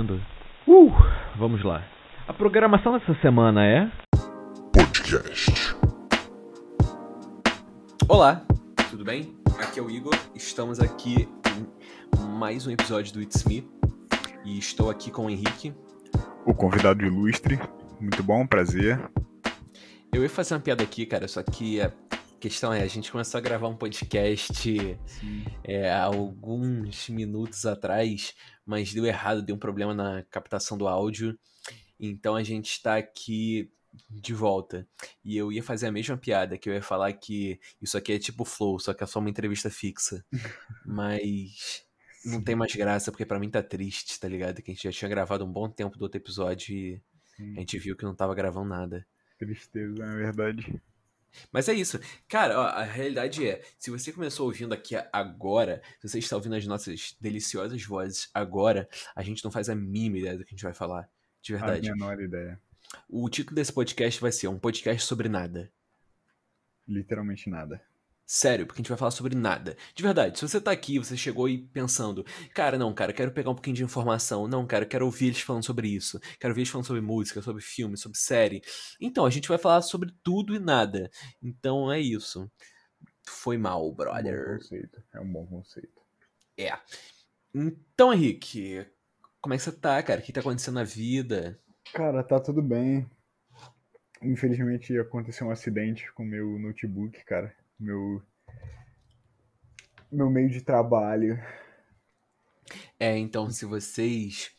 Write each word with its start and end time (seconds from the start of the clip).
ouvindo? 0.00 0.20
Uh, 0.66 0.90
vamos 1.36 1.62
lá. 1.64 1.84
A 2.26 2.32
programação 2.32 2.98
dessa 2.98 3.14
semana 3.20 3.64
é. 3.66 3.90
Podcast. 4.72 5.76
Olá, 8.08 8.42
tudo 8.90 9.04
bem? 9.04 9.34
Aqui 9.58 9.78
é 9.78 9.82
o 9.82 9.90
Igor. 9.90 10.14
Estamos 10.34 10.80
aqui 10.80 11.28
em 12.18 12.28
mais 12.38 12.66
um 12.66 12.70
episódio 12.70 13.12
do 13.12 13.20
It's 13.20 13.44
Me. 13.44 13.68
E 14.44 14.58
estou 14.58 14.90
aqui 14.90 15.10
com 15.10 15.26
o 15.26 15.30
Henrique. 15.30 15.74
O 16.46 16.54
convidado 16.54 17.04
ilustre. 17.04 17.58
Muito 18.00 18.22
bom, 18.22 18.46
prazer. 18.46 18.98
Eu 20.12 20.22
ia 20.22 20.30
fazer 20.30 20.54
uma 20.54 20.60
piada 20.60 20.82
aqui, 20.82 21.04
cara, 21.04 21.28
só 21.28 21.42
que 21.42 21.80
a 21.80 21.92
questão 22.40 22.72
é, 22.72 22.82
a 22.82 22.86
gente 22.86 23.12
começou 23.12 23.36
a 23.36 23.40
gravar 23.42 23.68
um 23.68 23.76
podcast 23.76 24.98
é, 25.62 25.90
há 25.90 26.04
alguns 26.04 27.08
minutos 27.10 27.66
atrás, 27.66 28.34
mas 28.64 28.94
deu 28.94 29.04
errado, 29.04 29.42
deu 29.42 29.54
um 29.54 29.58
problema 29.58 29.92
na 29.92 30.22
captação 30.24 30.78
do 30.78 30.88
áudio. 30.88 31.38
Então 32.00 32.34
a 32.34 32.42
gente 32.42 32.70
está 32.70 32.96
aqui 32.96 33.70
de 34.08 34.32
volta. 34.32 34.88
E 35.22 35.36
eu 35.36 35.52
ia 35.52 35.62
fazer 35.62 35.88
a 35.88 35.92
mesma 35.92 36.16
piada, 36.16 36.56
que 36.56 36.70
eu 36.70 36.74
ia 36.74 36.82
falar 36.82 37.12
que 37.12 37.60
isso 37.80 37.98
aqui 37.98 38.12
é 38.12 38.18
tipo 38.18 38.44
flow, 38.44 38.78
só 38.78 38.94
que 38.94 39.04
é 39.04 39.06
só 39.06 39.18
uma 39.18 39.30
entrevista 39.30 39.68
fixa. 39.68 40.24
Mas 40.86 41.84
não 42.24 42.42
tem 42.42 42.56
mais 42.56 42.74
graça, 42.74 43.12
porque 43.12 43.26
para 43.26 43.38
mim 43.38 43.50
tá 43.50 43.62
triste, 43.62 44.18
tá 44.18 44.26
ligado? 44.26 44.62
Que 44.62 44.70
a 44.70 44.74
gente 44.74 44.84
já 44.84 44.92
tinha 44.92 45.10
gravado 45.10 45.44
um 45.44 45.52
bom 45.52 45.68
tempo 45.68 45.98
do 45.98 46.02
outro 46.02 46.18
episódio 46.18 46.74
e 46.74 47.02
Sim. 47.36 47.56
a 47.56 47.60
gente 47.60 47.78
viu 47.78 47.94
que 47.94 48.04
não 48.04 48.14
tava 48.14 48.34
gravando 48.34 48.68
nada. 48.68 49.06
Tristeza, 49.38 49.94
na 49.94 50.16
verdade. 50.16 50.80
Mas 51.52 51.68
é 51.68 51.72
isso. 51.72 51.98
Cara, 52.28 52.58
ó, 52.58 52.64
a 52.64 52.82
realidade 52.82 53.46
é, 53.46 53.62
se 53.78 53.90
você 53.90 54.12
começou 54.12 54.46
ouvindo 54.46 54.72
aqui 54.72 54.94
agora, 55.12 55.82
se 56.00 56.08
você 56.08 56.18
está 56.18 56.36
ouvindo 56.36 56.54
as 56.54 56.66
nossas 56.66 57.16
deliciosas 57.20 57.82
vozes 57.84 58.28
agora, 58.34 58.88
a 59.14 59.22
gente 59.22 59.44
não 59.44 59.50
faz 59.50 59.68
a 59.68 59.74
mínima 59.74 60.18
ideia 60.18 60.38
do 60.38 60.44
que 60.44 60.54
a 60.54 60.56
gente 60.56 60.64
vai 60.64 60.74
falar. 60.74 61.08
De 61.42 61.54
A 61.54 61.58
verdade. 61.58 61.90
menor 61.90 62.20
ideia. 62.20 62.60
O 63.08 63.28
título 63.28 63.54
desse 63.54 63.72
podcast 63.72 64.20
vai 64.20 64.32
ser 64.32 64.48
um 64.48 64.58
podcast 64.58 65.06
sobre 65.06 65.28
nada. 65.28 65.72
Literalmente 66.86 67.48
nada. 67.48 67.80
Sério, 68.32 68.64
porque 68.64 68.78
a 68.78 68.82
gente 68.82 68.88
vai 68.88 68.96
falar 68.96 69.10
sobre 69.10 69.34
nada. 69.34 69.76
De 69.92 70.04
verdade, 70.04 70.38
se 70.38 70.46
você 70.48 70.60
tá 70.60 70.70
aqui, 70.70 71.00
você 71.00 71.16
chegou 71.16 71.46
aí 71.46 71.58
pensando, 71.58 72.24
cara, 72.54 72.78
não, 72.78 72.94
cara, 72.94 73.12
quero 73.12 73.32
pegar 73.32 73.50
um 73.50 73.56
pouquinho 73.56 73.74
de 73.74 73.82
informação. 73.82 74.46
Não, 74.46 74.64
cara, 74.64 74.86
quero 74.86 75.04
ouvir 75.04 75.26
eles 75.26 75.40
falando 75.40 75.64
sobre 75.64 75.88
isso. 75.88 76.20
Quero 76.38 76.52
ouvir 76.52 76.60
eles 76.60 76.68
falando 76.70 76.86
sobre 76.86 77.02
música, 77.02 77.42
sobre 77.42 77.60
filme, 77.60 77.96
sobre 77.96 78.16
série. 78.16 78.62
Então, 79.00 79.26
a 79.26 79.30
gente 79.30 79.48
vai 79.48 79.58
falar 79.58 79.82
sobre 79.82 80.14
tudo 80.22 80.54
e 80.54 80.60
nada. 80.60 81.10
Então 81.42 81.90
é 81.90 81.98
isso. 81.98 82.48
Foi 83.26 83.58
mal, 83.58 83.92
É 84.14 84.20
um 84.20 84.22
bom 84.22 84.36
brother. 84.36 84.58
conceito. 84.58 85.02
É 85.12 85.20
um 85.20 85.32
bom 85.32 85.46
conceito. 85.46 86.00
É. 86.56 86.78
Então, 87.52 88.12
Henrique, 88.14 88.86
como 89.40 89.54
é 89.54 89.56
que 89.56 89.62
você 89.64 89.72
tá, 89.72 90.00
cara? 90.04 90.20
O 90.20 90.22
que 90.22 90.32
tá 90.32 90.38
acontecendo 90.38 90.76
na 90.76 90.84
vida? 90.84 91.58
Cara, 91.92 92.22
tá 92.22 92.38
tudo 92.38 92.62
bem. 92.62 93.10
Infelizmente 94.22 94.96
aconteceu 94.98 95.48
um 95.48 95.50
acidente 95.50 96.12
com 96.12 96.22
o 96.22 96.26
meu 96.26 96.58
notebook, 96.60 97.24
cara. 97.24 97.52
Meu. 97.80 98.22
Meu 100.12 100.28
meio 100.30 100.50
de 100.50 100.60
trabalho. 100.60 101.38
É, 102.98 103.16
então, 103.16 103.50
se 103.50 103.64
vocês. 103.64 104.50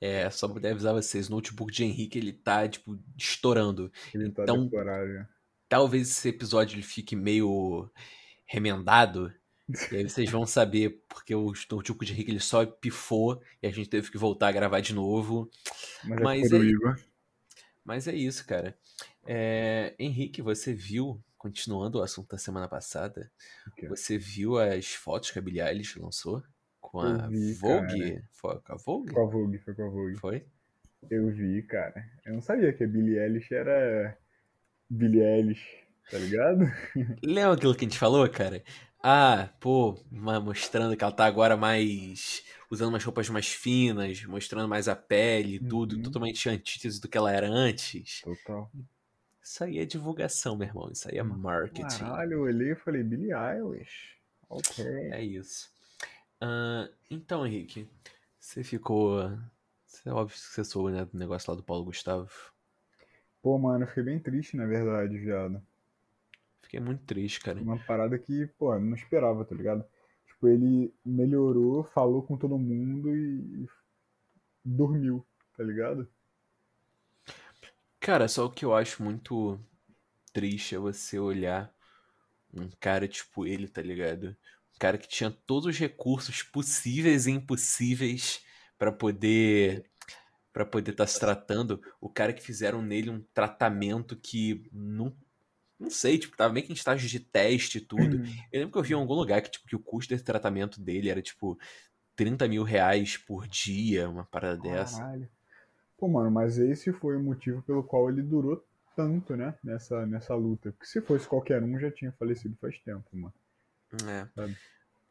É, 0.00 0.28
só 0.30 0.48
pra 0.48 0.70
avisar 0.70 0.92
vocês, 0.94 1.28
o 1.28 1.32
notebook 1.32 1.72
de 1.72 1.84
Henrique, 1.84 2.18
ele 2.18 2.32
tá, 2.32 2.66
tipo, 2.68 2.98
estourando. 3.16 3.92
Ele 4.12 4.30
tá 4.30 4.42
Então- 4.42 4.64
decorado. 4.64 5.28
talvez 5.68 6.10
esse 6.10 6.28
episódio 6.28 6.74
ele 6.74 6.82
fique 6.82 7.14
meio 7.14 7.88
remendado. 8.44 9.32
E 9.92 9.96
aí 9.96 10.08
vocês 10.08 10.28
vão 10.28 10.44
saber 10.44 11.02
porque 11.08 11.34
o 11.34 11.52
notebook 11.70 12.04
de 12.04 12.12
Henrique 12.12 12.30
ele 12.32 12.40
só 12.40 12.66
pifou 12.66 13.40
e 13.62 13.66
a 13.66 13.70
gente 13.70 13.88
teve 13.88 14.10
que 14.10 14.18
voltar 14.18 14.48
a 14.48 14.52
gravar 14.52 14.80
de 14.80 14.92
novo. 14.92 15.48
Mas, 16.04 16.20
Mas 16.20 16.46
é 16.46 16.56
por 16.56 16.64
é- 16.64 16.68
Igor. 16.68 17.00
Mas 17.84 18.08
é 18.08 18.14
isso, 18.14 18.44
cara. 18.46 18.76
É, 19.24 19.94
Henrique, 19.98 20.42
você 20.42 20.74
viu, 20.74 21.22
continuando 21.42 21.98
o 21.98 22.02
assunto 22.02 22.28
da 22.30 22.38
semana 22.38 22.68
passada, 22.68 23.30
O 23.66 23.70
quê? 23.72 23.88
você 23.88 24.16
viu 24.16 24.58
as 24.58 24.94
fotos 24.94 25.30
que 25.32 25.38
a 25.38 25.42
Billie 25.42 25.60
Eilish 25.60 25.98
lançou 25.98 26.40
com 26.80 27.00
a 27.00 27.26
vi, 27.26 27.52
Vogue? 27.54 28.22
Foi 28.32 28.60
com 28.60 28.72
a 28.72 28.76
Vogue? 28.76 29.12
Com 29.12 29.20
a 29.20 29.26
Vogue, 29.26 29.58
foi 29.58 29.74
com 29.74 29.82
a 29.84 29.88
Vogue. 29.90 30.16
Foi? 30.18 30.46
Eu 31.10 31.28
vi, 31.32 31.62
cara. 31.62 32.04
Eu 32.24 32.34
não 32.34 32.40
sabia 32.40 32.72
que 32.72 32.84
a 32.84 32.86
Billie 32.86 33.18
Eilish 33.18 33.52
era. 33.52 34.16
Billie 34.88 35.20
Eilish, 35.22 35.66
tá 36.10 36.18
ligado? 36.18 36.60
Lembra 37.24 37.54
aquilo 37.54 37.74
que 37.74 37.84
a 37.84 37.88
gente 37.88 37.98
falou, 37.98 38.28
cara? 38.30 38.62
Ah, 39.02 39.48
pô, 39.58 39.98
mostrando 40.12 40.96
que 40.96 41.02
ela 41.02 41.12
tá 41.12 41.24
agora 41.26 41.56
mais. 41.56 42.44
usando 42.70 42.90
umas 42.90 43.02
roupas 43.04 43.28
mais 43.28 43.48
finas, 43.48 44.22
mostrando 44.24 44.68
mais 44.68 44.86
a 44.86 44.94
pele, 44.94 45.58
tudo, 45.58 45.96
Uhum. 45.96 46.02
totalmente 46.02 46.48
antítese 46.48 47.00
do 47.00 47.08
que 47.08 47.18
ela 47.18 47.32
era 47.32 47.48
antes. 47.48 48.20
Total. 48.22 48.70
Isso 49.42 49.64
aí 49.64 49.78
é 49.78 49.84
divulgação, 49.84 50.56
meu 50.56 50.68
irmão. 50.68 50.90
Isso 50.92 51.08
aí 51.10 51.18
é 51.18 51.22
marketing. 51.22 52.04
Caralho, 52.04 52.32
eu 52.32 52.42
olhei 52.42 52.72
e 52.72 52.76
falei, 52.76 53.02
Billie 53.02 53.32
Eilish. 53.32 54.16
Ok. 54.48 54.84
É 54.86 55.22
isso. 55.22 55.68
Ah, 56.40 56.88
então, 57.10 57.46
Henrique, 57.46 57.88
você 58.38 58.62
ficou. 58.62 59.30
Você, 59.84 60.08
óbvio 60.10 60.36
que 60.36 60.42
você 60.42 60.64
soube, 60.64 60.92
né, 60.92 61.04
do 61.04 61.18
negócio 61.18 61.50
lá 61.50 61.56
do 61.56 61.62
Paulo 61.62 61.84
Gustavo. 61.84 62.30
Pô, 63.42 63.58
mano, 63.58 63.84
eu 63.84 63.88
fiquei 63.88 64.04
bem 64.04 64.20
triste, 64.20 64.56
na 64.56 64.66
verdade, 64.66 65.18
viado. 65.18 65.60
Fiquei 66.62 66.80
muito 66.80 67.02
triste, 67.04 67.40
cara. 67.40 67.60
Uma 67.60 67.78
parada 67.78 68.16
que, 68.18 68.46
pô, 68.58 68.72
eu 68.74 68.80
não 68.80 68.94
esperava, 68.94 69.44
tá 69.44 69.54
ligado? 69.54 69.84
Tipo, 70.26 70.48
ele 70.48 70.94
melhorou, 71.04 71.84
falou 71.84 72.22
com 72.22 72.36
todo 72.36 72.56
mundo 72.56 73.14
e 73.14 73.68
dormiu, 74.64 75.26
tá 75.56 75.64
ligado? 75.64 76.08
Cara, 78.02 78.26
só 78.26 78.46
o 78.46 78.50
que 78.50 78.64
eu 78.64 78.74
acho 78.74 79.00
muito 79.00 79.64
triste 80.32 80.74
é 80.74 80.78
você 80.78 81.20
olhar 81.20 81.72
um 82.52 82.68
cara 82.80 83.06
tipo 83.06 83.46
ele, 83.46 83.68
tá 83.68 83.80
ligado? 83.80 84.36
Um 84.74 84.78
cara 84.80 84.98
que 84.98 85.06
tinha 85.06 85.30
todos 85.30 85.66
os 85.68 85.78
recursos 85.78 86.42
possíveis 86.42 87.26
e 87.26 87.30
impossíveis 87.30 88.42
pra 88.76 88.90
poder 88.90 89.88
para 90.52 90.66
poder 90.66 90.90
estar 90.90 91.06
se 91.06 91.18
tratando, 91.20 91.80
o 92.00 92.10
cara 92.10 92.32
que 92.32 92.42
fizeram 92.42 92.82
nele 92.82 93.08
um 93.08 93.22
tratamento 93.32 94.16
que 94.16 94.68
não 94.72 95.16
não 95.78 95.88
sei, 95.88 96.18
tipo, 96.18 96.36
tava 96.36 96.52
meio 96.52 96.66
que 96.66 96.72
em 96.72 96.74
estágio 96.74 97.08
de 97.08 97.20
teste 97.20 97.78
e 97.78 97.80
tudo. 97.80 98.16
Eu 98.52 98.60
lembro 98.60 98.72
que 98.72 98.78
eu 98.78 98.82
vi 98.82 98.92
em 98.94 98.96
algum 98.96 99.14
lugar 99.14 99.42
que, 99.42 99.50
tipo, 99.50 99.66
que 99.66 99.76
o 99.76 99.80
custo 99.80 100.10
desse 100.12 100.24
tratamento 100.24 100.80
dele 100.80 101.08
era, 101.08 101.22
tipo, 101.22 101.58
30 102.16 102.48
mil 102.48 102.64
reais 102.64 103.16
por 103.16 103.46
dia, 103.48 104.08
uma 104.08 104.24
parada 104.24 104.58
dessa. 104.58 105.02
Pô, 106.02 106.08
mano, 106.08 106.32
mas 106.32 106.58
esse 106.58 106.92
foi 106.92 107.16
o 107.16 107.22
motivo 107.22 107.62
pelo 107.62 107.84
qual 107.84 108.10
ele 108.10 108.22
durou 108.22 108.66
tanto, 108.96 109.36
né? 109.36 109.54
Nessa, 109.62 110.04
nessa 110.04 110.34
luta. 110.34 110.72
Porque 110.72 110.84
se 110.84 111.00
fosse 111.00 111.28
qualquer 111.28 111.62
um, 111.62 111.78
já 111.78 111.92
tinha 111.92 112.10
falecido 112.10 112.56
faz 112.60 112.76
tempo, 112.80 113.06
mano. 113.12 113.32
É. 114.10 114.26
Sabe? 114.34 114.58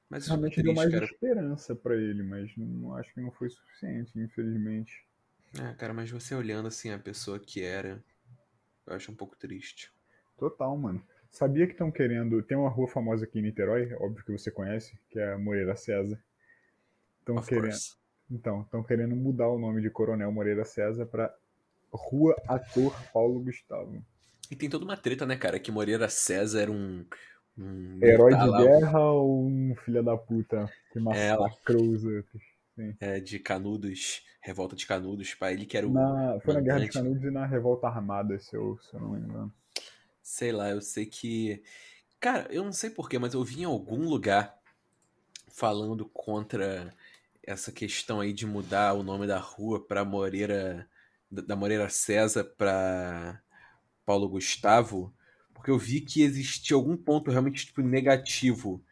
Mas 0.10 0.26
fico 0.26 0.36
Realmente 0.36 0.62
deu 0.62 0.74
triste, 0.74 0.76
mais 0.76 0.92
cara. 0.92 1.06
esperança 1.06 1.74
pra 1.74 1.96
ele, 1.96 2.24
mas 2.24 2.52
não 2.58 2.94
acho 2.98 3.14
que 3.14 3.22
não 3.22 3.32
foi 3.32 3.50
suficiente, 3.50 4.20
infelizmente. 4.20 5.08
É, 5.58 5.74
cara, 5.76 5.94
mas 5.94 6.12
você 6.12 6.36
olhando 6.36 6.68
assim 6.68 6.92
a 6.92 7.00
pessoa 7.00 7.40
que 7.40 7.64
era, 7.64 8.04
eu 8.86 8.94
acho 8.94 9.14
um 9.14 9.16
pouco 9.16 9.38
triste. 9.38 9.94
Total, 10.38 10.76
mano. 10.78 11.02
Sabia 11.30 11.68
que 11.68 11.72
estão 11.72 11.90
querendo. 11.90 12.44
Tem 12.44 12.58
uma 12.58 12.70
rua 12.70 12.90
famosa 12.90 13.24
aqui 13.24 13.40
em 13.40 13.44
Niterói, 13.44 13.94
óbvio 13.94 14.26
que 14.26 14.32
você 14.34 14.52
conhece, 14.52 15.00
que 15.10 15.18
é 15.18 15.32
a 15.32 15.38
Moreira 15.38 15.74
César. 15.74 16.22
Estão 17.22 17.42
querendo. 17.42 17.80
course. 17.80 18.01
Então, 18.32 18.62
estão 18.62 18.82
querendo 18.82 19.16
mudar 19.16 19.50
o 19.50 19.60
nome 19.60 19.82
de 19.82 19.90
Coronel 19.90 20.32
Moreira 20.32 20.64
César 20.64 21.06
pra 21.06 21.34
Rua 21.92 22.34
Ator 22.48 22.96
Paulo 23.14 23.42
Gustavo. 23.44 24.02
E 24.50 24.56
tem 24.56 24.70
toda 24.70 24.86
uma 24.86 24.96
treta, 24.98 25.26
né, 25.26 25.36
cara, 25.36 25.60
que 25.60 25.72
Moreira 25.72 26.08
César 26.10 26.62
era 26.62 26.72
um. 26.72 27.06
um 27.58 28.00
Herói 28.02 28.36
de 28.36 28.48
lá, 28.48 28.60
um- 28.62 28.64
guerra 28.64 29.00
ou 29.12 29.46
um 29.48 29.76
filho 29.84 30.02
da 30.02 30.16
puta 30.18 30.72
que 30.92 31.00
É, 31.00 31.02
massacrou 31.02 31.90
os 31.90 32.04
outros? 32.06 32.42
é, 33.00 33.20
de 33.20 33.38
Canudos, 33.38 34.24
revolta 34.42 34.76
de 34.76 34.86
Canudos, 34.88 35.34
pai. 35.34 35.54
Ele 35.54 35.66
que 35.66 35.78
era 35.78 35.88
o. 35.88 35.92
Na, 35.92 36.40
foi 36.40 36.54
na 36.54 36.62
Guerra 36.62 36.80
de. 36.80 36.90
Canudos 36.90 37.24
e 37.24 37.32
na 37.32 37.46
Revolta 37.46 37.88
Armada, 37.88 38.40
se 38.40 38.56
eu, 38.56 38.78
se 38.80 38.94
eu 38.94 39.00
não 39.02 39.10
me 39.12 39.20
engano. 39.20 39.54
Sei 40.24 40.52
lá, 40.52 40.70
eu 40.70 40.82
sei 40.82 41.06
que. 41.06 41.62
Cara, 42.20 42.48
eu 42.50 42.64
não 42.64 42.72
sei 42.72 42.90
porquê, 42.90 43.20
mas 43.20 43.34
eu 43.34 43.44
vi 43.44 43.62
em 43.62 43.66
algum 43.66 44.08
lugar 44.08 44.58
falando 45.50 46.06
contra 46.08 46.94
essa 47.44 47.72
questão 47.72 48.20
aí 48.20 48.34
de 48.34 48.46
mudar 48.46 48.94
o 48.94 49.04
nome 49.04 49.28
da 49.28 49.40
rua 49.40 49.86
pra 49.86 50.06
Moreira. 50.06 50.88
da 51.32 51.56
Moreira 51.56 51.90
César 51.90 52.44
pra 52.44 53.42
Paulo 54.06 54.28
Gustavo, 54.30 55.14
porque 55.54 55.72
eu 55.72 55.78
vi 55.78 56.02
que 56.02 56.22
existia 56.24 56.76
algum 56.76 56.98
ponto 56.98 57.32
realmente 57.32 57.66
tipo, 57.66 57.82
negativo 57.82 58.84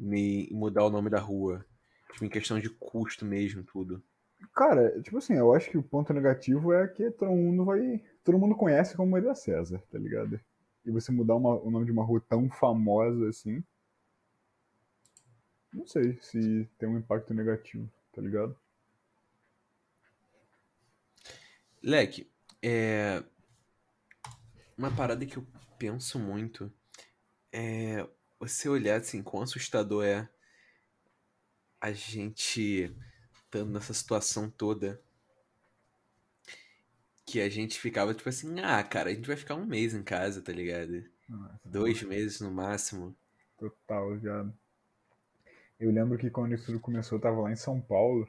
em 0.00 0.48
mudar 0.52 0.84
o 0.84 0.90
nome 0.90 1.10
da 1.10 1.20
rua. 1.20 1.64
Tipo, 2.12 2.24
em 2.24 2.28
questão 2.30 2.58
de 2.58 2.70
custo 2.70 3.24
mesmo, 3.26 3.62
tudo. 3.62 4.02
Cara, 4.54 5.00
tipo 5.02 5.18
assim, 5.18 5.34
eu 5.34 5.52
acho 5.54 5.70
que 5.70 5.78
o 5.78 5.82
ponto 5.82 6.12
negativo 6.12 6.72
é 6.72 6.86
que 6.88 7.10
todo 7.10 7.30
mundo 7.30 7.64
vai. 7.64 8.02
Todo 8.24 8.38
mundo 8.38 8.54
conhece 8.54 8.96
como 8.96 9.10
Maria 9.12 9.34
César, 9.34 9.82
tá 9.90 9.98
ligado? 9.98 10.40
E 10.84 10.90
você 10.90 11.10
mudar 11.12 11.34
uma- 11.36 11.60
o 11.60 11.70
nome 11.70 11.84
de 11.86 11.92
uma 11.92 12.04
rua 12.04 12.22
tão 12.28 12.48
famosa 12.50 13.28
assim. 13.28 13.62
Não 15.76 15.86
sei 15.86 16.18
se 16.22 16.66
tem 16.78 16.88
um 16.88 16.96
impacto 16.96 17.34
negativo, 17.34 17.86
tá 18.10 18.22
ligado? 18.22 18.56
Leque, 21.82 22.26
é. 22.62 23.22
Uma 24.76 24.90
parada 24.90 25.26
que 25.26 25.36
eu 25.36 25.46
penso 25.78 26.18
muito 26.18 26.72
é 27.52 28.08
você 28.40 28.70
olhar 28.70 29.00
assim, 29.00 29.22
quão 29.22 29.42
assustador 29.42 30.02
é 30.02 30.26
a 31.78 31.92
gente 31.92 32.90
estando 33.34 33.70
nessa 33.70 33.92
situação 33.92 34.48
toda. 34.48 34.98
Que 37.26 37.38
a 37.42 37.50
gente 37.50 37.78
ficava 37.78 38.14
tipo 38.14 38.30
assim, 38.30 38.60
ah, 38.60 38.82
cara, 38.82 39.10
a 39.10 39.14
gente 39.14 39.26
vai 39.26 39.36
ficar 39.36 39.56
um 39.56 39.66
mês 39.66 39.92
em 39.92 40.02
casa, 40.02 40.40
tá 40.40 40.52
ligado? 40.52 41.04
Nossa, 41.28 41.60
Dois 41.66 42.02
meses 42.02 42.40
no 42.40 42.50
máximo. 42.50 43.14
Total, 43.58 44.18
já. 44.18 44.50
Eu 45.78 45.90
lembro 45.90 46.16
que 46.16 46.30
quando 46.30 46.54
isso 46.54 46.66
tudo 46.66 46.80
começou, 46.80 47.18
eu 47.18 47.22
tava 47.22 47.40
lá 47.40 47.52
em 47.52 47.56
São 47.56 47.80
Paulo. 47.80 48.26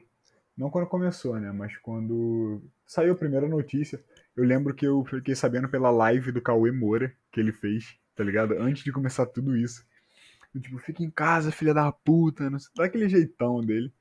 Não 0.56 0.70
quando 0.70 0.86
começou, 0.86 1.38
né? 1.40 1.50
Mas 1.52 1.76
quando 1.78 2.62
saiu 2.86 3.12
a 3.12 3.16
primeira 3.16 3.48
notícia, 3.48 4.02
eu 4.36 4.44
lembro 4.44 4.74
que 4.74 4.86
eu 4.86 5.04
fiquei 5.04 5.34
sabendo 5.34 5.68
pela 5.68 5.90
live 5.90 6.32
do 6.32 6.42
Cauê 6.42 6.70
Moura 6.72 7.14
que 7.32 7.40
ele 7.40 7.52
fez, 7.52 7.98
tá 8.14 8.22
ligado? 8.24 8.52
Antes 8.54 8.84
de 8.84 8.92
começar 8.92 9.24
tudo 9.26 9.56
isso. 9.56 9.86
Eu, 10.54 10.60
tipo, 10.60 10.78
fica 10.78 11.02
em 11.02 11.10
casa, 11.10 11.52
filha 11.52 11.72
da 11.72 11.90
puta, 11.92 12.50
não 12.50 12.58
sei, 12.58 12.70
daquele 12.76 13.08
jeitão 13.08 13.60
dele. 13.60 13.92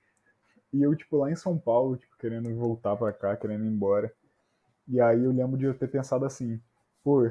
E 0.74 0.82
eu, 0.82 0.96
tipo, 0.96 1.18
lá 1.18 1.32
em 1.32 1.36
São 1.36 1.58
Paulo, 1.58 1.98
tipo, 1.98 2.18
querendo 2.18 2.54
voltar 2.56 2.96
pra 2.98 3.14
cá, 3.14 3.38
querendo 3.38 3.66
ir 3.66 3.70
embora. 3.70 4.12
E 4.88 5.00
aí 5.00 5.24
eu 5.24 5.32
lembro 5.32 5.58
de 5.58 5.66
eu 5.66 5.74
ter 5.74 5.88
pensado 5.90 6.26
assim, 6.26 6.62
pô, 7.04 7.30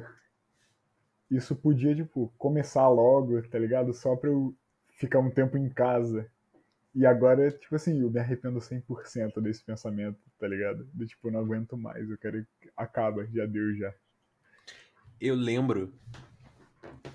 isso 1.30 1.56
podia, 1.56 1.94
tipo, 1.94 2.32
começar 2.38 2.88
logo, 2.88 3.40
tá 3.48 3.58
ligado? 3.58 3.92
Só 3.92 4.16
pra 4.16 4.30
eu 4.30 4.54
ficar 4.96 5.20
um 5.20 5.30
tempo 5.30 5.56
em 5.56 5.68
casa. 5.68 6.30
E 6.94 7.04
agora, 7.04 7.50
tipo 7.50 7.74
assim, 7.76 8.00
eu 8.00 8.10
me 8.10 8.18
arrependo 8.18 8.58
100% 8.58 9.40
desse 9.42 9.62
pensamento, 9.62 10.18
tá 10.38 10.48
ligado? 10.48 10.88
Do 10.92 11.06
tipo, 11.06 11.28
eu 11.28 11.32
não 11.32 11.40
aguento 11.40 11.76
mais, 11.76 12.08
eu 12.08 12.16
quero 12.16 12.44
que 12.60 12.70
acaba, 12.76 13.26
já 13.26 13.44
deu 13.46 13.76
já. 13.76 13.94
Eu 15.20 15.34
lembro 15.34 15.92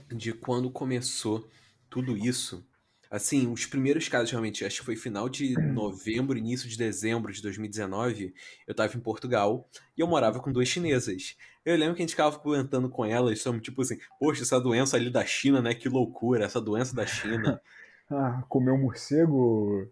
de 0.08 0.34
quando 0.34 0.70
começou 0.70 1.50
tudo 1.90 2.16
isso. 2.16 2.66
Assim, 3.12 3.52
os 3.52 3.66
primeiros 3.66 4.08
casos 4.08 4.32
realmente, 4.32 4.64
acho 4.64 4.80
que 4.80 4.86
foi 4.86 4.96
final 4.96 5.28
de 5.28 5.54
novembro, 5.74 6.38
início 6.38 6.70
de 6.70 6.78
dezembro 6.78 7.34
de 7.34 7.42
2019. 7.42 8.34
Eu 8.66 8.74
tava 8.74 8.96
em 8.96 9.02
Portugal 9.02 9.68
e 9.98 10.00
eu 10.00 10.08
morava 10.08 10.40
com 10.40 10.50
duas 10.50 10.70
chinesas. 10.70 11.36
Eu 11.66 11.76
lembro 11.76 11.94
que 11.94 12.02
a 12.02 12.04
gente 12.04 12.12
ficava 12.12 12.40
comentando 12.40 12.90
com 12.90 13.06
elas, 13.06 13.42
somos 13.42 13.62
tipo 13.62 13.82
assim, 13.82 13.98
poxa, 14.18 14.44
essa 14.44 14.62
doença 14.62 14.96
ali 14.96 15.10
da 15.10 15.26
China, 15.26 15.62
né? 15.62 15.74
Que 15.74 15.90
loucura, 15.90 16.46
essa 16.46 16.62
doença 16.62 16.96
da 16.96 17.06
China. 17.06 17.62
Ah, 18.14 18.44
comeu 18.50 18.74
um 18.74 18.78
morcego. 18.78 19.90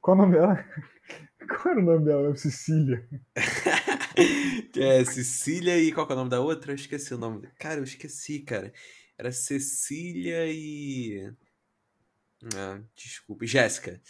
Qual 0.00 0.16
o 0.16 0.20
nome 0.20 0.36
dela? 0.36 0.64
Qual 1.48 1.74
era 1.74 1.80
o 1.80 1.84
nome 1.84 2.04
dela? 2.04 2.36
Cecília. 2.36 3.04
que 4.72 4.80
é 4.80 5.04
Cecília 5.04 5.76
e 5.76 5.90
qual 5.90 6.06
que 6.06 6.12
é 6.12 6.14
o 6.14 6.18
nome 6.18 6.30
da 6.30 6.40
outra? 6.40 6.70
Eu 6.70 6.76
esqueci 6.76 7.12
o 7.14 7.18
nome. 7.18 7.48
Cara, 7.58 7.80
eu 7.80 7.82
esqueci, 7.82 8.38
cara. 8.38 8.72
Era 9.18 9.32
Cecília 9.32 10.46
e. 10.46 11.32
Ah, 12.54 12.80
desculpa. 12.94 13.46
Jéssica. 13.46 14.00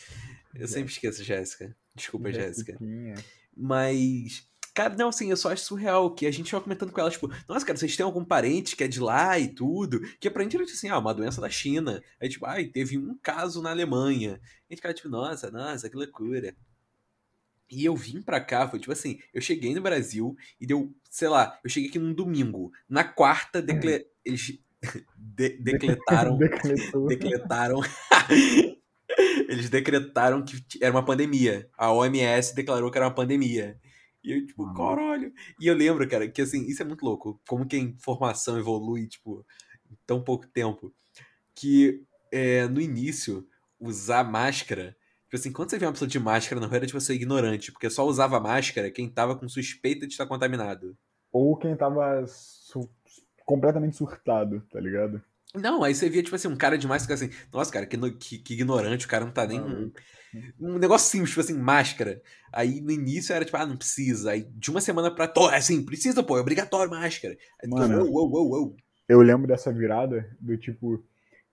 Eu 0.54 0.68
sempre 0.68 0.92
esqueço 0.92 1.24
Jéssica. 1.24 1.76
Desculpa, 1.94 2.32
Jéssica. 2.32 2.72
Jessiquinha. 2.72 3.14
Mas. 3.56 4.46
Cara, 4.74 4.94
não, 4.94 5.08
assim, 5.08 5.28
eu 5.28 5.36
só 5.36 5.50
acho 5.50 5.64
surreal 5.64 6.14
que 6.14 6.24
a 6.24 6.30
gente 6.30 6.52
vai 6.52 6.60
comentando 6.60 6.92
com 6.92 7.00
ela, 7.00 7.10
tipo, 7.10 7.26
nossa, 7.48 7.66
cara, 7.66 7.76
vocês 7.76 7.96
têm 7.96 8.04
algum 8.04 8.24
parente 8.24 8.76
que 8.76 8.84
é 8.84 8.88
de 8.88 9.00
lá 9.00 9.36
e 9.36 9.48
tudo? 9.48 10.00
Que 10.20 10.30
pra 10.30 10.44
gente 10.44 10.54
era 10.54 10.64
tipo 10.64 10.76
assim, 10.76 10.88
ah, 10.88 10.98
uma 10.98 11.12
doença 11.12 11.40
da 11.40 11.50
China. 11.50 12.00
Aí, 12.20 12.28
tipo, 12.28 12.46
ai, 12.46 12.66
teve 12.66 12.96
um 12.96 13.18
caso 13.20 13.60
na 13.60 13.70
Alemanha. 13.70 14.34
A 14.34 14.72
gente 14.72 14.76
ficava, 14.76 14.94
tipo, 14.94 15.08
nossa, 15.08 15.50
nossa, 15.50 15.90
que 15.90 15.96
loucura. 15.96 16.54
E 17.70 17.84
eu 17.84 17.96
vim 17.96 18.22
pra 18.22 18.40
cá, 18.40 18.68
foi 18.68 18.78
tipo 18.78 18.92
assim, 18.92 19.20
eu 19.34 19.40
cheguei 19.42 19.74
no 19.74 19.82
Brasil 19.82 20.36
e 20.60 20.66
deu, 20.66 20.94
sei 21.10 21.28
lá, 21.28 21.58
eu 21.62 21.68
cheguei 21.68 21.90
aqui 21.90 21.98
num 21.98 22.14
domingo. 22.14 22.72
Na 22.88 23.04
quarta, 23.04 23.64
eles 24.24 24.58
de- 25.16 25.58
decretaram. 25.58 26.38
Decretaram. 27.08 27.80
Eles 29.48 29.70
decretaram 29.70 30.44
que 30.44 30.62
era 30.82 30.94
uma 30.94 31.04
pandemia. 31.04 31.68
A 31.76 31.92
OMS 31.92 32.54
declarou 32.54 32.90
que 32.90 32.98
era 32.98 33.06
uma 33.06 33.14
pandemia. 33.14 33.78
E 34.22 34.32
eu, 34.32 34.46
tipo, 34.46 34.64
Uhum. 34.64 34.74
caralho. 34.74 35.32
E 35.60 35.66
eu 35.66 35.74
lembro, 35.74 36.06
cara, 36.08 36.28
que 36.28 36.42
assim, 36.42 36.66
isso 36.66 36.82
é 36.82 36.84
muito 36.84 37.04
louco. 37.04 37.40
Como 37.48 37.66
que 37.66 37.76
a 37.76 37.78
informação 37.80 38.58
evolui, 38.58 39.06
tipo, 39.08 39.44
em 39.90 39.96
tão 40.06 40.22
pouco 40.22 40.46
tempo. 40.48 40.92
Que 41.54 42.02
é, 42.30 42.68
no 42.68 42.80
início, 42.80 43.46
usar 43.80 44.22
máscara. 44.24 44.94
Tipo 45.24 45.36
assim, 45.36 45.52
quando 45.52 45.70
você 45.70 45.78
vê 45.78 45.86
uma 45.86 45.92
pessoa 45.92 46.08
de 46.08 46.18
máscara 46.18 46.60
na 46.60 46.66
rua, 46.66 46.76
era 46.76 46.86
tipo 46.86 47.00
você 47.00 47.14
ignorante, 47.14 47.72
porque 47.72 47.88
só 47.90 48.06
usava 48.06 48.38
máscara 48.40 48.90
quem 48.90 49.08
tava 49.08 49.36
com 49.36 49.48
suspeita 49.48 50.06
de 50.06 50.12
estar 50.12 50.26
contaminado. 50.26 50.96
Ou 51.32 51.56
quem 51.56 51.76
tava 51.76 52.24
su- 52.26 52.90
completamente 53.48 53.96
surtado, 53.96 54.62
tá 54.70 54.78
ligado? 54.78 55.22
Não, 55.54 55.82
aí 55.82 55.94
você 55.94 56.10
via, 56.10 56.22
tipo 56.22 56.36
assim, 56.36 56.46
um 56.48 56.56
cara 56.56 56.76
de 56.76 56.86
máscara 56.86 57.14
assim, 57.14 57.30
nossa, 57.50 57.72
cara, 57.72 57.86
que, 57.86 57.96
que- 58.12 58.38
que 58.38 58.52
ignorante, 58.54 59.06
o 59.06 59.08
cara 59.08 59.24
não 59.24 59.32
tá 59.32 59.46
nem. 59.46 59.58
Maluco. 59.58 59.98
Um 60.60 60.78
negócio 60.78 61.10
simples, 61.10 61.30
tipo 61.30 61.40
assim, 61.40 61.54
máscara. 61.54 62.20
Aí 62.52 62.82
no 62.82 62.90
início 62.90 63.34
era 63.34 63.46
tipo, 63.46 63.56
ah, 63.56 63.64
não 63.64 63.78
precisa. 63.78 64.32
Aí 64.32 64.42
de 64.42 64.70
uma 64.70 64.82
semana 64.82 65.10
pra. 65.10 65.26
Tô, 65.26 65.50
é 65.50 65.56
assim, 65.56 65.82
precisa, 65.82 66.22
pô, 66.22 66.36
é 66.36 66.40
obrigatório 66.42 66.90
máscara. 66.90 67.34
Aí 67.62 67.68
Mano. 67.68 68.04
uou, 68.04 68.30
uou, 68.30 68.30
uou, 68.30 68.50
uou. 68.50 68.76
Eu 69.08 69.22
lembro 69.22 69.46
dessa 69.48 69.72
virada 69.72 70.28
do 70.38 70.54
tipo. 70.58 71.02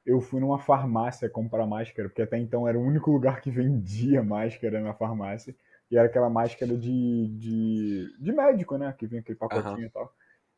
Eu 0.06 0.20
fui 0.20 0.42
numa 0.42 0.60
farmácia 0.60 1.30
comprar 1.30 1.66
máscara, 1.66 2.10
porque 2.10 2.22
até 2.22 2.38
então 2.38 2.68
era 2.68 2.78
o 2.78 2.86
único 2.86 3.10
lugar 3.10 3.40
que 3.40 3.50
vendia 3.50 4.22
máscara 4.22 4.82
na 4.82 4.94
farmácia. 4.94 5.56
E 5.90 5.98
era 5.98 6.08
aquela 6.08 6.30
máscara 6.30 6.76
de, 6.78 7.28
de, 7.38 8.14
de 8.20 8.32
médico, 8.34 8.78
né? 8.78 8.94
Que 8.98 9.08
vinha 9.08 9.22
aquele 9.22 9.38
pacotinho 9.38 9.86
e 9.88 9.90
tal. 9.90 10.14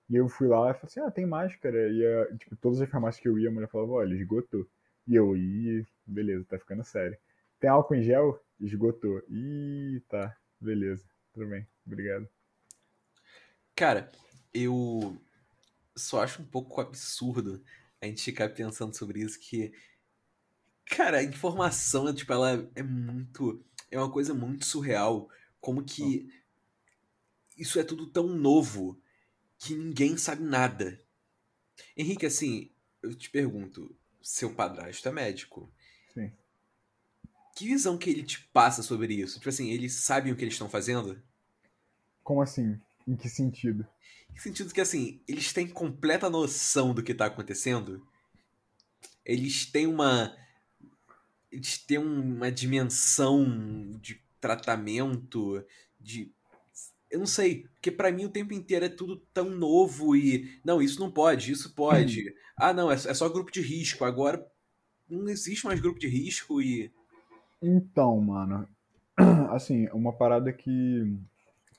E 0.10 0.16
eu 0.16 0.30
fui 0.30 0.48
lá 0.48 0.72
e 0.72 0.74
falei 0.74 0.86
assim: 0.86 1.00
ah, 1.02 1.12
tem 1.12 1.26
máscara. 1.26 1.90
E 1.90 2.04
eh, 2.04 2.38
tipo, 2.38 2.56
todas 2.56 2.82
as 2.82 2.90
farmácias 2.90 3.22
que 3.22 3.28
eu 3.28 3.38
ia, 3.38 3.50
a 3.50 3.52
mulher 3.52 3.70
falava: 3.70 3.92
olha, 3.94 4.14
esgotou. 4.14 4.66
E 5.08 5.16
eu, 5.16 5.36
ih, 5.36 5.86
beleza, 6.06 6.46
tá 6.46 6.58
ficando 6.58 6.84
sério. 6.84 7.18
Tem 7.60 7.70
álcool 7.70 7.96
em 7.96 8.04
gel? 8.04 8.42
Esgotou. 8.60 9.22
Ih, 9.30 10.02
tá, 10.08 10.36
beleza. 10.60 11.06
Tudo 11.34 11.48
bem, 11.48 11.68
obrigado. 11.86 12.28
Cara, 13.76 14.12
eu 14.54 15.18
só 15.96 16.24
acho 16.24 16.42
um 16.42 16.46
pouco 16.46 16.80
absurdo 16.82 17.64
a 18.02 18.06
gente 18.06 18.24
ficar 18.24 18.50
pensando 18.50 18.96
sobre 18.96 19.22
isso, 19.22 19.40
que. 19.40 19.74
Cara, 20.86 21.18
a 21.18 21.24
informação, 21.24 22.14
tipo, 22.14 22.32
ela 22.32 22.70
é 22.76 22.84
muito. 22.84 23.64
É 23.92 23.98
uma 23.98 24.12
coisa 24.12 24.34
muito 24.34 24.66
surreal. 24.66 25.30
Como 25.60 25.84
que. 25.84 26.30
Isso 27.58 27.80
é 27.80 27.84
tudo 27.84 28.08
tão 28.08 28.28
novo 28.28 29.02
que 29.60 29.76
ninguém 29.76 30.18
sabe 30.18 30.44
nada. 30.44 31.02
Henrique, 31.96 32.26
assim, 32.26 32.72
eu 33.02 33.14
te 33.14 33.30
pergunto: 33.30 33.96
seu 34.22 34.54
padrasto 34.54 35.08
é 35.08 35.12
médico. 35.12 35.72
Sim. 36.14 36.32
Que 37.56 37.66
visão 37.66 37.98
que 37.98 38.10
ele 38.10 38.24
te 38.24 38.42
passa 38.54 38.84
sobre 38.84 39.14
isso? 39.14 39.38
Tipo 39.38 39.50
assim, 39.50 39.70
eles 39.72 39.94
sabem 39.94 40.32
o 40.32 40.36
que 40.36 40.44
eles 40.44 40.54
estão 40.54 40.70
fazendo? 40.70 41.22
Como 42.24 42.42
assim? 42.42 42.80
Em 43.08 43.16
que 43.16 43.30
sentido? 43.30 43.88
Em 44.36 44.38
sentido 44.38 44.74
que, 44.74 44.82
assim, 44.82 45.22
eles 45.28 45.52
têm 45.54 45.68
completa 45.68 46.30
noção 46.30 46.94
do 46.94 47.02
que 47.02 47.14
tá 47.14 47.26
acontecendo. 47.26 48.06
Eles 49.26 49.66
têm 49.66 49.88
uma. 49.88 50.38
Eles 51.52 51.78
têm 51.78 51.98
uma 51.98 52.52
dimensão 52.52 53.98
de 54.00 54.22
tratamento, 54.40 55.66
de. 56.00 56.32
Eu 57.10 57.20
não 57.20 57.26
sei, 57.26 57.64
porque 57.74 57.92
pra 57.92 58.12
mim 58.12 58.26
o 58.26 58.30
tempo 58.32 58.54
inteiro 58.54 58.86
é 58.86 58.90
tudo 58.90 59.18
tão 59.34 59.50
novo 59.50 60.16
e. 60.16 60.60
Não, 60.64 60.82
isso 60.82 61.00
não 61.00 61.10
pode, 61.12 61.52
isso 61.52 61.74
pode. 61.74 62.34
Ah, 62.58 62.74
não, 62.74 62.92
é 62.92 62.96
é 62.96 63.14
só 63.14 63.30
grupo 63.30 63.52
de 63.52 63.62
risco. 63.62 64.04
Agora 64.04 64.46
não 65.10 65.30
existe 65.30 65.66
mais 65.66 65.80
grupo 65.80 66.00
de 66.00 66.08
risco 66.08 66.62
e. 66.62 66.92
Então, 67.62 68.20
mano, 68.20 68.68
assim, 69.52 69.88
uma 69.94 70.14
parada 70.14 70.52
que, 70.52 71.18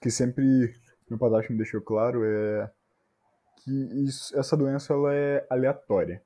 que 0.00 0.11
sempre 0.11 0.75
meu 1.08 1.18
padrasto 1.18 1.52
me 1.52 1.58
deixou 1.58 1.80
claro 1.80 2.25
é 2.25 2.70
que 3.64 3.70
isso- 4.04 4.37
essa 4.38 4.56
doença 4.56 4.92
ela 4.92 5.14
é 5.14 5.47
aleatória. 5.50 6.23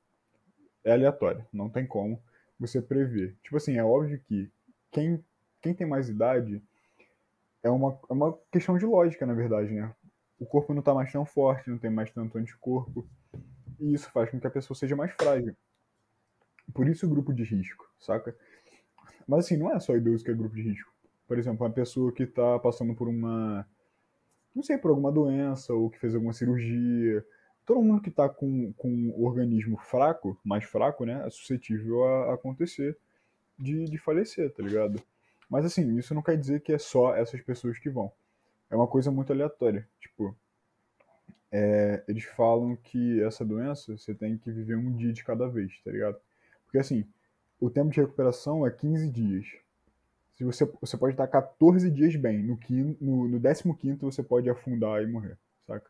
É 0.83 0.91
aleatória, 0.93 1.47
não 1.53 1.69
tem 1.69 1.85
como 1.85 2.21
você 2.59 2.81
prever. 2.81 3.35
Tipo 3.43 3.57
assim, 3.57 3.77
é 3.77 3.83
óbvio 3.83 4.19
que 4.27 4.49
quem, 4.91 5.23
quem 5.61 5.73
tem 5.73 5.87
mais 5.87 6.09
idade 6.09 6.61
é 7.63 7.69
uma, 7.69 7.97
é 8.09 8.13
uma 8.13 8.37
questão 8.51 8.77
de 8.77 8.85
lógica, 8.85 9.25
na 9.25 9.33
verdade, 9.33 9.71
né? 9.71 9.93
O 10.39 10.45
corpo 10.45 10.73
não 10.73 10.81
tá 10.81 10.93
mais 10.93 11.11
tão 11.11 11.25
forte, 11.25 11.69
não 11.69 11.77
tem 11.77 11.89
mais 11.89 12.11
tanto 12.11 12.37
anticorpo, 12.37 13.07
e 13.79 13.93
isso 13.93 14.11
faz 14.11 14.29
com 14.29 14.39
que 14.39 14.47
a 14.47 14.51
pessoa 14.51 14.77
seja 14.77 14.95
mais 14.95 15.11
frágil. 15.13 15.55
Por 16.73 16.87
isso 16.87 17.05
o 17.05 17.09
grupo 17.09 17.33
de 17.33 17.43
risco, 17.43 17.89
saca? 17.99 18.35
Mas 19.27 19.45
assim, 19.45 19.57
não 19.57 19.71
é 19.73 19.79
só 19.79 19.95
idoso 19.95 20.23
que 20.23 20.31
é 20.31 20.33
grupo 20.33 20.55
de 20.55 20.61
risco. 20.61 20.91
Por 21.27 21.37
exemplo, 21.37 21.65
uma 21.65 21.73
pessoa 21.73 22.11
que 22.11 22.23
está 22.23 22.59
passando 22.59 22.93
por 22.93 23.07
uma. 23.07 23.65
Não 24.53 24.61
sei, 24.61 24.77
por 24.77 24.89
alguma 24.89 25.11
doença 25.11 25.73
ou 25.73 25.89
que 25.89 25.99
fez 25.99 26.13
alguma 26.13 26.33
cirurgia. 26.33 27.25
Todo 27.65 27.81
mundo 27.81 28.01
que 28.01 28.09
está 28.09 28.27
com, 28.27 28.73
com 28.73 29.09
o 29.15 29.25
organismo 29.25 29.77
fraco, 29.77 30.37
mais 30.43 30.65
fraco, 30.65 31.05
né? 31.05 31.25
É 31.25 31.29
suscetível 31.29 32.03
a 32.03 32.33
acontecer 32.33 32.97
de, 33.57 33.85
de 33.85 33.97
falecer, 33.97 34.51
tá 34.53 34.61
ligado? 34.61 35.01
Mas 35.53 35.65
assim, 35.65 35.99
isso 35.99 36.15
não 36.15 36.23
quer 36.23 36.35
dizer 36.35 36.61
que 36.61 36.73
é 36.73 36.79
só 36.79 37.15
essas 37.15 37.39
pessoas 37.39 37.77
que 37.77 37.87
vão. 37.87 38.11
é 38.71 38.75
uma 38.75 38.87
coisa 38.87 39.11
muito 39.11 39.31
aleatória. 39.31 39.87
Tipo, 39.99 40.35
é, 41.51 42.03
eles 42.07 42.23
falam 42.23 42.75
que 42.75 43.21
essa 43.21 43.45
doença 43.45 43.95
você 43.95 44.15
tem 44.15 44.35
que 44.35 44.51
viver 44.51 44.75
um 44.75 44.91
dia 44.95 45.13
de 45.13 45.23
cada 45.23 45.47
vez, 45.47 45.79
tá 45.83 45.91
ligado? 45.91 46.17
Porque 46.65 46.79
assim, 46.79 47.05
o 47.59 47.69
tempo 47.69 47.91
de 47.91 48.01
recuperação 48.01 48.65
é 48.65 48.71
15 48.71 49.07
dias. 49.11 49.45
Se 50.31 50.43
você, 50.43 50.65
você 50.81 50.97
pode 50.97 51.13
estar 51.13 51.27
14 51.27 51.91
dias 51.91 52.15
bem, 52.15 52.41
no, 52.41 52.57
no, 52.99 53.27
no 53.27 53.39
15 53.39 53.97
você 54.01 54.23
pode 54.23 54.49
afundar 54.49 55.03
e 55.03 55.05
morrer, 55.05 55.37
saca? 55.67 55.87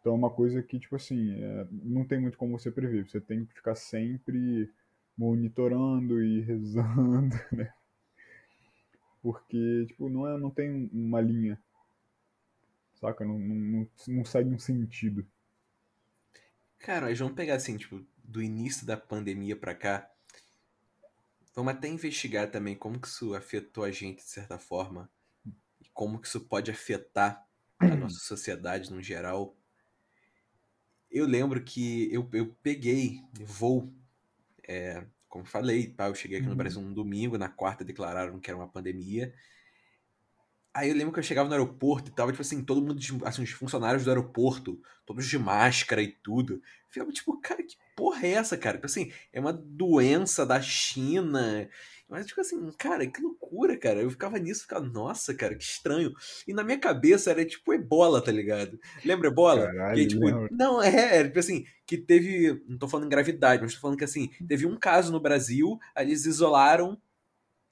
Então 0.00 0.14
é 0.14 0.16
uma 0.16 0.30
coisa 0.30 0.62
que, 0.62 0.80
tipo 0.80 0.96
assim, 0.96 1.34
é, 1.38 1.66
não 1.70 2.06
tem 2.06 2.18
muito 2.18 2.38
como 2.38 2.58
você 2.58 2.70
prever. 2.70 3.06
Você 3.06 3.20
tem 3.20 3.44
que 3.44 3.52
ficar 3.52 3.74
sempre 3.74 4.72
monitorando 5.14 6.22
e 6.22 6.40
rezando, 6.48 7.36
né? 7.52 7.70
Porque, 9.28 9.84
tipo, 9.88 10.08
não, 10.08 10.26
é, 10.26 10.38
não 10.38 10.50
tem 10.50 10.88
uma 10.90 11.20
linha, 11.20 11.62
saca? 12.94 13.26
Não, 13.26 13.38
não, 13.38 13.86
não 14.08 14.24
segue 14.24 14.48
um 14.48 14.58
sentido. 14.58 15.26
Cara, 16.78 17.04
mas 17.04 17.18
vamos 17.18 17.34
pegar 17.34 17.56
assim, 17.56 17.76
tipo, 17.76 18.02
do 18.24 18.42
início 18.42 18.86
da 18.86 18.96
pandemia 18.96 19.54
pra 19.54 19.74
cá, 19.74 20.10
vamos 21.54 21.74
até 21.74 21.88
investigar 21.88 22.50
também 22.50 22.74
como 22.74 22.98
que 22.98 23.06
isso 23.06 23.34
afetou 23.34 23.84
a 23.84 23.90
gente 23.90 24.24
de 24.24 24.30
certa 24.30 24.58
forma 24.58 25.10
e 25.78 25.84
como 25.92 26.18
que 26.18 26.26
isso 26.26 26.40
pode 26.40 26.70
afetar 26.70 27.46
a 27.78 27.84
nossa 27.96 28.20
sociedade 28.20 28.90
no 28.90 29.02
geral. 29.02 29.54
Eu 31.10 31.26
lembro 31.26 31.62
que 31.62 32.10
eu, 32.10 32.26
eu 32.32 32.56
peguei 32.62 33.20
voo, 33.44 33.92
é, 34.66 35.06
como 35.28 35.44
falei, 35.44 35.88
tá? 35.88 36.06
eu 36.08 36.14
cheguei 36.14 36.38
aqui 36.38 36.48
no 36.48 36.52
Uhum. 36.52 36.56
Brasil 36.56 36.80
um 36.80 36.92
domingo, 36.92 37.38
na 37.38 37.48
quarta 37.48 37.84
declararam 37.84 38.40
que 38.40 38.50
era 38.50 38.58
uma 38.58 38.68
pandemia. 38.68 39.32
Aí 40.74 40.90
eu 40.90 40.94
lembro 40.94 41.12
que 41.12 41.18
eu 41.18 41.22
chegava 41.24 41.48
no 41.48 41.54
aeroporto 41.54 42.08
e 42.10 42.14
tava, 42.14 42.30
tipo 42.30 42.42
assim, 42.42 42.62
todo 42.62 42.80
mundo, 42.80 42.94
de- 42.94 43.18
assim, 43.24 43.42
os 43.42 43.50
funcionários 43.50 44.04
do 44.04 44.10
aeroporto, 44.10 44.80
todos 45.04 45.26
de 45.26 45.38
máscara 45.38 46.00
e 46.02 46.08
tudo. 46.08 46.62
Ficava, 46.88 47.10
tipo, 47.10 47.36
cara, 47.40 47.62
que 47.62 47.76
porra 47.96 48.26
é 48.26 48.30
essa, 48.32 48.56
cara? 48.56 48.76
Tipo 48.76 48.86
assim, 48.86 49.12
é 49.32 49.40
uma 49.40 49.52
doença 49.52 50.46
da 50.46 50.60
China. 50.62 51.68
Mas, 52.08 52.26
tipo 52.26 52.40
assim, 52.40 52.72
cara, 52.78 53.06
que 53.06 53.20
loucura, 53.20 53.76
cara. 53.76 54.00
Eu 54.00 54.10
ficava 54.10 54.38
nisso, 54.38 54.62
ficava, 54.62 54.84
nossa, 54.86 55.34
cara, 55.34 55.54
que 55.54 55.62
estranho. 55.62 56.12
E 56.46 56.54
na 56.54 56.64
minha 56.64 56.78
cabeça 56.78 57.30
era 57.30 57.44
tipo 57.44 57.74
ebola, 57.74 58.22
tá 58.22 58.32
ligado? 58.32 58.78
Lembra 59.04 59.28
ebola? 59.28 59.66
Caralho, 59.66 59.94
que, 59.94 60.06
tipo, 60.06 60.24
não, 60.50 60.82
é, 60.82 61.18
era 61.18 61.28
tipo 61.28 61.38
assim, 61.38 61.64
que 61.86 61.98
teve. 61.98 62.62
Não 62.66 62.78
tô 62.78 62.88
falando 62.88 63.06
em 63.06 63.10
gravidade, 63.10 63.62
mas 63.62 63.74
tô 63.74 63.80
falando 63.80 63.98
que 63.98 64.04
assim, 64.04 64.30
teve 64.48 64.66
um 64.66 64.78
caso 64.78 65.12
no 65.12 65.20
Brasil, 65.20 65.78
aí 65.94 66.06
eles 66.06 66.24
isolaram. 66.24 66.98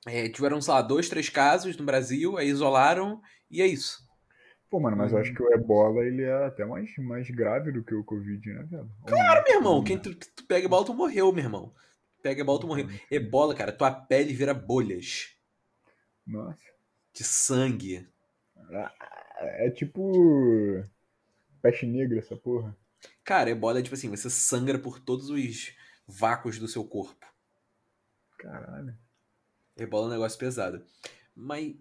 é, 0.07 0.29
tiveram, 0.29 0.61
sei 0.61 0.75
lá, 0.75 0.83
dois, 0.83 1.09
três 1.09 1.29
casos 1.31 1.77
no 1.77 1.85
Brasil, 1.85 2.37
aí 2.37 2.49
isolaram, 2.49 3.21
e 3.51 3.63
é 3.63 3.67
isso. 3.67 4.05
Pô, 4.71 4.81
mano, 4.81 4.97
mas 4.97 5.13
eu 5.13 5.19
acho 5.19 5.33
que 5.33 5.43
o 5.43 5.53
ebola, 5.53 6.05
ele 6.05 6.23
é 6.23 6.47
até 6.47 6.65
mais, 6.65 6.91
mais 6.99 7.31
grave 7.31 7.73
do 7.73 7.83
que 7.85 7.95
o 7.95 8.05
covid, 8.05 8.53
né, 8.53 8.65
velho? 8.65 8.91
Claro, 9.07 9.45
Meu 9.47 9.57
irmão, 9.57 9.83
quem 9.83 9.97
tu, 9.99 10.15
tu 10.15 10.45
pega 10.47 10.67
ebola, 10.67 10.85
tu 10.85 10.93
morreu, 10.93 11.33
meu 11.33 11.45
irmão. 11.45 11.73
Pega 12.27 12.41
ebola, 12.41 12.59
tu 12.59 12.67
morreu. 12.67 12.89
Ebola, 13.09 13.55
cara, 13.55 13.71
tua 13.71 13.89
pele 13.89 14.35
vira 14.35 14.53
bolhas 14.53 15.29
Nossa. 16.27 16.61
de 17.13 17.23
sangue. 17.23 18.05
É 19.39 19.71
tipo. 19.71 20.85
Peste 21.63 21.87
negra, 21.87 22.19
essa 22.19 22.35
porra. 22.35 22.77
Cara, 23.23 23.51
ebola 23.51 23.79
é 23.79 23.83
tipo 23.83 23.95
assim, 23.95 24.11
você 24.11 24.29
sangra 24.29 24.77
por 24.77 24.99
todos 24.99 25.31
os 25.31 25.73
vácuos 26.05 26.59
do 26.59 26.67
seu 26.67 26.85
corpo. 26.85 27.25
Caralho. 28.39 28.99
Ebola 29.77 30.07
é 30.07 30.09
um 30.09 30.13
negócio 30.15 30.37
pesado. 30.37 30.85
Mas 31.33 31.77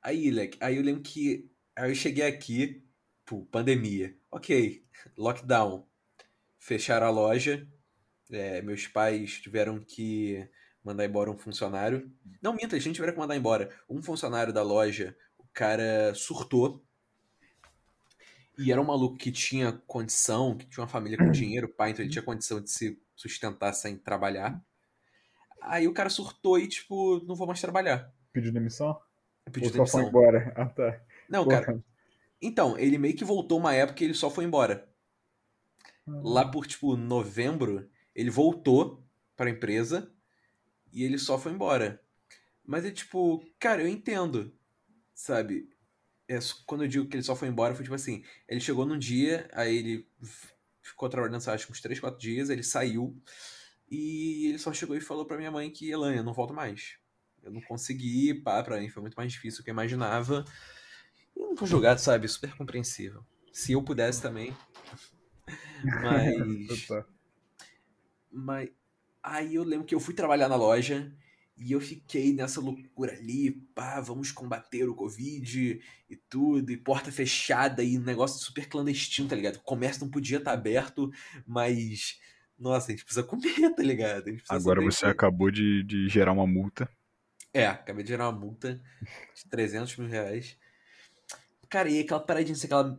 aí, 0.00 0.30
Leque, 0.30 0.56
aí 0.60 0.76
eu 0.76 0.84
lembro 0.84 1.02
que 1.02 1.50
aí 1.74 1.90
eu 1.90 1.94
cheguei 1.96 2.28
aqui, 2.28 2.86
pô, 3.26 3.44
pandemia. 3.46 4.16
Ok, 4.30 4.86
lockdown. 5.16 5.84
Fecharam 6.60 7.08
a 7.08 7.10
loja. 7.10 7.66
É, 8.30 8.62
meus 8.62 8.86
pais 8.86 9.40
tiveram 9.40 9.80
que 9.80 10.48
mandar 10.84 11.04
embora 11.04 11.30
um 11.30 11.36
funcionário. 11.38 12.10
Não, 12.42 12.52
minta, 12.52 12.74
eles 12.74 12.84
nem 12.84 12.94
tiveram 12.94 13.12
que 13.12 13.18
mandar 13.18 13.36
embora. 13.36 13.70
Um 13.88 14.02
funcionário 14.02 14.52
da 14.52 14.62
loja, 14.62 15.16
o 15.38 15.44
cara 15.52 16.14
surtou. 16.14 16.84
E 18.58 18.70
era 18.70 18.80
um 18.80 18.84
maluco 18.84 19.16
que 19.16 19.32
tinha 19.32 19.72
condição, 19.86 20.56
que 20.56 20.66
tinha 20.66 20.82
uma 20.82 20.88
família 20.88 21.16
com 21.16 21.30
dinheiro, 21.30 21.68
pai, 21.68 21.90
então 21.90 22.04
ele 22.04 22.10
tinha 22.10 22.22
condição 22.22 22.60
de 22.60 22.70
se 22.70 23.00
sustentar 23.16 23.72
sem 23.72 23.96
trabalhar. 23.96 24.62
Aí 25.62 25.86
o 25.86 25.94
cara 25.94 26.10
surtou 26.10 26.58
e, 26.58 26.68
tipo, 26.68 27.24
não 27.26 27.34
vou 27.34 27.46
mais 27.46 27.60
trabalhar. 27.60 28.12
Pediu 28.32 28.52
demissão? 28.52 29.00
Pediu 29.52 29.70
Ou 29.70 29.76
só 29.76 29.86
foi 29.86 30.02
demissão. 30.02 30.08
embora? 30.08 30.52
Ah, 30.56 30.66
tá. 30.66 31.00
Não, 31.28 31.44
Porra. 31.44 31.60
cara. 31.62 31.84
Então, 32.40 32.78
ele 32.78 32.98
meio 32.98 33.16
que 33.16 33.24
voltou 33.24 33.58
uma 33.58 33.74
época 33.74 34.02
e 34.02 34.06
ele 34.06 34.14
só 34.14 34.30
foi 34.30 34.44
embora. 34.44 34.88
Lá 36.22 36.44
por, 36.50 36.66
tipo, 36.66 36.96
novembro, 36.96 37.88
ele 38.14 38.30
voltou 38.30 39.04
pra 39.36 39.50
empresa 39.50 40.12
e 40.92 41.04
ele 41.04 41.18
só 41.18 41.38
foi 41.38 41.52
embora. 41.52 42.02
Mas 42.64 42.84
é 42.84 42.90
tipo, 42.90 43.44
cara, 43.58 43.82
eu 43.82 43.88
entendo, 43.88 44.52
sabe? 45.14 45.68
É, 46.28 46.38
quando 46.66 46.84
eu 46.84 46.88
digo 46.88 47.08
que 47.08 47.16
ele 47.16 47.22
só 47.22 47.34
foi 47.34 47.48
embora, 47.48 47.74
foi 47.74 47.82
tipo 47.82 47.94
assim: 47.94 48.22
ele 48.48 48.60
chegou 48.60 48.86
num 48.86 48.98
dia, 48.98 49.48
aí 49.52 49.76
ele 49.76 50.08
ficou 50.80 51.08
trabalhando, 51.08 51.36
acho 51.48 51.66
que 51.66 51.72
uns 51.72 51.80
3, 51.80 51.98
4 51.98 52.18
dias, 52.18 52.50
ele 52.50 52.62
saiu 52.62 53.20
e 53.90 54.46
ele 54.46 54.58
só 54.58 54.72
chegou 54.72 54.96
e 54.96 55.00
falou 55.00 55.26
pra 55.26 55.36
minha 55.36 55.50
mãe 55.50 55.70
que, 55.70 55.90
Elanha, 55.90 56.18
eu 56.18 56.24
não 56.24 56.32
volto 56.32 56.54
mais. 56.54 56.96
Eu 57.42 57.50
não 57.50 57.60
consegui, 57.60 58.34
pá, 58.34 58.62
pra 58.62 58.78
mim 58.78 58.88
foi 58.88 59.02
muito 59.02 59.14
mais 59.14 59.32
difícil 59.32 59.60
do 59.60 59.64
que 59.64 59.70
eu 59.70 59.74
imaginava. 59.74 60.44
E 61.36 61.40
não 61.40 61.54
tô 61.54 61.66
julgado, 61.66 62.00
sabe? 62.00 62.28
Super 62.28 62.54
compreensível. 62.54 63.24
Se 63.52 63.72
eu 63.72 63.82
pudesse 63.82 64.22
também. 64.22 64.54
Mas. 66.02 66.86
Tá. 68.30 68.36
Mas 68.38 68.70
aí 69.22 69.54
eu 69.54 69.64
lembro 69.64 69.86
que 69.86 69.94
eu 69.94 70.00
fui 70.00 70.14
trabalhar 70.14 70.48
na 70.48 70.56
loja 70.56 71.12
e 71.60 71.72
eu 71.72 71.80
fiquei 71.80 72.32
nessa 72.32 72.58
loucura 72.58 73.12
ali, 73.12 73.50
pá, 73.74 74.00
vamos 74.00 74.32
combater 74.32 74.88
o 74.88 74.94
Covid 74.94 75.80
e 76.08 76.16
tudo, 76.16 76.72
e 76.72 76.76
porta 76.76 77.12
fechada 77.12 77.82
e 77.82 77.98
um 77.98 78.02
negócio 78.02 78.42
super 78.42 78.66
clandestino, 78.66 79.28
tá 79.28 79.36
ligado? 79.36 79.56
O 79.56 79.62
comércio 79.62 80.02
não 80.02 80.10
podia 80.10 80.38
estar 80.38 80.52
aberto, 80.52 81.12
mas. 81.46 82.18
Nossa, 82.58 82.88
a 82.88 82.90
gente 82.90 83.04
precisa 83.04 83.22
comer, 83.22 83.74
tá 83.76 83.82
ligado? 83.82 84.28
Agora 84.48 84.80
você 84.80 84.98
sobreviver. 84.98 85.10
acabou 85.10 85.50
de, 85.50 85.82
de 85.82 86.08
gerar 86.08 86.32
uma 86.32 86.46
multa. 86.46 86.88
É, 87.52 87.66
acabei 87.66 88.04
de 88.04 88.10
gerar 88.10 88.28
uma 88.28 88.38
multa 88.38 88.80
de 89.34 89.48
300 89.50 89.96
mil 89.96 90.08
reais. 90.08 90.56
Cara, 91.68 91.88
e 91.88 92.00
aquela 92.00 92.20
paradinha, 92.20 92.54
assim, 92.54 92.66
aquela... 92.66 92.98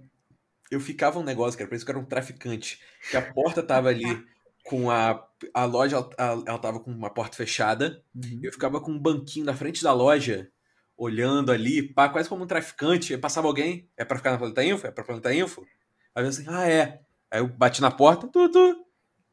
Eu 0.69 0.79
ficava 0.79 1.19
um 1.19 1.23
negócio, 1.23 1.57
cara, 1.57 1.69
parecia 1.69 1.85
que 1.85 1.91
eu 1.91 1.95
era 1.95 2.03
um 2.03 2.07
traficante. 2.07 2.79
Que 3.09 3.17
a 3.17 3.33
porta 3.33 3.61
tava 3.61 3.89
ali 3.89 4.03
com 4.63 4.89
a... 4.89 5.27
A 5.53 5.65
loja, 5.65 6.07
ela, 6.19 6.43
ela 6.45 6.59
tava 6.59 6.79
com 6.79 6.91
uma 6.91 7.09
porta 7.09 7.35
fechada. 7.35 8.03
Eu 8.43 8.51
ficava 8.51 8.79
com 8.79 8.91
um 8.91 8.99
banquinho 8.99 9.45
na 9.45 9.55
frente 9.55 9.83
da 9.83 9.91
loja, 9.91 10.51
olhando 10.95 11.51
ali, 11.51 11.81
pá, 11.81 12.07
quase 12.09 12.29
como 12.29 12.43
um 12.43 12.47
traficante. 12.47 13.11
Aí 13.11 13.19
passava 13.19 13.47
alguém, 13.47 13.89
é 13.97 14.05
pra 14.05 14.17
ficar 14.17 14.31
na 14.31 14.37
Planeta 14.37 14.63
Info? 14.63 14.85
É 14.85 14.91
pra 14.91 15.03
Planeta 15.03 15.33
Info? 15.33 15.65
Aí 16.13 16.23
eu 16.23 16.29
assim, 16.29 16.45
ah, 16.47 16.69
é. 16.69 17.01
Aí 17.31 17.39
eu 17.39 17.47
bati 17.47 17.81
na 17.81 17.89
porta, 17.89 18.27
tu, 18.27 18.49
tu. 18.49 18.85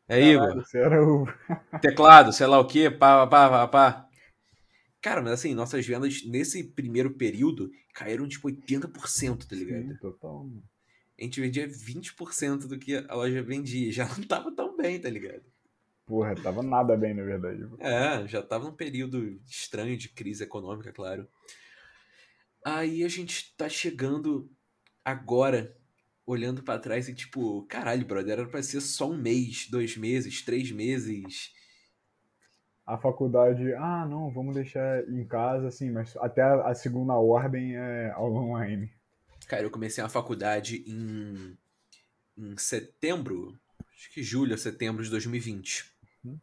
É 0.09 0.19
Igor 0.19 0.65
o. 1.07 1.27
teclado, 1.83 2.33
sei 2.33 2.47
lá 2.47 2.59
o 2.59 2.67
que, 2.67 2.91
pá, 2.91 3.27
pá, 3.27 3.51
pá, 3.51 3.69
pá. 3.69 4.09
Cara, 5.03 5.21
mas 5.21 5.33
assim, 5.33 5.55
nossas 5.55 5.87
vendas 5.87 6.25
nesse 6.25 6.65
primeiro 6.65 7.11
período 7.11 7.71
caíram 7.95 8.27
tipo 8.27 8.49
80%, 8.49 9.47
tá 9.47 9.55
ligado? 9.55 9.83
Sim, 9.83 9.97
total. 10.01 10.49
A 11.19 11.25
gente 11.25 11.41
vendia 11.41 11.67
20% 11.67 12.69
do 12.69 12.79
que 12.79 12.97
a 13.09 13.15
loja 13.15 13.43
vendia. 13.43 13.91
Já 13.91 14.07
não 14.07 14.23
tava 14.23 14.55
tão 14.55 14.77
bem, 14.77 15.01
tá 15.01 15.11
ligado? 15.11 15.43
Porra, 16.07 16.35
tava 16.35 16.63
nada 16.63 16.97
bem, 16.97 17.13
na 17.13 17.23
verdade. 17.23 17.69
É, 17.81 18.27
já 18.27 18.41
tava 18.43 18.65
num 18.65 18.73
período 18.73 19.39
estranho 19.45 19.97
de 19.97 20.09
crise 20.09 20.45
econômica, 20.45 20.93
claro. 20.93 21.29
Aí 22.65 23.05
a 23.05 23.09
gente 23.09 23.55
tá 23.57 23.69
chegando 23.69 24.51
agora, 25.05 25.77
olhando 26.25 26.63
pra 26.63 26.79
trás 26.79 27.09
e 27.09 27.15
tipo, 27.15 27.63
caralho, 27.65 28.07
brother, 28.07 28.39
era 28.39 28.49
pra 28.49 28.63
ser 28.63 28.81
só 28.81 29.11
um 29.11 29.17
mês, 29.17 29.69
dois 29.71 29.97
meses, 29.97 30.43
três 30.43 30.71
meses. 30.71 31.53
A 32.87 32.97
faculdade, 32.97 33.75
ah, 33.75 34.07
não, 34.07 34.31
vamos 34.31 34.55
deixar 34.55 35.07
em 35.11 35.27
casa, 35.27 35.69
assim, 35.69 35.91
mas 35.91 36.17
até 36.17 36.41
a, 36.41 36.69
a 36.69 36.75
segunda 36.75 37.15
ordem 37.15 37.77
é 37.77 38.11
aula 38.13 38.41
online. 38.41 38.91
Cara, 39.49 39.63
eu 39.63 39.71
comecei 39.71 40.05
a 40.05 40.11
faculdade 40.11 40.85
em, 40.87 41.57
em 42.37 42.57
setembro, 42.59 43.59
acho 43.95 44.13
que 44.13 44.23
julho, 44.23 44.57
setembro 44.59 45.03
de 45.03 45.09
2020. 45.09 45.91
Uhum. 46.23 46.39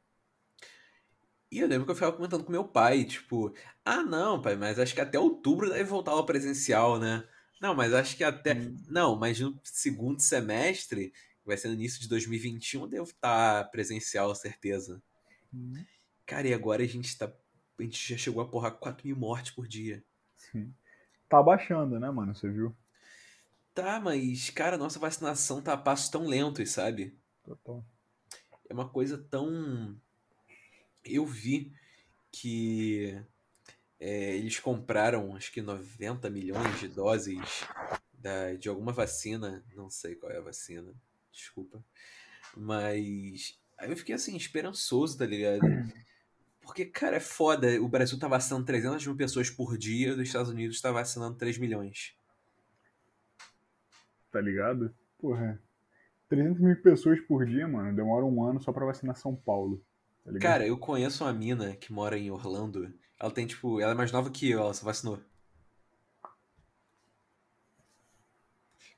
E 1.51 1.59
eu 1.59 1.67
lembro 1.67 1.85
que 1.85 1.91
eu 1.91 1.95
ficava 1.95 2.15
comentando 2.15 2.43
com 2.43 2.51
meu 2.51 2.63
pai, 2.63 3.05
tipo, 3.05 3.53
ah, 3.85 4.01
não, 4.01 4.41
pai, 4.41 4.55
mas 4.55 4.79
acho 4.79 4.95
que 4.95 5.01
até 5.01 5.19
outubro 5.19 5.69
deve 5.69 5.83
voltar 5.83 6.13
ao 6.13 6.25
presencial, 6.25 6.99
né? 6.99 7.23
Não, 7.61 7.75
mas 7.75 7.93
acho 7.93 8.17
que 8.17 8.23
até. 8.23 8.55
Hum. 8.55 8.75
Não, 8.89 9.15
mas 9.15 9.39
no 9.39 9.59
segundo 9.63 10.19
semestre, 10.19 11.11
que 11.11 11.45
vai 11.45 11.57
ser 11.57 11.67
no 11.67 11.75
início 11.75 12.01
de 12.01 12.09
2021, 12.09 12.81
eu 12.81 12.87
devo 12.87 13.09
estar 13.11 13.69
presencial, 13.69 14.33
certeza. 14.33 14.99
Cara, 16.25 16.47
e 16.47 16.53
agora 16.55 16.81
a 16.81 16.87
gente 16.87 17.15
tá. 17.15 17.31
A 17.77 17.83
gente 17.83 18.13
já 18.13 18.17
chegou 18.17 18.41
a 18.41 18.47
porra 18.47 18.71
4 18.71 19.05
mil 19.05 19.15
mortes 19.15 19.51
por 19.51 19.67
dia. 19.67 20.03
Sim. 20.37 20.73
Tá 21.29 21.43
baixando, 21.43 21.99
né, 21.99 22.09
mano? 22.09 22.33
Você 22.33 22.49
viu? 22.49 22.75
Tá, 23.75 23.99
mas, 23.99 24.49
cara, 24.49 24.77
nossa 24.77 24.97
vacinação 24.97 25.61
tá 25.61 25.73
a 25.73 25.77
passos 25.77 26.07
tão 26.07 26.25
lentos, 26.25 26.71
sabe? 26.71 27.13
Total. 27.43 27.85
É 28.69 28.73
uma 28.73 28.87
coisa 28.87 29.17
tão. 29.17 29.99
Eu 31.03 31.25
vi 31.25 31.73
que 32.31 33.21
é, 33.99 34.33
eles 34.37 34.59
compraram 34.59 35.35
acho 35.35 35.51
que 35.51 35.61
90 35.61 36.29
milhões 36.29 36.79
de 36.79 36.87
doses 36.87 37.65
da, 38.13 38.53
de 38.53 38.69
alguma 38.69 38.93
vacina. 38.93 39.61
Não 39.75 39.89
sei 39.89 40.15
qual 40.15 40.31
é 40.31 40.37
a 40.37 40.41
vacina, 40.41 40.95
desculpa. 41.29 41.83
Mas 42.55 43.59
aí 43.77 43.89
eu 43.91 43.97
fiquei 43.97 44.15
assim, 44.15 44.37
esperançoso, 44.37 45.17
tá 45.17 45.25
ligado? 45.25 45.59
Porque, 46.61 46.85
cara, 46.85 47.17
é 47.17 47.19
foda. 47.19 47.67
O 47.81 47.89
Brasil 47.89 48.17
tá 48.17 48.29
vacinando 48.29 48.65
300 48.65 49.05
mil 49.05 49.17
pessoas 49.17 49.49
por 49.49 49.77
dia, 49.77 50.13
os 50.13 50.19
Estados 50.21 50.49
Unidos 50.49 50.79
tá 50.79 50.93
vacinando 50.93 51.37
3 51.37 51.57
milhões. 51.57 52.15
Tá 54.35 54.41
ligado? 54.41 54.93
Porra. 55.17 55.61
300 56.27 56.59
mil 56.59 56.75
pessoas 56.81 57.21
por 57.21 57.45
dia, 57.45 57.65
mano. 57.65 57.95
Demora 57.95 58.25
um 58.25 58.43
ano 58.43 58.61
só 58.61 58.73
pra 58.73 58.85
vacinar 58.85 59.15
São 59.15 59.33
Paulo. 59.33 59.81
Tá 60.25 60.31
ligado? 60.31 60.41
Cara, 60.51 60.67
eu 60.67 60.77
conheço 60.77 61.23
uma 61.23 61.31
mina 61.31 61.73
que 61.77 61.93
mora 61.93 62.17
em 62.17 62.29
Orlando. 62.29 62.93
Ela 63.17 63.31
tem, 63.31 63.47
tipo, 63.47 63.79
ela 63.79 63.93
é 63.93 63.95
mais 63.95 64.11
nova 64.11 64.29
que 64.29 64.49
eu, 64.49 64.59
ela 64.59 64.73
se 64.73 64.83
vacinou. 64.83 65.21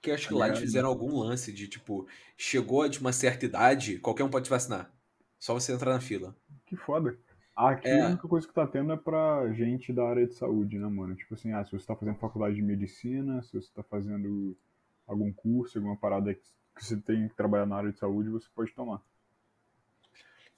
Que 0.01 0.09
eu 0.09 0.15
acho 0.15 0.27
que 0.27 0.33
lá 0.33 0.47
eles 0.47 0.57
fizeram 0.57 0.89
algum 0.89 1.15
lance 1.19 1.53
de, 1.53 1.67
tipo, 1.67 2.07
chegou 2.35 2.89
de 2.89 2.99
uma 2.99 3.13
certa 3.13 3.45
idade, 3.45 3.99
qualquer 3.99 4.23
um 4.23 4.29
pode 4.31 4.49
vacinar. 4.49 4.91
Só 5.37 5.53
você 5.53 5.71
entrar 5.71 5.93
na 5.93 6.01
fila. 6.01 6.35
Que 6.65 6.75
foda. 6.75 7.15
Aqui 7.55 7.87
É. 7.87 8.01
a 8.01 8.07
única 8.07 8.27
coisa 8.27 8.47
que 8.47 8.53
tá 8.55 8.65
tendo 8.65 8.91
é 8.91 8.97
pra 8.97 9.53
gente 9.53 9.93
da 9.93 10.03
área 10.09 10.25
de 10.25 10.33
saúde, 10.33 10.79
né, 10.79 10.87
mano? 10.87 11.15
Tipo 11.15 11.35
assim, 11.35 11.51
ah, 11.51 11.63
se 11.63 11.71
você 11.73 11.85
tá 11.85 11.95
fazendo 11.95 12.17
faculdade 12.17 12.55
de 12.55 12.63
medicina, 12.63 13.43
se 13.43 13.53
você 13.53 13.71
tá 13.71 13.83
fazendo 13.83 14.57
algum 15.07 15.31
curso, 15.31 15.77
alguma 15.77 15.97
parada 15.97 16.33
que 16.33 16.57
que 16.77 16.85
você 16.85 16.97
tem 16.97 17.27
que 17.27 17.35
trabalhar 17.35 17.65
na 17.65 17.75
área 17.75 17.91
de 17.91 17.99
saúde, 17.99 18.29
você 18.29 18.47
pode 18.53 18.73
tomar. 18.73 19.01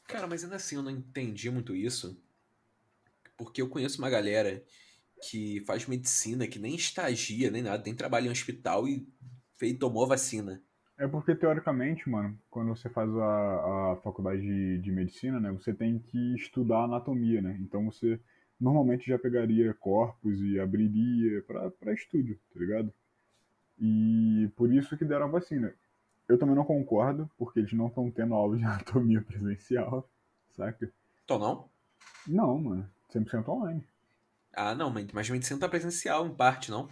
Cara, 0.07 0.27
mas 0.27 0.43
ainda 0.43 0.57
assim 0.57 0.75
eu 0.75 0.83
não 0.83 0.91
entendi 0.91 1.49
muito 1.49 1.75
isso. 1.75 2.21
Porque 3.37 3.61
eu 3.61 3.69
conheço 3.69 3.99
uma 3.99 4.09
galera 4.09 4.63
que 5.23 5.61
faz 5.65 5.85
medicina, 5.85 6.47
que 6.47 6.59
nem 6.59 6.75
estagia, 6.75 7.49
nem 7.49 7.61
nada, 7.61 7.83
nem 7.83 7.95
trabalha 7.95 8.27
em 8.27 8.31
hospital 8.31 8.87
e 8.87 9.07
fez, 9.57 9.77
tomou 9.77 10.03
a 10.03 10.09
vacina. 10.09 10.61
É 10.97 11.07
porque, 11.07 11.33
teoricamente, 11.33 12.09
mano, 12.09 12.37
quando 12.49 12.75
você 12.75 12.89
faz 12.89 13.09
a, 13.09 13.93
a 13.93 13.95
faculdade 14.03 14.41
de, 14.41 14.79
de 14.79 14.91
medicina, 14.91 15.39
né, 15.39 15.51
você 15.51 15.73
tem 15.73 15.99
que 15.99 16.35
estudar 16.35 16.83
anatomia, 16.83 17.41
né? 17.41 17.57
Então 17.61 17.85
você 17.85 18.19
normalmente 18.59 19.07
já 19.07 19.17
pegaria 19.17 19.73
corpos 19.73 20.41
e 20.41 20.59
abriria 20.59 21.41
pra, 21.43 21.71
pra 21.71 21.93
estudo, 21.93 22.37
tá 22.53 22.59
ligado? 22.59 22.93
E 23.79 24.51
por 24.55 24.71
isso 24.73 24.97
que 24.97 25.05
deram 25.05 25.25
a 25.25 25.29
vacina. 25.29 25.73
Eu 26.27 26.37
também 26.37 26.55
não 26.55 26.65
concordo, 26.65 27.29
porque 27.37 27.59
eles 27.59 27.73
não 27.73 27.87
estão 27.87 28.11
tendo 28.11 28.33
aula 28.33 28.57
de 28.57 28.63
anatomia 28.65 29.21
presencial, 29.21 30.07
saca? 30.55 30.91
Então 31.23 31.39
não? 31.39 31.69
Não, 32.27 32.59
mano, 32.59 32.89
100% 33.11 33.47
online. 33.47 33.83
Ah, 34.53 34.75
não, 34.75 34.89
mas 34.89 35.07
mas 35.11 35.29
medicina 35.29 35.59
tá 35.59 35.69
presencial 35.69 36.27
em 36.27 36.35
parte, 36.35 36.69
não? 36.69 36.89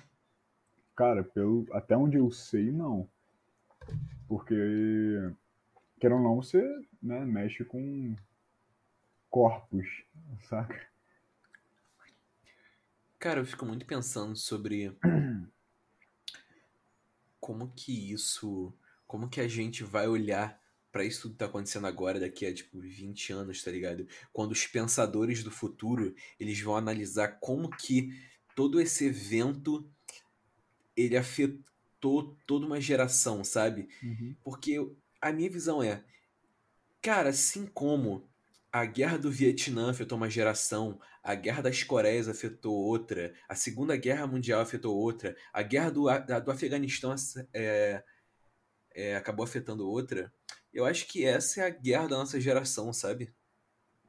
Cara, 0.96 1.24
pelo, 1.24 1.67
até 1.72 1.96
onde 1.96 2.17
eu 2.17 2.32
sei, 2.32 2.72
não. 2.72 3.08
Porque, 4.27 4.56
querendo 6.00 6.17
ou 6.17 6.24
não, 6.24 6.36
você 6.38 6.62
né, 7.01 7.24
mexe 7.24 7.63
com 7.63 8.15
corpos, 9.29 9.86
saca? 10.44 10.88
Cara, 13.20 13.39
eu 13.39 13.46
fico 13.46 13.65
muito 13.65 13.86
pensando 13.86 14.36
sobre 14.36 14.96
como 17.48 17.72
que 17.74 18.12
isso, 18.12 18.74
como 19.07 19.29
que 19.29 19.40
a 19.40 19.48
gente 19.48 19.81
vai 19.81 20.05
olhar 20.05 20.62
pra 20.92 21.05
isso 21.05 21.22
tudo 21.22 21.31
que 21.31 21.38
tá 21.38 21.46
acontecendo 21.46 21.88
agora 21.88 22.20
daqui 22.20 22.46
a 22.46 22.53
tipo 22.53 22.77
20 22.77 23.31
anos, 23.31 23.64
tá 23.64 23.72
ligado? 23.72 24.05
Quando 24.33 24.51
os 24.51 24.68
pensadores 24.68 25.46
do 25.46 25.50
futuro, 25.50 26.14
eles 26.38 26.60
vão 26.60 26.75
analisar 26.75 27.40
como 27.40 27.70
que 27.70 28.12
todo 28.53 28.81
esse 28.81 29.05
evento 29.05 29.90
ele 30.94 31.16
afetou 31.16 32.38
toda 32.46 32.66
uma 32.66 32.81
geração, 32.81 33.46
sabe? 33.46 33.88
Uhum. 34.03 34.36
Porque 34.44 34.75
a 35.22 35.31
minha 35.31 35.50
visão 35.50 35.81
é, 35.81 36.03
cara, 37.01 37.29
assim 37.29 37.66
como 37.66 38.26
a 38.72 38.86
guerra 38.86 39.18
do 39.18 39.32
Vietnã 39.32 39.90
afetou 39.90 40.18
uma 40.18 40.30
geração, 40.30 41.00
a 41.24 41.34
guerra 41.36 41.64
das 41.64 41.84
Coreias 41.84 42.27
afetou 42.27 42.75
outra, 42.75 43.34
a 43.48 43.56
Segunda 43.56 43.96
Guerra 43.96 44.27
Mundial 44.27 44.62
afetou 44.62 44.96
outra, 44.96 45.36
a 45.53 45.62
guerra 45.62 45.90
do, 45.92 46.10
A- 46.10 46.20
do 46.20 46.51
Afeganistão 46.51 47.14
é, 47.53 48.03
é, 48.94 49.16
acabou 49.16 49.44
afetando 49.44 49.90
outra, 49.90 50.32
eu 50.74 50.86
acho 50.86 51.08
que 51.08 51.25
essa 51.25 51.62
é 51.62 51.66
a 51.66 51.70
guerra 51.70 52.08
da 52.08 52.18
nossa 52.18 52.40
geração, 52.40 52.92
sabe? 52.94 53.34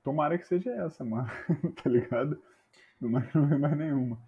Tomara 0.03 0.39
que 0.39 0.47
seja 0.47 0.71
essa, 0.71 1.05
mano, 1.05 1.31
tá 1.83 1.89
ligado? 1.89 2.43
Mas 3.01 3.33
não 3.33 3.49
vem 3.49 3.59
mais 3.59 3.77
nenhuma. 3.77 4.21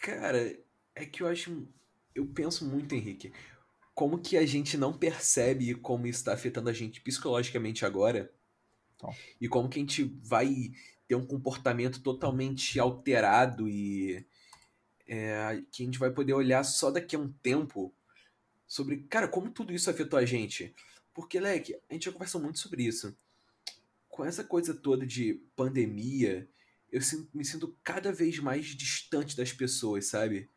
Cara, 0.00 0.56
é 0.94 1.04
que 1.04 1.22
eu 1.22 1.28
acho. 1.28 1.68
Eu 2.14 2.26
penso 2.26 2.64
muito, 2.64 2.94
Henrique, 2.94 3.32
como 3.94 4.18
que 4.18 4.36
a 4.36 4.46
gente 4.46 4.78
não 4.78 4.96
percebe 4.96 5.74
como 5.74 6.06
isso 6.06 6.20
está 6.20 6.32
afetando 6.32 6.70
a 6.70 6.72
gente 6.72 7.00
psicologicamente 7.00 7.84
agora 7.84 8.32
Então. 9.00 9.14
e 9.40 9.48
como 9.48 9.68
que 9.68 9.78
a 9.78 9.82
gente 9.82 10.04
vai 10.22 10.72
ter 11.08 11.14
um 11.14 11.26
comportamento 11.26 12.02
totalmente 12.02 12.78
alterado 12.78 13.66
e 13.68 14.24
é, 15.08 15.62
que 15.72 15.82
a 15.82 15.86
gente 15.86 15.98
vai 15.98 16.10
poder 16.10 16.34
olhar 16.34 16.62
só 16.62 16.90
daqui 16.90 17.16
a 17.16 17.18
um 17.18 17.32
tempo 17.32 17.92
sobre, 18.68 18.98
cara, 19.08 19.26
como 19.26 19.50
tudo 19.50 19.72
isso 19.72 19.90
afetou 19.90 20.18
a 20.18 20.24
gente. 20.24 20.72
Porque, 21.12 21.40
Leque, 21.40 21.76
a 21.88 21.94
gente 21.94 22.04
já 22.04 22.12
conversou 22.12 22.40
muito 22.40 22.60
sobre 22.60 22.84
isso. 22.84 23.16
Com 24.08 24.24
essa 24.24 24.44
coisa 24.44 24.72
toda 24.72 25.04
de 25.04 25.42
pandemia, 25.56 26.48
eu 26.92 27.00
me 27.34 27.44
sinto 27.44 27.76
cada 27.82 28.12
vez 28.12 28.38
mais 28.38 28.66
distante 28.66 29.36
das 29.36 29.52
pessoas, 29.52 30.06
sabe? 30.06 30.48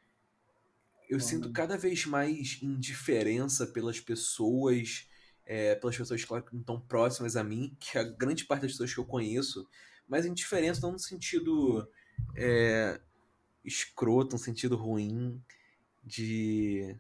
Eu 1.09 1.19
sinto 1.19 1.51
cada 1.51 1.77
vez 1.77 2.05
mais 2.05 2.59
indiferença 2.61 3.65
pelas 3.67 3.99
pessoas, 3.99 5.07
é, 5.45 5.75
pelas 5.75 5.97
pessoas, 5.97 6.23
claro, 6.23 6.43
que 6.43 6.53
não 6.53 6.61
estão 6.61 6.79
próximas 6.79 7.35
a 7.35 7.43
mim, 7.43 7.75
que 7.79 7.97
a 7.97 8.03
grande 8.03 8.45
parte 8.45 8.63
das 8.63 8.71
pessoas 8.71 8.93
que 8.93 8.99
eu 8.99 9.05
conheço, 9.05 9.67
mas 10.07 10.25
indiferença 10.25 10.81
não 10.81 10.93
no 10.93 10.99
sentido 10.99 11.87
é, 12.35 12.99
escroto, 13.63 14.35
no 14.35 14.39
sentido 14.39 14.75
ruim, 14.75 15.41
de. 16.03 16.95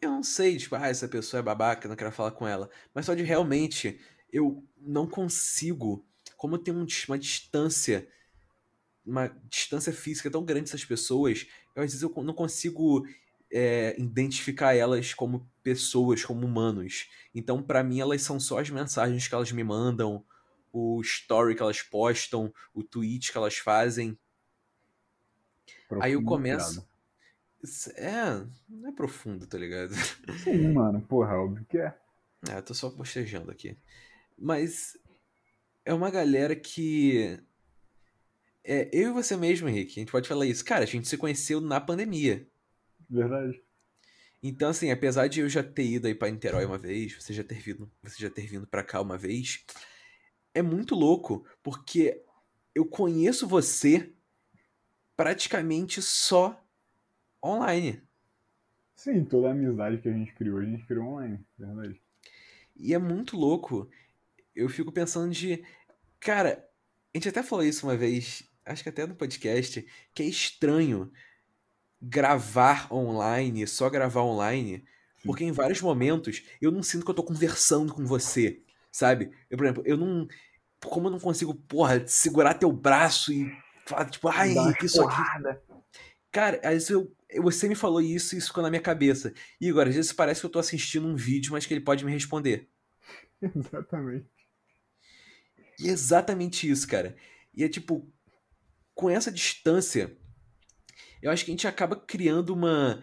Eu 0.00 0.10
não 0.10 0.22
sei, 0.22 0.56
tipo, 0.56 0.74
ah, 0.76 0.88
essa 0.88 1.08
pessoa 1.08 1.40
é 1.40 1.42
babaca, 1.42 1.88
não 1.88 1.96
quero 1.96 2.12
falar 2.12 2.32
com 2.32 2.46
ela. 2.46 2.70
Mas 2.94 3.06
só 3.06 3.14
de 3.14 3.22
realmente 3.22 3.98
eu 4.32 4.62
não 4.76 5.06
consigo, 5.08 6.04
como 6.36 6.58
dis- 6.58 7.08
uma 7.08 7.18
distância, 7.18 8.06
uma 9.04 9.28
distância 9.48 9.92
física 9.92 10.30
tão 10.30 10.44
grande 10.44 10.64
dessas 10.64 10.84
pessoas, 10.84 11.46
eu, 11.74 11.82
às 11.82 11.92
vezes 11.92 12.02
eu 12.02 12.12
não 12.22 12.34
consigo 12.34 13.06
é, 13.50 13.94
identificar 13.98 14.74
elas 14.74 15.14
como 15.14 15.48
pessoas, 15.66 16.24
como 16.24 16.46
humanos. 16.46 17.08
Então, 17.34 17.60
pra 17.60 17.82
mim, 17.82 17.98
elas 17.98 18.22
são 18.22 18.38
só 18.38 18.60
as 18.60 18.70
mensagens 18.70 19.26
que 19.26 19.34
elas 19.34 19.50
me 19.50 19.64
mandam, 19.64 20.24
o 20.72 21.00
story 21.00 21.56
que 21.56 21.62
elas 21.62 21.82
postam, 21.82 22.54
o 22.72 22.84
tweet 22.84 23.32
que 23.32 23.36
elas 23.36 23.56
fazem. 23.56 24.16
Aí 26.00 26.12
eu 26.12 26.20
Profundo, 26.20 26.24
começo. 26.24 26.88
Isso 27.60 27.90
É, 27.96 28.46
não 28.68 28.90
é 28.90 28.92
profundo, 28.92 29.44
tá 29.44 29.58
ligado? 29.58 29.92
Sim, 30.44 30.72
mano, 30.72 31.00
porra, 31.02 31.34
óbvio 31.36 31.66
que 31.68 31.78
é. 31.78 31.92
É, 32.48 32.58
eu 32.58 32.62
tô 32.62 32.72
só 32.72 32.88
bostejando 32.88 33.50
aqui. 33.50 33.76
Mas 34.38 34.96
é 35.84 35.92
uma 35.92 36.10
galera 36.12 36.54
que. 36.54 37.40
É, 38.62 38.88
eu 38.92 39.10
e 39.10 39.12
você 39.12 39.36
mesmo, 39.36 39.68
Henrique, 39.68 39.98
a 39.98 40.00
gente 40.00 40.12
pode 40.12 40.28
falar 40.28 40.46
isso. 40.46 40.64
Cara, 40.64 40.84
a 40.84 40.86
gente 40.86 41.08
se 41.08 41.18
conheceu 41.18 41.60
na 41.60 41.80
pandemia. 41.80 42.46
Verdade. 43.10 43.65
Então, 44.48 44.68
assim, 44.68 44.92
apesar 44.92 45.26
de 45.26 45.40
eu 45.40 45.48
já 45.48 45.60
ter 45.60 45.84
ido 45.84 46.06
aí 46.06 46.14
pra 46.14 46.30
Niterói 46.30 46.64
uma 46.64 46.78
vez, 46.78 47.14
você 47.14 47.32
já 47.32 47.42
ter 47.42 47.58
vindo, 47.58 47.90
você 48.00 48.22
já 48.22 48.30
ter 48.30 48.46
vindo 48.46 48.64
pra 48.64 48.84
cá 48.84 49.00
uma 49.00 49.18
vez, 49.18 49.64
é 50.54 50.62
muito 50.62 50.94
louco, 50.94 51.44
porque 51.64 52.22
eu 52.72 52.86
conheço 52.86 53.44
você 53.44 54.12
praticamente 55.16 56.00
só 56.00 56.64
online. 57.44 58.00
Sim, 58.94 59.24
toda 59.24 59.48
a 59.48 59.50
amizade 59.50 59.98
que 59.98 60.08
a 60.08 60.12
gente 60.12 60.32
criou, 60.32 60.58
a 60.58 60.64
gente 60.64 60.86
criou 60.86 61.06
online, 61.06 61.44
verdade. 61.58 62.00
E 62.76 62.94
é 62.94 62.98
muito 62.98 63.36
louco. 63.36 63.90
Eu 64.54 64.68
fico 64.68 64.92
pensando 64.92 65.32
de. 65.32 65.64
Cara, 66.20 66.68
a 67.12 67.18
gente 67.18 67.28
até 67.28 67.42
falou 67.42 67.64
isso 67.64 67.84
uma 67.84 67.96
vez, 67.96 68.48
acho 68.64 68.84
que 68.84 68.88
até 68.88 69.04
no 69.06 69.16
podcast, 69.16 69.84
que 70.14 70.22
é 70.22 70.26
estranho 70.26 71.10
gravar 72.00 72.92
online, 72.92 73.66
só 73.66 73.88
gravar 73.88 74.22
online, 74.22 74.84
porque 75.24 75.44
em 75.44 75.52
vários 75.52 75.80
momentos 75.80 76.42
eu 76.60 76.70
não 76.70 76.82
sinto 76.82 77.04
que 77.04 77.10
eu 77.10 77.14
tô 77.14 77.22
conversando 77.22 77.92
com 77.92 78.04
você, 78.04 78.62
sabe? 78.92 79.30
Eu, 79.50 79.56
por 79.56 79.64
exemplo, 79.64 79.82
eu 79.86 79.96
não. 79.96 80.26
Como 80.84 81.08
eu 81.08 81.10
não 81.10 81.18
consigo, 81.18 81.54
porra, 81.54 82.06
segurar 82.06 82.54
teu 82.54 82.70
braço 82.70 83.32
e 83.32 83.50
falar, 83.86 84.04
tipo, 84.06 84.28
ai, 84.28 84.54
isso 84.82 85.02
aqui. 85.02 85.60
Cara, 86.30 86.60
às 86.62 86.72
vezes 86.72 86.90
eu, 86.90 87.10
você 87.42 87.66
me 87.66 87.74
falou 87.74 88.00
isso 88.00 88.34
e 88.34 88.38
isso 88.38 88.48
ficou 88.48 88.62
na 88.62 88.68
minha 88.68 88.82
cabeça. 88.82 89.32
Igor, 89.60 89.88
às 89.88 89.94
vezes 89.94 90.12
parece 90.12 90.40
que 90.40 90.46
eu 90.46 90.50
tô 90.50 90.58
assistindo 90.58 91.06
um 91.06 91.16
vídeo, 91.16 91.52
mas 91.52 91.64
que 91.64 91.72
ele 91.72 91.80
pode 91.80 92.04
me 92.04 92.12
responder. 92.12 92.68
Exatamente. 93.40 94.26
E 95.78 95.88
é 95.88 95.92
exatamente 95.92 96.68
isso, 96.70 96.88
cara. 96.88 97.14
E 97.54 97.62
é 97.62 97.68
tipo, 97.68 98.10
com 98.94 99.10
essa 99.10 99.30
distância, 99.30 100.16
eu 101.26 101.32
acho 101.32 101.44
que 101.44 101.50
a 101.50 101.54
gente 101.54 101.66
acaba 101.66 101.96
criando 101.96 102.54
uma 102.54 103.02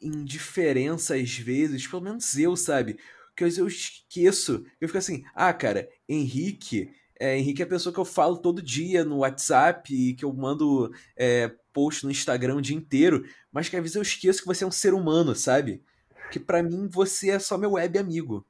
indiferença 0.00 1.16
às 1.16 1.36
vezes, 1.36 1.84
pelo 1.84 2.02
menos 2.02 2.38
eu, 2.38 2.54
sabe? 2.54 2.96
Que 3.36 3.42
às 3.42 3.56
vezes 3.56 3.58
eu 3.58 3.66
esqueço. 3.66 4.64
Eu 4.80 4.86
fico 4.86 4.98
assim, 4.98 5.24
ah, 5.34 5.52
cara, 5.52 5.88
Henrique. 6.08 6.94
É, 7.18 7.36
Henrique 7.36 7.62
é 7.62 7.64
a 7.64 7.68
pessoa 7.68 7.92
que 7.92 7.98
eu 7.98 8.04
falo 8.04 8.38
todo 8.38 8.62
dia 8.62 9.04
no 9.04 9.18
WhatsApp, 9.18 10.14
que 10.14 10.24
eu 10.24 10.32
mando 10.32 10.92
é, 11.16 11.48
post 11.72 12.04
no 12.04 12.10
Instagram 12.12 12.54
o 12.54 12.62
dia 12.62 12.76
inteiro, 12.76 13.24
mas 13.50 13.68
que 13.68 13.74
às 13.74 13.82
vezes 13.82 13.96
eu 13.96 14.02
esqueço 14.02 14.42
que 14.42 14.46
você 14.46 14.62
é 14.62 14.66
um 14.66 14.70
ser 14.70 14.94
humano, 14.94 15.34
sabe? 15.34 15.82
Que 16.30 16.38
para 16.38 16.62
mim 16.62 16.86
você 16.88 17.30
é 17.30 17.38
só 17.40 17.58
meu 17.58 17.72
web 17.72 17.98
amigo. 17.98 18.46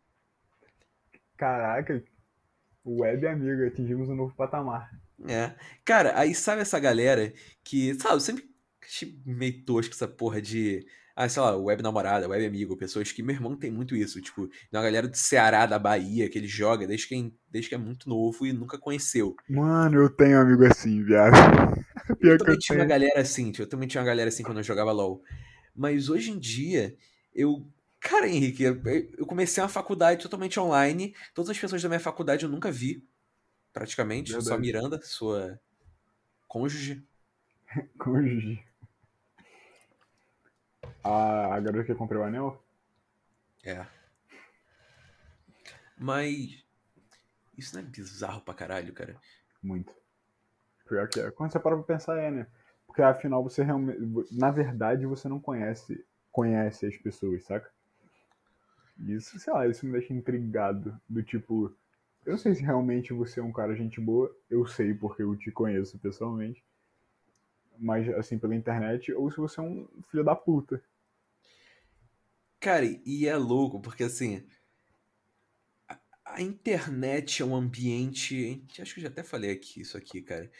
Caraca, 1.39 2.05
web 2.85 3.27
amigo, 3.27 3.67
atingimos 3.67 4.11
um 4.11 4.15
novo 4.15 4.35
patamar. 4.35 4.91
É. 5.27 5.55
Cara, 5.87 6.19
aí 6.19 6.35
sabe 6.35 6.61
essa 6.61 6.79
galera 6.79 7.33
que, 7.65 7.95
sabe, 7.95 8.23
sempre 8.23 8.56
achei 8.87 9.19
meio 9.25 9.65
tosco 9.65 9.95
essa 9.95 10.09
porra 10.09 10.41
de 10.41 10.87
ah, 11.17 11.31
sei 11.31 11.41
lá, 11.41 11.57
web 11.57 11.83
namorada, 11.83 12.29
web 12.29 12.45
amigo, 12.45 12.77
pessoas 12.77 13.11
que 13.11 13.23
meu 13.23 13.35
irmão 13.35 13.57
tem 13.57 13.71
muito 13.71 13.97
isso, 13.97 14.21
tipo, 14.21 14.51
uma 14.71 14.83
galera 14.83 15.09
do 15.09 15.17
Ceará, 15.17 15.65
da 15.65 15.79
Bahia, 15.79 16.29
que 16.29 16.37
ele 16.37 16.47
joga 16.47 16.87
desde 16.87 17.09
que, 17.09 17.33
desde 17.51 17.71
que 17.71 17.75
é 17.75 17.79
muito 17.79 18.07
novo 18.07 18.47
e 18.47 18.53
nunca 18.53 18.77
conheceu. 18.79 19.35
Mano, 19.49 20.03
eu 20.03 20.11
tenho 20.11 20.37
um 20.37 20.43
amigo 20.43 20.67
assim, 20.67 21.03
viado. 21.03 21.33
Pior 22.21 22.33
eu 22.33 22.39
também 22.39 22.55
eu 22.55 22.59
tinha 22.59 22.77
tenho. 22.77 22.81
uma 22.81 22.87
galera 22.87 23.19
assim, 23.19 23.51
eu 23.59 23.67
também 23.67 23.89
tinha 23.89 24.03
uma 24.03 24.07
galera 24.07 24.29
assim 24.29 24.43
quando 24.43 24.59
eu 24.59 24.63
jogava 24.63 24.93
LOL. 24.93 25.23
Mas 25.75 26.11
hoje 26.11 26.31
em 26.31 26.39
dia, 26.39 26.95
eu. 27.35 27.67
Cara, 27.99 28.29
Henrique, 28.29 28.63
eu 28.63 29.27
comecei 29.27 29.63
uma 29.63 29.71
faculdade 29.71 30.23
totalmente 30.23 30.61
online. 30.61 31.15
Todas 31.35 31.51
as 31.51 31.59
pessoas 31.59 31.83
da 31.83 31.89
minha 31.89 31.99
faculdade 31.99 32.45
eu 32.45 32.51
nunca 32.51 32.71
vi, 32.71 33.03
praticamente. 33.73 34.33
Verdade. 34.33 34.49
Só 34.49 34.59
Miranda, 34.59 35.01
sua 35.03 35.59
cônjuge. 36.47 37.03
cônjuge. 37.99 38.63
A, 41.03 41.55
a 41.55 41.61
garota 41.61 41.85
que 41.85 41.95
comprou 41.95 42.23
o 42.23 42.25
anel? 42.25 42.63
É. 43.65 43.87
Mas. 45.99 46.65
Isso 47.57 47.75
não 47.75 47.83
é 47.83 47.87
bizarro 47.87 48.41
pra 48.43 48.55
caralho, 48.55 48.93
cara? 48.93 49.17
Muito. 49.63 49.93
Pior 50.89 51.09
que 51.09 51.21
é. 51.21 51.31
Quando 51.31 51.53
você 51.53 51.59
para 51.59 51.77
pra 51.77 51.85
pensar, 51.85 52.19
é, 52.19 52.31
né? 52.31 52.47
Porque 52.87 53.03
afinal 53.03 53.43
você 53.43 53.63
realmente. 53.63 53.99
Na 54.31 54.51
verdade, 54.51 55.07
você 55.07 55.29
não 55.29 55.41
conhece 55.41 56.05
conhece 56.37 56.87
as 56.87 56.97
pessoas, 56.99 57.45
saca? 57.45 57.71
Isso, 58.99 59.39
sei 59.39 59.53
lá, 59.53 59.67
isso 59.67 59.87
me 59.87 59.93
deixa 59.93 60.13
intrigado. 60.13 61.01
Do 61.09 61.23
tipo. 61.23 61.75
Eu 62.25 62.33
não 62.33 62.39
sei 62.39 62.55
se 62.55 62.63
realmente 62.63 63.13
você 63.13 63.41
é 63.41 63.43
um 63.43 63.53
cara 63.53 63.75
gente 63.75 64.01
boa. 64.01 64.35
Eu 64.51 64.67
sei 64.67 64.93
porque 64.93 65.23
eu 65.23 65.35
te 65.37 65.51
conheço 65.51 65.99
pessoalmente. 65.99 66.63
Mas, 67.79 68.09
assim, 68.11 68.39
pela 68.39 68.55
internet. 68.55 69.13
Ou 69.13 69.31
se 69.31 69.37
você 69.37 69.61
é 69.61 69.63
um 69.63 69.89
filho 70.11 70.25
da 70.25 70.35
puta. 70.35 70.83
Cara, 72.61 72.85
e 72.85 73.27
é 73.27 73.37
louco, 73.37 73.81
porque 73.81 74.05
assim. 74.05 74.45
A, 75.89 75.99
a 76.25 76.43
internet 76.43 77.43
é 77.43 77.45
um 77.45 77.55
ambiente. 77.55 78.65
Acho 78.81 78.95
que 78.95 79.01
eu 79.01 79.03
já 79.03 79.09
até 79.09 79.23
falei 79.23 79.51
aqui 79.51 79.81
isso 79.81 79.97
aqui, 79.97 80.23
cara. 80.23 80.51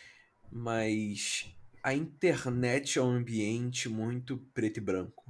Mas 0.51 1.53
a 1.83 1.95
internet 1.95 2.99
é 2.99 3.03
um 3.03 3.11
ambiente 3.11 3.89
muito 3.89 4.39
preto 4.53 4.79
e 4.79 4.81
branco. 4.81 5.25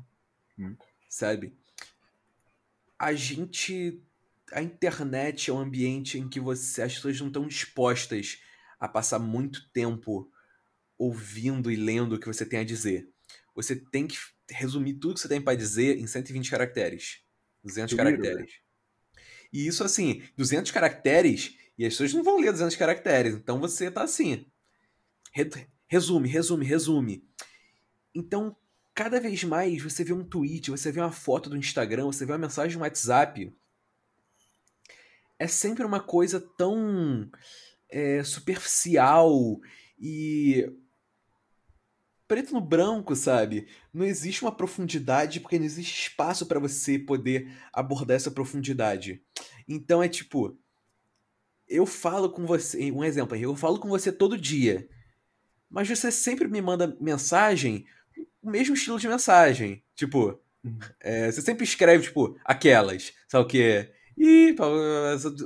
Muito. 0.56 0.84
Sabe? 1.08 1.56
A 2.98 3.12
gente. 3.14 4.02
A 4.52 4.62
internet 4.62 5.50
é 5.50 5.52
um 5.52 5.58
ambiente 5.58 6.18
em 6.18 6.28
que 6.28 6.38
você, 6.38 6.82
as 6.82 6.94
pessoas 6.94 7.20
não 7.20 7.26
estão 7.26 7.48
dispostas 7.48 8.40
a 8.78 8.86
passar 8.86 9.18
muito 9.18 9.68
tempo 9.70 10.30
ouvindo 10.98 11.70
e 11.70 11.76
lendo 11.76 12.14
o 12.14 12.18
que 12.18 12.26
você 12.26 12.44
tem 12.44 12.60
a 12.60 12.64
dizer. 12.64 13.08
Você 13.54 13.76
tem 13.76 14.06
que 14.06 14.16
resumir 14.50 14.94
tudo 14.94 15.14
que 15.14 15.20
você 15.20 15.28
tem 15.28 15.40
para 15.40 15.56
dizer 15.56 15.98
em 15.98 16.06
120 16.06 16.50
caracteres. 16.50 17.20
200 17.64 17.94
caracteres. 17.96 18.60
E 19.52 19.66
isso, 19.66 19.82
assim, 19.84 20.22
200 20.36 20.70
caracteres, 20.70 21.56
e 21.78 21.84
as 21.84 21.94
pessoas 21.94 22.14
não 22.14 22.22
vão 22.22 22.38
ler 22.38 22.52
200 22.52 22.76
caracteres. 22.76 23.34
Então 23.34 23.60
você 23.60 23.90
tá 23.90 24.02
assim. 24.02 24.46
Resume, 25.86 26.28
resume, 26.28 26.64
resume. 26.64 27.24
Então, 28.14 28.56
cada 28.94 29.20
vez 29.20 29.44
mais 29.44 29.82
você 29.82 30.02
vê 30.02 30.12
um 30.12 30.24
tweet, 30.24 30.70
você 30.70 30.90
vê 30.90 31.00
uma 31.00 31.12
foto 31.12 31.50
do 31.50 31.56
Instagram, 31.56 32.06
você 32.06 32.24
vê 32.24 32.32
uma 32.32 32.38
mensagem 32.38 32.76
no 32.76 32.82
WhatsApp. 32.82 33.54
É 35.38 35.46
sempre 35.46 35.84
uma 35.84 36.00
coisa 36.00 36.40
tão 36.40 37.30
é, 37.90 38.24
superficial 38.24 39.60
e 39.98 40.66
preto 42.28 42.52
no 42.52 42.60
branco, 42.60 43.14
sabe? 43.14 43.68
Não 43.92 44.04
existe 44.04 44.42
uma 44.42 44.52
profundidade 44.52 45.40
porque 45.40 45.58
não 45.58 45.64
existe 45.64 46.08
espaço 46.08 46.46
para 46.46 46.58
você 46.58 46.98
poder 46.98 47.50
abordar 47.72 48.16
essa 48.16 48.30
profundidade. 48.30 49.22
Então 49.68 50.02
é 50.02 50.08
tipo, 50.08 50.58
eu 51.68 51.86
falo 51.86 52.30
com 52.30 52.46
você, 52.46 52.90
um 52.90 53.04
exemplo, 53.04 53.36
eu 53.36 53.54
falo 53.56 53.78
com 53.78 53.88
você 53.88 54.12
todo 54.12 54.38
dia, 54.38 54.88
mas 55.68 55.88
você 55.88 56.10
sempre 56.10 56.48
me 56.48 56.60
manda 56.60 56.96
mensagem, 57.00 57.86
o 58.42 58.50
mesmo 58.50 58.74
estilo 58.74 58.98
de 58.98 59.08
mensagem, 59.08 59.82
tipo, 59.94 60.40
é, 61.00 61.30
você 61.30 61.42
sempre 61.42 61.64
escreve 61.64 62.04
tipo 62.04 62.38
aquelas, 62.44 63.12
sabe 63.28 63.44
o 63.44 63.48
que? 63.48 63.90
E 64.18 64.56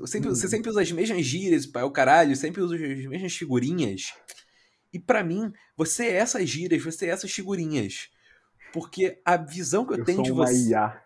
sempre, 0.07 0.29
você 0.29 0.49
sempre 0.49 0.71
usa 0.71 0.81
as 0.81 0.93
mesmas 0.93 1.25
gírias, 1.27 1.67
pai, 1.67 1.83
o 1.83 1.91
caralho, 1.91 2.37
sempre 2.37 2.63
usa 2.63 2.77
as 2.77 3.05
mesmas 3.07 3.35
figurinhas. 3.35 4.13
E 4.93 4.99
para 4.99 5.23
mim, 5.23 5.53
você 5.77 6.07
é 6.07 6.15
essas 6.15 6.49
gírias, 6.49 6.83
você 6.83 7.07
é 7.07 7.11
essas 7.11 7.31
figurinhas. 7.31 8.11
Porque 8.73 9.21
a 9.25 9.37
visão 9.37 9.85
que 9.85 9.95
eu, 9.95 9.99
eu 9.99 10.05
tenho 10.05 10.23
de 10.23 10.33
você. 10.33 10.71
IA. 10.71 11.03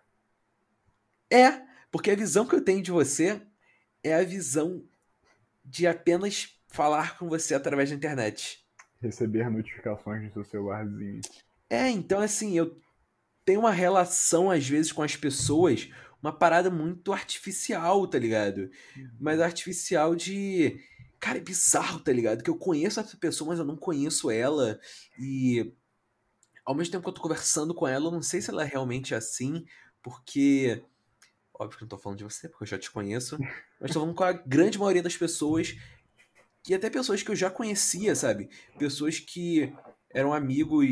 É, 1.31 1.61
porque 1.91 2.11
a 2.11 2.15
visão 2.15 2.45
que 2.45 2.55
eu 2.55 2.61
tenho 2.61 2.81
de 2.81 2.91
você 2.91 3.41
é 4.03 4.13
a 4.13 4.23
visão 4.23 4.83
de 5.63 5.87
apenas 5.87 6.59
falar 6.67 7.17
com 7.17 7.27
você 7.27 7.55
através 7.55 7.89
da 7.89 7.95
internet. 7.95 8.63
Receber 9.01 9.49
notificações 9.49 10.23
no 10.23 10.31
seu 10.31 10.45
celularzinho. 10.45 11.21
É, 11.69 11.89
então 11.89 12.19
assim, 12.19 12.57
eu 12.57 12.79
tenho 13.43 13.61
uma 13.61 13.71
relação 13.71 14.51
às 14.51 14.67
vezes 14.67 14.91
com 14.91 15.01
as 15.01 15.15
pessoas, 15.15 15.89
uma 16.21 16.31
parada 16.31 16.69
muito 16.69 17.13
artificial, 17.13 18.05
tá 18.07 18.19
ligado? 18.19 18.69
Uhum. 18.95 19.09
Mas 19.19 19.39
artificial 19.39 20.15
de 20.15 20.79
Cara, 21.19 21.37
é 21.37 21.41
bizarro, 21.41 21.99
tá 21.99 22.11
ligado? 22.11 22.43
Que 22.43 22.49
eu 22.49 22.57
conheço 22.57 22.99
essa 22.99 23.17
pessoa, 23.17 23.49
mas 23.49 23.59
eu 23.59 23.65
não 23.65 23.75
conheço 23.75 24.29
ela. 24.29 24.79
E 25.19 25.73
ao 26.65 26.75
mesmo 26.75 26.91
tempo 26.91 27.03
que 27.03 27.09
eu 27.09 27.13
tô 27.13 27.21
conversando 27.21 27.73
com 27.73 27.87
ela, 27.87 28.05
eu 28.05 28.11
não 28.11 28.21
sei 28.21 28.41
se 28.41 28.49
ela 28.49 28.63
é 28.63 28.67
realmente 28.67 29.13
assim, 29.13 29.65
porque. 30.01 30.83
Óbvio 31.57 31.77
que 31.77 31.83
não 31.83 31.89
tô 31.89 31.97
falando 31.97 32.17
de 32.17 32.23
você, 32.25 32.49
porque 32.49 32.63
eu 32.63 32.67
já 32.67 32.77
te 32.77 32.91
conheço. 32.91 33.37
Mas 33.79 33.91
tô 33.91 33.99
falando 33.99 34.15
com 34.15 34.23
a 34.23 34.33
grande 34.33 34.77
maioria 34.77 35.01
das 35.03 35.15
pessoas. 35.15 35.75
E 36.67 36.73
até 36.73 36.89
pessoas 36.89 37.23
que 37.23 37.31
eu 37.31 37.35
já 37.35 37.49
conhecia, 37.49 38.15
sabe? 38.15 38.49
Pessoas 38.77 39.19
que 39.19 39.73
eram 40.09 40.33
amigos 40.33 40.85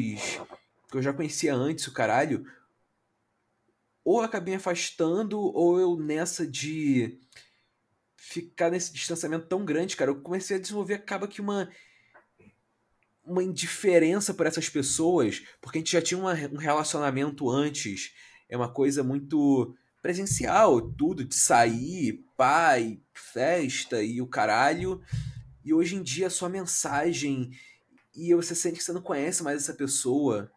que 0.90 0.98
eu 0.98 1.02
já 1.02 1.12
conhecia 1.12 1.54
antes, 1.54 1.88
o 1.88 1.94
caralho. 1.94 2.46
Ou 4.06 4.20
eu 4.20 4.26
acabei 4.26 4.54
me 4.54 4.58
afastando, 4.58 5.40
ou 5.40 5.80
eu 5.80 5.98
nessa 5.98 6.46
de 6.46 7.20
ficar 8.24 8.72
nesse 8.72 8.94
distanciamento 8.94 9.48
tão 9.48 9.66
grande, 9.66 9.98
cara. 9.98 10.10
Eu 10.10 10.22
comecei 10.22 10.56
a 10.56 10.60
desenvolver, 10.60 10.94
acaba 10.96 11.28
que 11.28 11.42
uma 11.42 11.70
uma 13.26 13.42
indiferença 13.42 14.34
por 14.34 14.46
essas 14.46 14.68
pessoas, 14.68 15.46
porque 15.62 15.78
a 15.78 15.82
gente 15.82 15.94
já 15.94 16.02
tinha 16.02 16.20
uma, 16.20 16.34
um 16.52 16.58
relacionamento 16.58 17.50
antes, 17.50 18.14
é 18.50 18.58
uma 18.58 18.68
coisa 18.68 19.02
muito 19.02 19.74
presencial, 20.02 20.82
tudo, 20.82 21.24
de 21.24 21.34
sair, 21.34 22.26
pai, 22.36 23.00
festa 23.14 24.04
e 24.04 24.22
o 24.22 24.28
caralho. 24.28 25.02
E 25.64 25.74
hoje 25.74 25.96
em 25.96 26.04
dia 26.04 26.26
é 26.26 26.30
só 26.30 26.50
mensagem 26.50 27.52
e 28.14 28.36
você 28.36 28.54
sente 28.54 28.80
que 28.80 28.84
você 28.84 28.92
não 28.92 29.02
conhece 29.02 29.42
mais 29.42 29.64
essa 29.64 29.74
pessoa. 29.74 30.52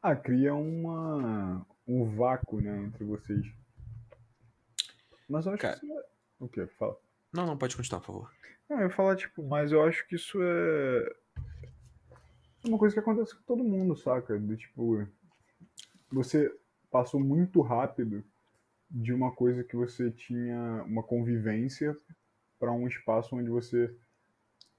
Ah, 0.00 0.16
cria 0.16 0.54
uma, 0.54 1.66
um 1.86 2.16
vácuo, 2.16 2.62
né, 2.62 2.84
entre 2.86 3.04
vocês. 3.04 3.59
Mas 5.30 5.46
eu 5.46 5.52
acho 5.52 5.62
Cara... 5.62 5.78
que 5.78 5.86
isso 5.86 5.94
é... 5.94 6.04
O 6.40 6.48
que? 6.48 6.66
Fala. 6.66 6.96
Não, 7.32 7.46
não, 7.46 7.56
pode 7.56 7.76
continuar, 7.76 8.00
por 8.00 8.06
favor. 8.06 8.32
Não, 8.68 8.78
eu 8.78 8.84
ia 8.84 8.90
falar, 8.90 9.16
tipo, 9.16 9.42
mas 9.42 9.72
eu 9.72 9.82
acho 9.84 10.06
que 10.08 10.16
isso 10.16 10.38
é 10.42 11.16
uma 12.64 12.78
coisa 12.78 12.94
que 12.94 13.00
acontece 13.00 13.34
com 13.36 13.42
todo 13.42 13.64
mundo, 13.64 13.96
saca? 13.96 14.38
De, 14.38 14.56
tipo, 14.56 15.06
você 16.10 16.52
passou 16.90 17.20
muito 17.20 17.60
rápido 17.60 18.24
de 18.90 19.12
uma 19.12 19.32
coisa 19.32 19.62
que 19.62 19.76
você 19.76 20.10
tinha 20.10 20.82
uma 20.84 21.02
convivência 21.02 21.96
para 22.58 22.72
um 22.72 22.86
espaço 22.86 23.36
onde 23.36 23.48
você 23.48 23.94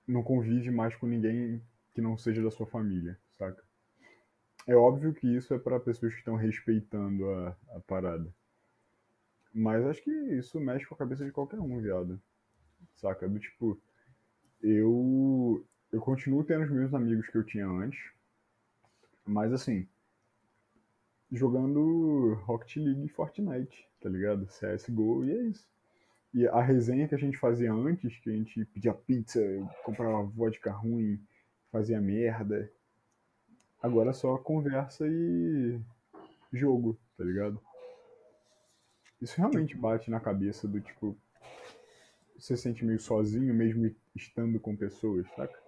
não 0.05 0.21
convive 0.21 0.69
mais 0.69 0.95
com 0.95 1.07
ninguém 1.07 1.63
que 1.93 2.01
não 2.01 2.17
seja 2.17 2.43
da 2.43 2.51
sua 2.51 2.65
família, 2.67 3.17
saca? 3.37 3.63
É 4.67 4.75
óbvio 4.75 5.13
que 5.13 5.27
isso 5.27 5.53
é 5.53 5.59
para 5.59 5.79
pessoas 5.79 6.13
que 6.13 6.19
estão 6.19 6.35
respeitando 6.35 7.29
a, 7.29 7.57
a 7.75 7.79
parada. 7.81 8.31
Mas 9.53 9.85
acho 9.85 10.03
que 10.03 10.11
isso 10.11 10.59
mexe 10.59 10.85
com 10.85 10.95
a 10.95 10.97
cabeça 10.97 11.25
de 11.25 11.31
qualquer 11.31 11.59
um, 11.59 11.81
viado. 11.81 12.21
Saca? 12.95 13.27
Do 13.27 13.39
tipo, 13.39 13.79
eu 14.61 15.65
eu 15.91 15.99
continuo 15.99 16.43
tendo 16.43 16.63
os 16.63 16.71
meus 16.71 16.93
amigos 16.93 17.27
que 17.27 17.37
eu 17.37 17.43
tinha 17.43 17.67
antes, 17.67 17.99
mas 19.25 19.51
assim, 19.51 19.85
jogando 21.31 22.35
Rocket 22.45 22.77
League 22.77 23.05
e 23.05 23.09
Fortnite, 23.09 23.87
tá 23.99 24.09
ligado? 24.09 24.47
CSGO 24.47 25.25
e 25.25 25.31
é 25.31 25.43
isso. 25.43 25.67
E 26.33 26.47
a 26.47 26.61
resenha 26.61 27.09
que 27.09 27.15
a 27.15 27.17
gente 27.17 27.37
fazia 27.37 27.73
antes, 27.73 28.17
que 28.19 28.29
a 28.29 28.33
gente 28.33 28.63
pedia 28.65 28.93
pizza, 28.93 29.41
comprava 29.83 30.23
vodka 30.23 30.71
ruim, 30.71 31.21
fazia 31.71 31.99
merda, 31.99 32.71
agora 33.81 34.11
é 34.11 34.13
só 34.13 34.37
conversa 34.37 35.05
e 35.07 35.77
jogo, 36.53 36.97
tá 37.17 37.23
ligado? 37.25 37.61
Isso 39.21 39.37
realmente 39.37 39.75
bate 39.77 40.09
na 40.09 40.19
cabeça 40.19 40.67
do 40.67 40.81
tipo, 40.81 41.15
você 42.37 42.57
se 42.57 42.63
sente 42.63 42.83
meio 42.83 42.99
sozinho 42.99 43.53
mesmo 43.53 43.95
estando 44.15 44.59
com 44.59 44.75
pessoas, 44.75 45.27
saca? 45.35 45.61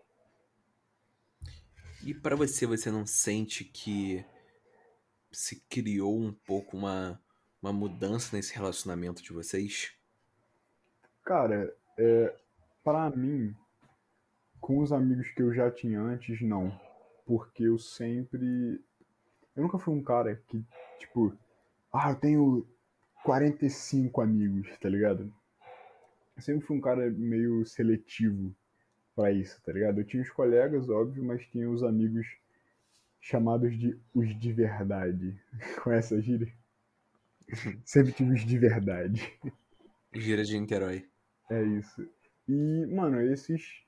E 2.04 2.14
para 2.14 2.36
você, 2.36 2.66
você 2.66 2.92
não 2.92 3.06
sente 3.06 3.64
que 3.64 4.26
se 5.32 5.62
criou 5.70 6.20
um 6.20 6.34
pouco 6.34 6.76
uma, 6.76 7.22
uma 7.62 7.72
mudança 7.72 8.36
nesse 8.36 8.54
relacionamento 8.54 9.22
de 9.22 9.32
vocês? 9.32 9.94
Cara, 11.24 11.74
é, 11.98 12.36
para 12.84 13.10
mim, 13.12 13.56
com 14.60 14.80
os 14.80 14.92
amigos 14.92 15.30
que 15.30 15.42
eu 15.42 15.54
já 15.54 15.72
tinha 15.72 16.02
antes, 16.02 16.42
não. 16.42 16.78
Porque 17.26 17.64
eu 17.64 17.78
sempre. 17.78 18.84
Eu 19.56 19.64
nunca 19.64 19.78
fui 19.78 19.94
um 19.94 20.04
cara 20.04 20.36
que, 20.48 20.62
tipo, 21.00 21.34
ah, 21.92 22.10
eu 22.10 22.16
tenho 22.16 22.68
45 23.24 24.22
amigos, 24.22 24.68
tá 24.80 24.90
ligado? 24.90 25.34
Eu 26.36 26.42
sempre 26.42 26.66
fui 26.66 26.78
um 26.78 26.82
cara 26.82 27.10
meio 27.10 27.66
seletivo 27.66 28.54
para 29.16 29.32
isso, 29.32 29.62
tá 29.64 29.72
ligado? 29.72 30.00
Eu 30.00 30.06
tinha 30.06 30.22
os 30.22 30.30
colegas, 30.30 30.90
óbvio, 30.90 31.24
mas 31.24 31.46
tinha 31.48 31.70
os 31.70 31.84
amigos 31.84 32.28
chamados 33.22 33.78
de 33.78 33.98
os 34.14 34.38
de 34.38 34.52
verdade. 34.52 35.40
Com 35.84 35.92
essa 35.92 36.22
gíria? 36.22 36.52
Sempre 37.86 38.12
tive 38.12 38.34
os 38.34 38.46
de 38.46 38.58
verdade. 38.58 39.40
Gira 40.14 40.44
de 40.44 40.60
Niterói. 40.60 41.08
É 41.50 41.62
isso. 41.64 42.08
E, 42.48 42.86
mano, 42.88 43.22
esses 43.22 43.84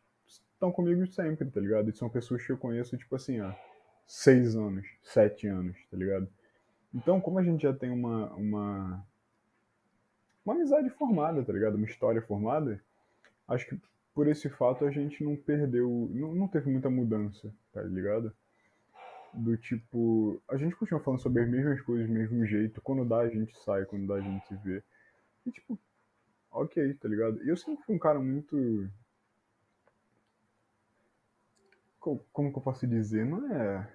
estão 0.53 0.71
comigo 0.71 1.05
sempre, 1.07 1.49
tá 1.49 1.59
ligado? 1.59 1.89
E 1.89 1.95
são 1.95 2.09
pessoas 2.09 2.45
que 2.45 2.51
eu 2.51 2.57
conheço, 2.57 2.97
tipo 2.97 3.15
assim, 3.15 3.39
há 3.39 3.55
seis 4.07 4.55
anos, 4.55 4.87
sete 5.03 5.47
anos, 5.47 5.77
tá 5.89 5.97
ligado? 5.97 6.27
Então, 6.93 7.19
como 7.19 7.39
a 7.39 7.43
gente 7.43 7.63
já 7.63 7.73
tem 7.73 7.91
uma, 7.91 8.33
uma, 8.33 9.05
uma 10.45 10.53
amizade 10.53 10.89
formada, 10.91 11.43
tá 11.43 11.51
ligado? 11.51 11.75
Uma 11.75 11.87
história 11.87 12.21
formada, 12.21 12.79
acho 13.47 13.67
que 13.67 13.79
por 14.13 14.27
esse 14.27 14.49
fato 14.49 14.85
a 14.85 14.91
gente 14.91 15.23
não 15.23 15.35
perdeu, 15.35 16.09
não, 16.13 16.33
não 16.33 16.47
teve 16.47 16.69
muita 16.69 16.89
mudança, 16.89 17.51
tá 17.73 17.81
ligado? 17.81 18.31
Do 19.33 19.57
tipo, 19.57 20.41
a 20.47 20.55
gente 20.55 20.75
continua 20.75 21.01
falando 21.01 21.19
sobre 21.19 21.41
as 21.43 21.49
mesmas 21.49 21.81
coisas 21.81 22.07
do 22.07 22.13
mesmo 22.13 22.45
jeito, 22.45 22.81
quando 22.81 23.03
dá 23.03 23.19
a 23.19 23.29
gente 23.29 23.57
sai, 23.59 23.85
quando 23.85 24.07
dá 24.07 24.15
a 24.15 24.21
gente 24.21 24.47
se 24.47 24.55
vê. 24.55 24.81
E 25.45 25.51
tipo, 25.51 25.77
ok, 26.51 26.93
tá 26.93 27.09
ligado? 27.09 27.43
E 27.43 27.49
eu 27.49 27.57
sempre 27.57 27.83
fui 27.83 27.95
um 27.95 27.99
cara 27.99 28.19
muito. 28.19 28.89
Como 31.99 32.51
que 32.51 32.57
eu 32.57 32.61
posso 32.61 32.87
dizer? 32.87 33.25
Não 33.25 33.51
é. 33.51 33.91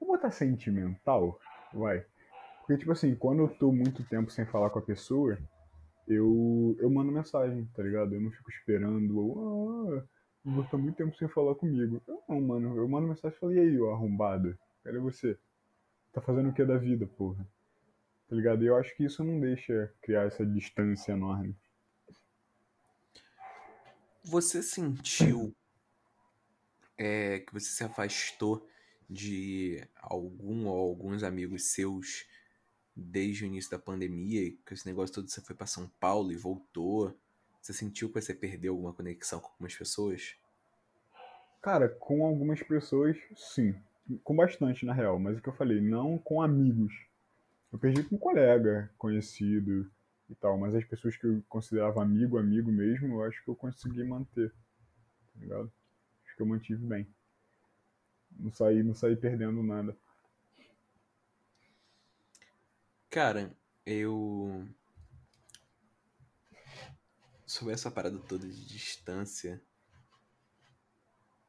Vou 0.00 0.08
botar 0.08 0.30
sentimental, 0.30 1.38
vai. 1.72 2.04
Porque, 2.66 2.80
tipo 2.80 2.90
assim, 2.90 3.14
quando 3.14 3.42
eu 3.42 3.48
tô 3.48 3.70
muito 3.70 4.02
tempo 4.02 4.28
sem 4.28 4.44
falar 4.44 4.70
com 4.70 4.80
a 4.80 4.82
pessoa, 4.82 5.38
eu, 6.08 6.76
eu 6.80 6.90
mando 6.90 7.12
mensagem, 7.12 7.64
tá 7.66 7.80
ligado? 7.80 8.12
Eu 8.12 8.20
não 8.20 8.32
fico 8.32 8.50
esperando, 8.50 9.16
ou, 9.16 9.94
ah, 9.94 10.04
vou 10.44 10.64
estar 10.64 10.76
muito 10.76 10.96
tempo 10.96 11.16
sem 11.16 11.28
falar 11.28 11.54
comigo. 11.54 12.02
Eu 12.08 12.22
não, 12.28 12.40
mano, 12.40 12.76
eu 12.76 12.88
mando 12.88 13.06
mensagem 13.06 13.36
e 13.36 13.40
falo, 13.40 13.52
e 13.52 13.60
aí, 13.60 13.80
ó, 13.80 13.92
arrombado? 13.92 14.58
Cadê 14.82 14.98
você? 14.98 15.38
Tá 16.12 16.20
fazendo 16.20 16.48
o 16.48 16.52
que 16.52 16.64
da 16.64 16.76
vida, 16.76 17.06
porra? 17.06 17.46
Tá 18.28 18.34
ligado? 18.34 18.64
E 18.64 18.66
eu 18.66 18.76
acho 18.76 18.96
que 18.96 19.04
isso 19.04 19.22
não 19.22 19.38
deixa 19.38 19.92
criar 20.02 20.24
essa 20.24 20.44
distância 20.44 21.12
enorme. 21.12 21.54
Você 24.24 24.60
sentiu 24.60 25.54
é, 26.98 27.38
que 27.38 27.52
você 27.52 27.70
se 27.70 27.84
afastou 27.84 28.66
de 29.08 29.86
algum 30.02 30.66
ou 30.66 30.76
alguns 30.76 31.22
amigos 31.22 31.72
seus 31.72 32.26
desde 32.96 33.44
o 33.44 33.46
início 33.46 33.70
da 33.70 33.78
pandemia 33.78 34.42
e 34.42 34.52
com 34.52 34.72
esse 34.72 34.86
negócio 34.86 35.14
todo 35.14 35.28
você 35.28 35.40
foi 35.42 35.54
para 35.54 35.66
São 35.66 35.88
Paulo 36.00 36.32
e 36.32 36.36
voltou? 36.36 37.14
Você 37.60 37.72
sentiu 37.72 38.08
que 38.08 38.20
você 38.20 38.32
perdeu 38.32 38.72
alguma 38.72 38.92
conexão 38.92 39.40
com 39.40 39.48
algumas 39.48 39.74
pessoas? 39.74 40.36
Cara, 41.60 41.88
com 41.88 42.24
algumas 42.24 42.62
pessoas, 42.62 43.16
sim. 43.34 43.74
Com 44.22 44.36
bastante, 44.36 44.86
na 44.86 44.92
real. 44.92 45.18
Mas 45.18 45.36
o 45.36 45.42
que 45.42 45.48
eu 45.48 45.52
falei, 45.52 45.80
não 45.80 46.16
com 46.16 46.40
amigos. 46.40 46.92
Eu 47.72 47.78
perdi 47.78 48.04
com 48.04 48.14
um 48.14 48.18
colega, 48.18 48.88
conhecido 48.96 49.90
e 50.30 50.34
tal. 50.36 50.56
Mas 50.56 50.76
as 50.76 50.84
pessoas 50.84 51.16
que 51.16 51.26
eu 51.26 51.42
considerava 51.48 52.00
amigo, 52.00 52.38
amigo 52.38 52.70
mesmo, 52.70 53.14
eu 53.14 53.24
acho 53.24 53.42
que 53.42 53.50
eu 53.50 53.56
consegui 53.56 54.04
manter. 54.04 54.50
Tá 55.34 55.40
ligado? 55.40 55.72
Acho 56.24 56.36
que 56.36 56.42
eu 56.42 56.46
mantive 56.46 56.86
bem. 56.86 57.06
Não 58.38 58.52
saí, 58.52 58.82
não 58.84 58.94
saí 58.94 59.16
perdendo 59.16 59.60
nada. 59.62 59.96
Cara, 63.16 63.50
eu. 63.86 64.68
Sobre 67.46 67.72
essa 67.72 67.90
parada 67.90 68.18
toda 68.18 68.46
de 68.46 68.66
distância. 68.66 69.58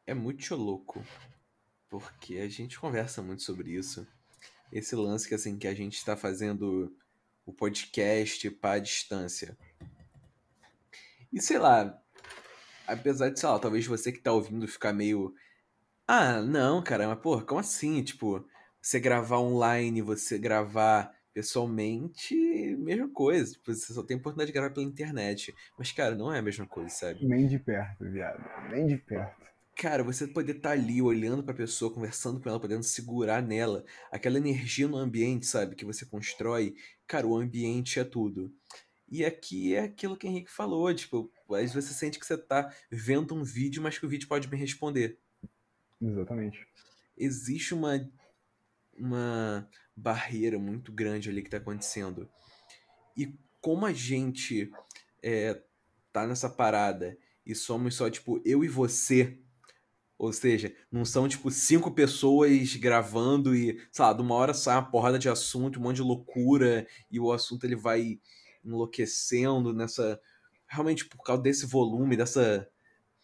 É 0.06 0.13
muito 0.13 0.56
louco. 0.56 1.06
Porque 1.89 2.38
a 2.38 2.47
gente 2.47 2.80
conversa 2.80 3.21
muito 3.21 3.43
sobre 3.43 3.71
isso. 3.71 4.08
Esse 4.71 4.95
lance 4.95 5.27
que 5.27 5.36
assim, 5.36 5.60
que 5.60 5.67
a 5.67 5.73
gente 5.73 5.97
está 5.97 6.15
fazendo 6.15 6.95
o 7.45 7.51
podcast 7.51 8.49
para 8.49 8.80
distância. 8.80 9.58
E 11.34 11.41
sei 11.41 11.58
lá, 11.58 12.01
apesar 12.88 13.27
de, 13.30 13.41
sei 13.41 13.49
lá, 13.49 13.60
talvez 13.60 13.86
você 13.86 14.10
que 14.10 14.19
tá 14.19 14.32
ouvindo 14.32 14.65
ficar 14.69 14.93
meio. 14.93 15.36
Ah, 16.08 16.41
não, 16.41 16.82
cara, 16.82 17.10
mas 17.10 17.19
porra, 17.19 17.43
como 17.43 17.60
assim? 17.60 18.01
Tipo, 18.01 18.47
você 18.82 19.01
gravar 19.01 19.39
online, 19.39 20.01
você 20.01 20.38
gravar 20.38 21.16
pessoalmente, 21.38 22.36
mesma 22.80 23.08
coisa. 23.10 23.52
Tipo, 23.54 23.71
você 23.71 23.93
só 23.93 24.02
tem 24.02 24.17
oportunidade 24.17 24.47
de 24.47 24.54
gravar 24.54 24.71
pela 24.71 24.88
internet. 24.88 25.54
Mas, 25.78 25.91
cara, 25.91 26.15
não 26.15 26.34
é 26.34 26.39
a 26.39 26.41
mesma 26.41 26.65
coisa, 26.65 26.89
sabe? 26.89 27.23
Nem 27.28 27.47
de 27.47 27.60
perto, 27.60 28.10
viado. 28.10 28.43
Nem 28.71 28.88
de 28.88 28.97
perto. 28.97 29.45
Cara, 29.76 30.04
você 30.04 30.26
poder 30.26 30.56
estar 30.56 30.69
tá 30.69 30.73
ali 30.73 31.00
olhando 31.00 31.43
pra 31.43 31.54
pessoa, 31.54 31.93
conversando 31.93 32.41
com 32.41 32.50
ela, 32.50 32.60
podendo 32.60 32.82
segurar 32.82 33.43
nela, 33.43 33.86
aquela 34.12 34.39
energia 34.39 34.88
no 34.88 34.97
ambiente, 34.97 35.45
sabe, 35.45 35.76
que 35.76 35.86
você 35.86 36.08
constrói. 36.08 36.76
Cara, 37.06 37.28
o 37.28 37.38
ambiente 37.38 38.00
é 38.00 38.04
tudo. 38.04 38.52
E 39.08 39.23
aqui 39.23 39.76
é 39.76 39.84
aquilo 39.84 40.17
que 40.17 40.26
o 40.26 40.30
Henrique 40.30 40.50
falou, 40.50 40.91
tipo, 40.91 41.32
às 41.52 41.71
vezes 41.71 41.89
você 41.89 41.93
sente 41.93 42.19
que 42.19 42.26
você 42.26 42.36
tá 42.36 42.73
vendo 42.89 43.36
um 43.36 43.43
vídeo, 43.43 43.80
mas 43.80 44.00
que 44.00 44.08
o 44.08 44.10
vídeo 44.10 44.28
pode 44.28 44.50
me 44.50 44.58
responder. 44.58 45.19
Exatamente. 46.02 46.67
Existe 47.15 47.76
uma 47.76 48.10
uma 49.00 49.69
barreira 49.98 50.60
muito 50.60 50.92
grande 50.92 51.30
ali 51.30 51.42
que 51.42 51.50
tá 51.50 51.58
acontecendo. 51.58 52.30
E 53.18 53.34
como 53.60 53.86
a 53.86 53.92
gente 53.92 54.72
é, 55.24 55.60
tá 56.14 56.28
nessa 56.28 56.48
parada 56.48 57.18
e 57.44 57.56
somos 57.56 57.96
só, 57.96 58.08
tipo, 58.10 58.40
eu 58.46 58.64
e 58.64 58.68
você, 58.68 59.40
ou 60.16 60.32
seja, 60.32 60.74
não 60.92 61.04
são, 61.04 61.28
tipo, 61.28 61.50
cinco 61.50 61.92
pessoas 61.92 62.76
gravando 62.76 63.56
e, 63.56 63.82
sei 63.92 64.06
lá, 64.06 64.14
de 64.14 64.22
uma 64.22 64.36
hora 64.36 64.54
sai 64.54 64.76
uma 64.76 64.92
porrada 64.92 65.18
de 65.18 65.30
assunto, 65.30 65.80
um 65.80 65.84
monte 65.84 65.98
de 65.98 66.04
loucura, 66.04 66.88
e 67.10 67.20
o 67.20 67.32
assunto 67.32 67.64
ele 67.66 67.76
vai 67.76 68.20
enlouquecendo 68.64 69.74
nessa. 69.74 70.20
Realmente 70.68 71.06
por 71.06 71.24
causa 71.24 71.42
desse 71.42 71.66
volume, 71.66 72.18
dessa. 72.18 72.70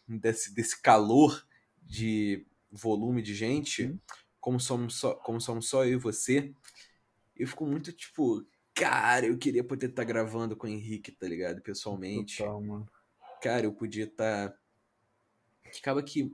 desse, 0.08 0.54
desse 0.54 0.82
calor 0.82 1.46
de 1.82 2.48
volume 2.72 3.22
de 3.22 3.36
gente. 3.36 3.84
Uhum 3.84 4.00
como 4.44 4.60
somos 4.60 4.96
só, 4.96 5.16
como 5.16 5.40
somos 5.40 5.70
só 5.70 5.86
eu 5.86 5.94
e 5.94 5.96
você, 5.96 6.54
eu 7.34 7.48
fico 7.48 7.66
muito 7.66 7.94
tipo, 7.94 8.46
cara, 8.74 9.26
eu 9.26 9.38
queria 9.38 9.64
poder 9.64 9.86
estar 9.86 10.02
tá 10.02 10.06
gravando 10.06 10.54
com 10.54 10.68
o 10.68 10.70
Henrique, 10.70 11.14
tá 11.14 11.26
ligado? 11.26 11.62
Pessoalmente. 11.62 12.40
Total, 12.40 12.62
mano. 12.62 12.86
Cara, 13.42 13.66
eu 13.66 13.72
podia 13.72 14.04
estar. 14.04 14.50
Tá... 14.50 14.58
Acaba 15.80 16.04
que 16.04 16.30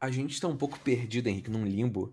a 0.00 0.10
gente 0.10 0.40
tá 0.40 0.48
um 0.48 0.56
pouco 0.56 0.76
perdido, 0.80 1.28
Henrique, 1.28 1.52
num 1.52 1.64
limbo. 1.64 2.12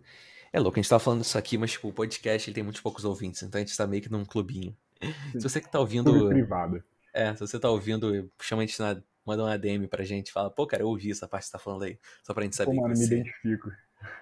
É 0.54 0.60
louco, 0.60 0.78
a 0.78 0.82
gente 0.84 0.90
tá 0.90 1.00
falando 1.00 1.24
isso 1.24 1.36
aqui, 1.36 1.58
mas 1.58 1.72
tipo, 1.72 1.88
o 1.88 1.94
podcast 1.94 2.48
ele 2.48 2.54
tem 2.54 2.64
muitos 2.64 2.84
poucos 2.84 3.04
ouvintes, 3.04 3.42
então 3.42 3.60
a 3.60 3.64
gente 3.64 3.76
tá 3.76 3.88
meio 3.88 4.04
que 4.04 4.12
num 4.12 4.24
clubinho. 4.24 4.78
Sim. 5.02 5.40
Se 5.40 5.50
você 5.50 5.60
que 5.60 5.72
tá 5.72 5.80
ouvindo. 5.80 6.30
privado. 6.30 6.84
É, 7.12 7.34
se 7.34 7.40
você 7.40 7.60
tá 7.60 7.72
ouvindo, 7.72 8.32
chama 8.40 8.62
a 8.62 8.66
gente 8.68 8.80
na 8.80 9.02
manda 9.26 9.44
uma 9.44 9.58
DM 9.58 9.88
pra 9.88 10.04
gente, 10.04 10.32
fala, 10.32 10.50
pô, 10.52 10.68
cara, 10.68 10.84
eu 10.84 10.88
ouvi 10.88 11.12
essa 11.12 11.28
parte 11.28 11.46
que 11.46 11.48
você 11.48 11.52
tá 11.54 11.60
falando 11.60 11.84
aí. 11.84 12.00
Só 12.24 12.36
pra 12.36 12.44
gente 12.44 12.56
saber 12.56 12.76
Pô, 12.76 12.82
mano, 12.82 12.94
que 12.94 13.00
me 13.00 13.06
você... 13.06 13.16
identifico. 13.16 13.72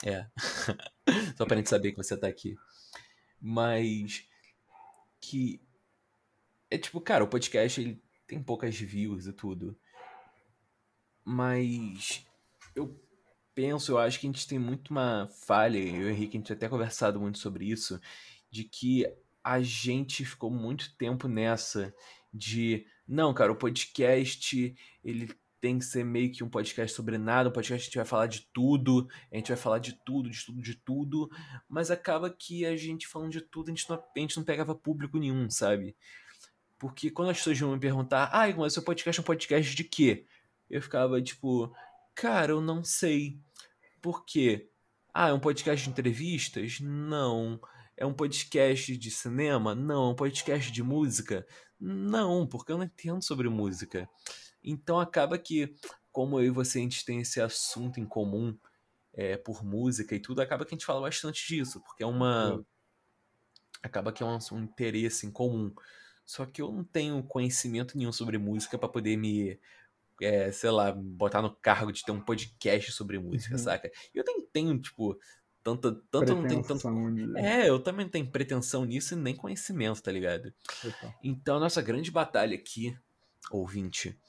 É. 0.04 0.28
Só 1.36 1.46
pra 1.46 1.58
gente 1.58 1.70
saber 1.70 1.92
que 1.92 1.98
você 1.98 2.18
tá 2.18 2.28
aqui. 2.28 2.56
Mas 3.40 4.28
que 5.20 5.62
é 6.70 6.78
tipo, 6.78 7.00
cara, 7.00 7.24
o 7.24 7.28
podcast 7.28 7.80
ele 7.80 8.02
tem 8.26 8.42
poucas 8.42 8.76
views 8.76 9.28
e 9.28 9.34
tudo. 9.34 9.78
Mas 11.24 12.26
eu 12.76 13.00
penso, 13.54 13.94
eu 13.94 13.98
acho 13.98 14.20
que 14.20 14.28
a 14.28 14.32
gente 14.32 14.48
tem 14.48 14.60
muito 14.60 14.90
uma 14.92 15.28
falha, 15.28 15.78
eu 15.78 16.02
e 16.02 16.04
o 16.06 16.10
Henrique, 16.10 16.38
a 16.38 16.40
gente 16.40 16.54
até 16.54 16.70
conversado 16.70 17.20
muito 17.20 17.40
sobre 17.40 17.66
isso, 17.66 18.00
de 18.52 18.64
que 18.64 19.06
a 19.44 19.62
gente 19.62 20.26
ficou 20.26 20.52
muito 20.52 20.96
tempo 20.96 21.28
nessa 21.28 21.94
de, 22.34 22.86
não, 23.08 23.34
cara, 23.34 23.52
o 23.52 23.56
podcast, 23.56 24.76
ele 25.04 25.30
tem 25.60 25.80
que 25.80 25.86
ser 25.86 26.04
meio 26.04 26.32
que 26.32 26.44
um 26.44 26.50
podcast 26.50 26.96
sobre 26.96 27.18
nada, 27.18 27.50
um 27.50 27.52
podcast 27.52 27.84
a 27.84 27.86
gente 27.86 27.98
vai 27.98 28.06
falar 28.06 28.28
de 28.28 28.48
tudo, 28.54 29.08
a 29.32 29.36
gente 29.36 29.48
vai 29.48 29.58
falar 29.58 29.80
de 29.80 29.94
tudo, 30.06 30.30
de 30.30 30.46
tudo, 30.46 30.62
de 30.62 30.76
tudo, 30.76 31.30
mas 31.68 31.90
acaba 31.90 32.30
que 32.30 32.66
a 32.66 32.76
gente 32.76 33.08
falando 33.08 33.32
de 33.32 33.42
tudo, 33.42 33.68
a 33.68 33.72
gente 33.72 33.90
não, 33.90 33.98
a 33.98 34.20
gente 34.20 34.38
não 34.38 34.44
pegava 34.44 34.76
público 34.76 35.18
nenhum, 35.18 35.50
sabe? 35.50 35.96
Porque 36.80 37.10
quando 37.10 37.30
as 37.30 37.38
pessoas 37.38 37.60
iam 37.60 37.72
me 37.72 37.80
perguntar, 37.80 38.30
ai, 38.32 38.54
mas 38.54 38.74
seu 38.74 38.84
podcast 38.84 39.20
é 39.20 39.22
um 39.22 39.26
podcast 39.26 39.76
de 39.76 39.84
quê? 39.84 40.26
Eu 40.70 40.82
ficava 40.82 41.22
tipo, 41.22 41.74
cara, 42.14 42.52
eu 42.52 42.62
não 42.62 42.84
sei. 42.84 43.40
Por 44.02 44.26
quê? 44.26 44.70
Ah, 45.14 45.30
é 45.30 45.34
um 45.34 45.40
podcast 45.40 45.84
de 45.84 45.90
entrevistas? 45.90 46.80
Não. 46.80 47.60
É 47.96 48.06
um 48.06 48.14
podcast 48.14 48.96
de 48.96 49.10
cinema? 49.10 49.74
Não. 49.74 50.10
É 50.10 50.12
um 50.12 50.16
podcast 50.16 50.72
de 50.72 50.84
música? 50.84 51.48
Não, 51.80 52.46
porque 52.46 52.72
eu 52.72 52.78
não 52.78 52.86
entendo 52.86 53.24
sobre 53.24 53.50
música. 53.50 54.08
Então 54.70 55.00
acaba 55.00 55.38
que, 55.38 55.74
como 56.12 56.40
eu 56.40 56.46
e 56.46 56.50
você, 56.50 56.80
a 56.80 56.82
gente 56.82 57.06
tem 57.06 57.22
esse 57.22 57.40
assunto 57.40 58.00
em 58.00 58.06
comum 58.06 58.58
é, 59.14 59.38
por 59.38 59.64
música 59.64 60.14
e 60.14 60.20
tudo, 60.20 60.42
acaba 60.42 60.66
que 60.66 60.76
a 60.76 60.78
gente 60.78 60.86
fala 60.86 61.02
bastante 61.02 61.48
disso, 61.48 61.82
porque 61.82 62.04
é 62.04 62.06
uma. 62.06 62.64
Acaba 63.82 64.12
que 64.12 64.22
é 64.22 64.26
um, 64.26 64.38
um 64.52 64.64
interesse 64.64 65.26
em 65.26 65.32
comum. 65.32 65.74
Só 66.26 66.46
que 66.46 66.62
eu 66.62 66.72
não 66.72 66.84
tenho 66.84 67.24
conhecimento 67.24 67.98
nenhum 67.98 68.12
sobre 68.12 68.38
música 68.38 68.78
para 68.78 68.90
poder 68.90 69.16
me, 69.16 69.58
é, 70.22 70.52
sei 70.52 70.70
lá, 70.70 70.92
botar 70.92 71.42
no 71.42 71.56
cargo 71.56 71.92
de 71.92 72.04
ter 72.04 72.12
um 72.12 72.20
podcast 72.20 72.92
sobre 72.92 73.18
música, 73.18 73.54
Uhum. 73.54 73.60
saca? 73.60 73.90
E 74.14 74.18
eu 74.18 74.24
nem 74.28 74.46
tenho, 74.46 74.78
tipo, 74.78 75.18
tanta. 75.64 75.96
Tanto 76.12 76.36
não 76.36 76.48
tenho 76.48 76.64
tanto. 76.64 77.14
De... 77.14 77.40
É, 77.40 77.70
eu 77.70 77.80
também 77.80 78.06
não 78.06 78.12
tenho 78.12 78.30
pretensão 78.30 78.84
nisso 78.84 79.14
e 79.14 79.18
nem 79.18 79.36
conhecimento, 79.36 80.02
tá 80.02 80.12
ligado? 80.12 80.54
Então, 81.24 81.58
a 81.58 81.60
nossa 81.60 81.82
grande 81.82 82.12
batalha 82.12 82.56
aqui, 82.56 82.98
ouvinte, 83.50 84.20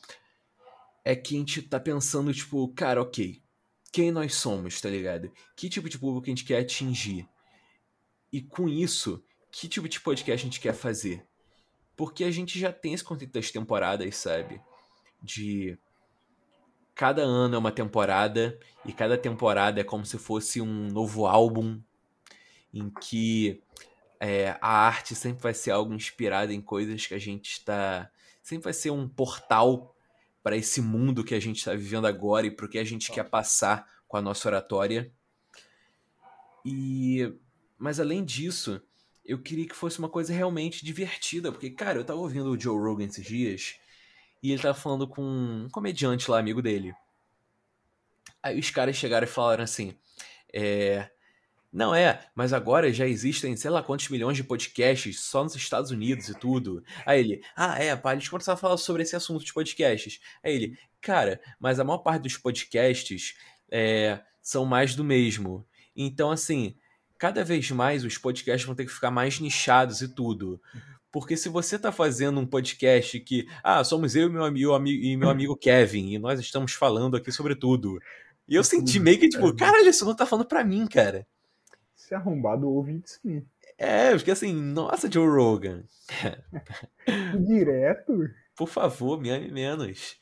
é 1.09 1.17
que 1.17 1.35
a 1.35 1.39
gente 1.39 1.63
tá 1.63 1.81
pensando, 1.81 2.35
tipo, 2.35 2.69
cara, 2.75 3.01
ok, 3.01 3.43
quem 3.91 4.13
nós 4.13 4.35
somos, 4.35 4.79
tá 4.79 4.91
ligado? 4.91 5.33
Que 5.57 5.71
tipo 5.71 5.89
de 5.89 5.99
público 5.99 6.27
a 6.27 6.29
gente 6.29 6.45
quer 6.45 6.59
atingir? 6.61 7.27
E 8.31 8.43
com 8.43 8.69
isso, 8.69 9.25
que 9.51 9.67
tipo 9.71 9.89
de 9.89 9.99
podcast 10.03 10.45
a 10.45 10.51
gente 10.51 10.61
quer 10.61 10.75
fazer? 10.75 11.27
Porque 11.97 12.25
a 12.25 12.31
gente 12.31 12.59
já 12.59 12.71
tem 12.71 12.93
esse 12.93 13.03
conceito 13.03 13.33
das 13.33 13.51
temporadas, 13.51 14.17
sabe? 14.17 14.61
De 15.23 15.79
cada 16.95 17.23
ano 17.23 17.55
é 17.55 17.59
uma 17.59 17.73
temporada 17.73 18.61
e 18.85 18.93
cada 18.93 19.17
temporada 19.17 19.81
é 19.81 19.85
como 19.85 20.05
se 20.05 20.19
fosse 20.19 20.61
um 20.61 20.89
novo 20.89 21.27
álbum 21.27 21.81
em 22.71 22.91
que 22.91 23.63
é, 24.21 24.59
a 24.61 24.87
arte 24.87 25.15
sempre 25.15 25.43
vai 25.43 25.55
ser 25.55 25.71
algo 25.71 25.95
inspirado 25.95 26.53
em 26.53 26.61
coisas 26.61 27.07
que 27.07 27.15
a 27.15 27.19
gente 27.19 27.53
está. 27.53 28.11
Sempre 28.43 28.65
vai 28.65 28.75
ser 28.75 28.91
um 28.91 29.09
portal 29.09 29.95
para 30.49 30.57
esse 30.57 30.81
mundo 30.81 31.23
que 31.23 31.35
a 31.35 31.41
gente 31.41 31.59
está 31.59 31.75
vivendo 31.75 32.07
agora 32.07 32.47
e 32.47 32.51
para 32.51 32.65
o 32.65 32.69
que 32.71 32.79
a 32.79 32.85
gente 32.85 33.13
quer 33.13 33.29
passar 33.29 33.87
com 34.09 34.17
a 34.17 34.23
nossa 34.23 34.49
oratória. 34.49 35.13
E. 36.65 37.31
Mas 37.77 38.01
além 38.01 38.25
disso, 38.25 38.81
eu 39.27 39.43
queria 39.43 39.69
que 39.69 39.77
fosse 39.77 39.99
uma 39.99 40.09
coisa 40.09 40.33
realmente 40.33 40.83
divertida, 40.83 41.53
porque, 41.53 41.69
cara, 41.69 41.99
eu 41.99 42.05
tava 42.05 42.19
ouvindo 42.19 42.51
o 42.51 42.59
Joe 42.59 42.79
Rogan 42.79 43.05
esses 43.05 43.27
dias 43.27 43.75
e 44.43 44.51
ele 44.51 44.63
tava 44.63 44.73
falando 44.73 45.07
com 45.07 45.23
um 45.23 45.69
comediante 45.71 46.31
lá, 46.31 46.39
amigo 46.39 46.63
dele. 46.63 46.95
Aí 48.43 48.59
os 48.59 48.71
caras 48.71 48.97
chegaram 48.97 49.27
e 49.27 49.31
falaram 49.31 49.65
assim: 49.65 49.95
é. 50.51 51.11
Não 51.71 51.95
é, 51.95 52.25
mas 52.35 52.55
agora 52.55 52.91
já 52.93 53.07
existem 53.07 53.55
sei 53.55 53.71
lá 53.71 53.83
quantos 53.83 54.09
milhões 54.09 54.37
de 54.37 54.45
podcasts 54.45 55.21
só 55.21 55.45
nos 55.45 55.55
Estados 55.55 55.91
Unidos 55.91 56.29
e 56.29 56.35
tudo. 56.35 56.83
Aí 57.05 57.21
ele, 57.21 57.43
ah, 57.55 57.79
é, 57.79 57.95
pá, 57.95 58.13
a 58.13 58.15
gente 58.15 58.31
começou 58.31 58.55
a 58.55 58.57
falar 58.57 58.79
sobre 58.79 59.03
esse 59.03 59.15
assunto 59.15 59.45
de 59.45 59.53
podcasts. 59.53 60.19
Aí 60.43 60.55
ele, 60.55 60.79
cara, 61.01 61.41
mas 61.61 61.79
a 61.79 61.85
maior 61.85 61.99
parte 61.99 62.23
dos 62.23 62.39
podcasts 62.39 63.35
é, 63.71 64.21
são 64.41 64.65
mais 64.65 64.95
do 64.95 65.05
mesmo. 65.05 65.67
Então, 65.95 66.31
assim, 66.31 66.75
cada 67.19 67.45
vez 67.45 67.71
mais 67.71 68.03
os 68.03 68.17
podcasts 68.17 68.65
vão 68.65 68.75
ter 68.75 68.87
que 68.87 68.93
ficar 68.93 69.11
mais 69.11 69.39
nichados 69.39 70.01
e 70.01 70.09
tudo. 70.09 70.61
Porque 71.11 71.37
se 71.37 71.49
você 71.49 71.79
tá 71.79 71.93
fazendo 71.93 72.41
um 72.41 72.47
podcast 72.47 73.19
que, 73.21 73.47
ah, 73.63 73.83
somos 73.85 74.15
eu 74.15 74.29
e 74.29 74.31
meu, 74.31 74.45
amigo, 74.45 75.05
e 75.05 75.17
meu 75.17 75.29
amigo 75.29 75.57
Kevin, 75.57 76.13
e 76.13 76.19
nós 76.19 76.39
estamos 76.41 76.73
falando 76.73 77.17
aqui 77.17 77.31
sobre 77.33 77.55
tudo. 77.55 77.99
E 78.47 78.55
eu 78.55 78.65
senti 78.65 78.99
meio 78.99 79.19
que, 79.19 79.29
tipo, 79.29 79.55
caralho, 79.55 79.89
isso 79.89 80.05
não 80.07 80.15
tá 80.15 80.25
falando 80.25 80.47
pra 80.47 80.65
mim, 80.65 80.87
cara. 80.87 81.27
Se 82.09 82.15
arrombado 82.15 82.67
ouve 82.67 83.03
sim. 83.05 83.47
É, 83.77 84.13
eu 84.13 84.19
fiquei 84.19 84.33
assim, 84.33 84.53
nossa, 84.53 85.11
Joe 85.11 85.29
Rogan, 85.29 85.85
Direto? 87.47 88.13
por 88.55 88.69
favor, 88.69 89.21
me 89.21 89.31
ame 89.31 89.51
menos. 89.51 90.19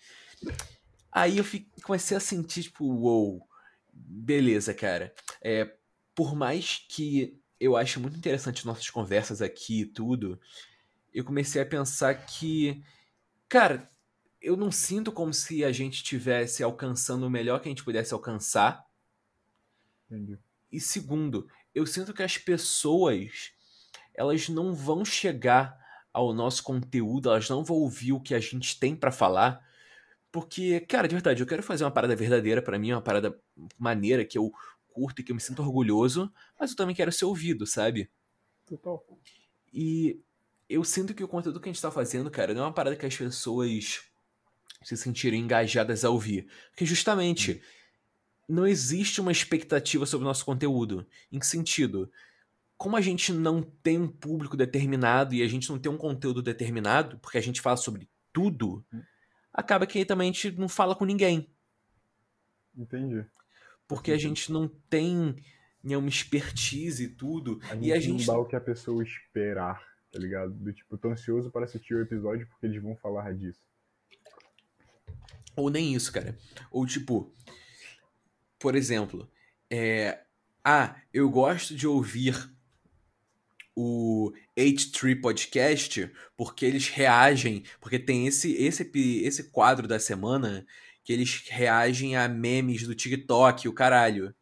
Aí 1.10 1.38
eu 1.38 1.44
fi- 1.44 1.70
comecei 1.82 2.16
a 2.16 2.20
sentir, 2.20 2.64
tipo, 2.64 2.84
uou, 2.84 3.46
beleza, 3.92 4.74
cara. 4.74 5.14
É, 5.42 5.74
por 6.14 6.34
mais 6.34 6.84
que 6.88 7.40
eu 7.58 7.76
ache 7.76 7.98
muito 7.98 8.16
interessante 8.18 8.66
nossas 8.66 8.90
conversas 8.90 9.40
aqui 9.40 9.82
e 9.82 9.86
tudo, 9.86 10.38
eu 11.14 11.24
comecei 11.24 11.62
a 11.62 11.66
pensar 11.66 12.14
que, 12.26 12.82
cara, 13.48 13.88
eu 14.42 14.56
não 14.56 14.72
sinto 14.72 15.12
como 15.12 15.32
se 15.34 15.64
a 15.64 15.72
gente 15.72 15.96
estivesse 15.96 16.62
alcançando 16.62 17.26
o 17.26 17.30
melhor 17.30 17.60
que 17.60 17.68
a 17.68 17.70
gente 17.70 17.84
pudesse 17.84 18.14
alcançar. 18.14 18.86
Entendi. 20.10 20.38
E 20.70 20.80
segundo, 20.80 21.48
eu 21.76 21.86
sinto 21.86 22.14
que 22.14 22.22
as 22.22 22.38
pessoas 22.38 23.52
elas 24.14 24.48
não 24.48 24.74
vão 24.74 25.04
chegar 25.04 25.78
ao 26.10 26.32
nosso 26.32 26.62
conteúdo, 26.62 27.28
elas 27.28 27.50
não 27.50 27.62
vão 27.62 27.76
ouvir 27.76 28.14
o 28.14 28.20
que 28.20 28.34
a 28.34 28.40
gente 28.40 28.80
tem 28.80 28.96
pra 28.96 29.12
falar, 29.12 29.62
porque, 30.32 30.80
cara, 30.80 31.06
de 31.06 31.14
verdade, 31.14 31.42
eu 31.42 31.46
quero 31.46 31.62
fazer 31.62 31.84
uma 31.84 31.90
parada 31.90 32.16
verdadeira 32.16 32.62
pra 32.62 32.78
mim, 32.78 32.92
uma 32.92 33.02
parada 33.02 33.38
maneira 33.78 34.24
que 34.24 34.38
eu 34.38 34.50
curto 34.88 35.20
e 35.20 35.22
que 35.22 35.32
eu 35.32 35.36
me 35.36 35.40
sinto 35.40 35.60
orgulhoso, 35.60 36.32
mas 36.58 36.70
eu 36.70 36.76
também 36.76 36.96
quero 36.96 37.12
ser 37.12 37.26
ouvido, 37.26 37.66
sabe? 37.66 38.10
Total. 38.64 39.06
E 39.70 40.18
eu 40.70 40.82
sinto 40.82 41.12
que 41.12 41.22
o 41.22 41.28
conteúdo 41.28 41.60
que 41.60 41.68
a 41.68 41.72
gente 41.72 41.82
tá 41.82 41.90
fazendo, 41.90 42.30
cara, 42.30 42.54
não 42.54 42.62
é 42.62 42.64
uma 42.64 42.72
parada 42.72 42.96
que 42.96 43.04
as 43.04 43.14
pessoas 43.14 44.00
se 44.82 44.96
sentirem 44.96 45.40
engajadas 45.40 46.06
a 46.06 46.10
ouvir. 46.10 46.48
Porque 46.70 46.86
justamente 46.86 47.62
não 48.48 48.66
existe 48.66 49.20
uma 49.20 49.32
expectativa 49.32 50.06
sobre 50.06 50.24
o 50.24 50.28
nosso 50.28 50.44
conteúdo. 50.44 51.06
Em 51.30 51.38
que 51.38 51.46
sentido? 51.46 52.10
Como 52.76 52.96
a 52.96 53.00
gente 53.00 53.32
não 53.32 53.62
tem 53.62 53.98
um 53.98 54.08
público 54.08 54.56
determinado 54.56 55.34
e 55.34 55.42
a 55.42 55.48
gente 55.48 55.68
não 55.70 55.78
tem 55.78 55.90
um 55.90 55.96
conteúdo 55.96 56.42
determinado, 56.42 57.18
porque 57.18 57.38
a 57.38 57.42
gente 57.42 57.60
fala 57.60 57.76
sobre 57.76 58.08
tudo, 58.32 58.84
acaba 59.52 59.86
que 59.86 60.04
também 60.04 60.30
a 60.30 60.32
gente 60.32 60.52
não 60.52 60.68
fala 60.68 60.94
com 60.94 61.04
ninguém. 61.04 61.50
Entendi. 62.76 63.24
Porque 63.88 64.12
a 64.12 64.18
gente 64.18 64.52
não 64.52 64.68
tem 64.68 65.36
nenhuma 65.82 66.08
expertise 66.08 67.04
e 67.04 67.08
tudo. 67.08 67.60
A 67.70 67.74
gente, 67.74 67.86
e 67.86 67.92
a 67.92 68.00
gente 68.00 68.26
não 68.26 68.34
dá 68.34 68.40
o 68.40 68.44
que 68.44 68.56
a 68.56 68.60
pessoa 68.60 69.02
esperar, 69.02 69.80
tá 70.12 70.18
ligado? 70.18 70.52
Do 70.52 70.72
tipo, 70.72 70.98
tô 70.98 71.08
ansioso 71.08 71.50
para 71.50 71.64
assistir 71.64 71.94
o 71.94 72.02
episódio 72.02 72.46
porque 72.48 72.66
eles 72.66 72.82
vão 72.82 72.96
falar 72.96 73.32
disso. 73.34 73.60
Ou 75.56 75.70
nem 75.70 75.94
isso, 75.94 76.12
cara. 76.12 76.36
Ou 76.70 76.84
tipo, 76.84 77.32
por 78.58 78.74
exemplo, 78.74 79.30
é, 79.70 80.20
ah, 80.64 80.96
eu 81.12 81.28
gosto 81.30 81.74
de 81.74 81.86
ouvir 81.86 82.50
o 83.74 84.32
H3 84.56 85.20
Podcast 85.20 86.10
porque 86.36 86.64
eles 86.64 86.88
reagem, 86.88 87.62
porque 87.80 87.98
tem 87.98 88.26
esse 88.26 88.52
esse 88.54 88.90
esse 89.22 89.50
quadro 89.50 89.86
da 89.86 89.98
semana 89.98 90.66
que 91.04 91.12
eles 91.12 91.44
reagem 91.48 92.16
a 92.16 92.26
memes 92.26 92.86
do 92.86 92.94
TikTok, 92.94 93.68
o 93.68 93.72
caralho. 93.72 94.34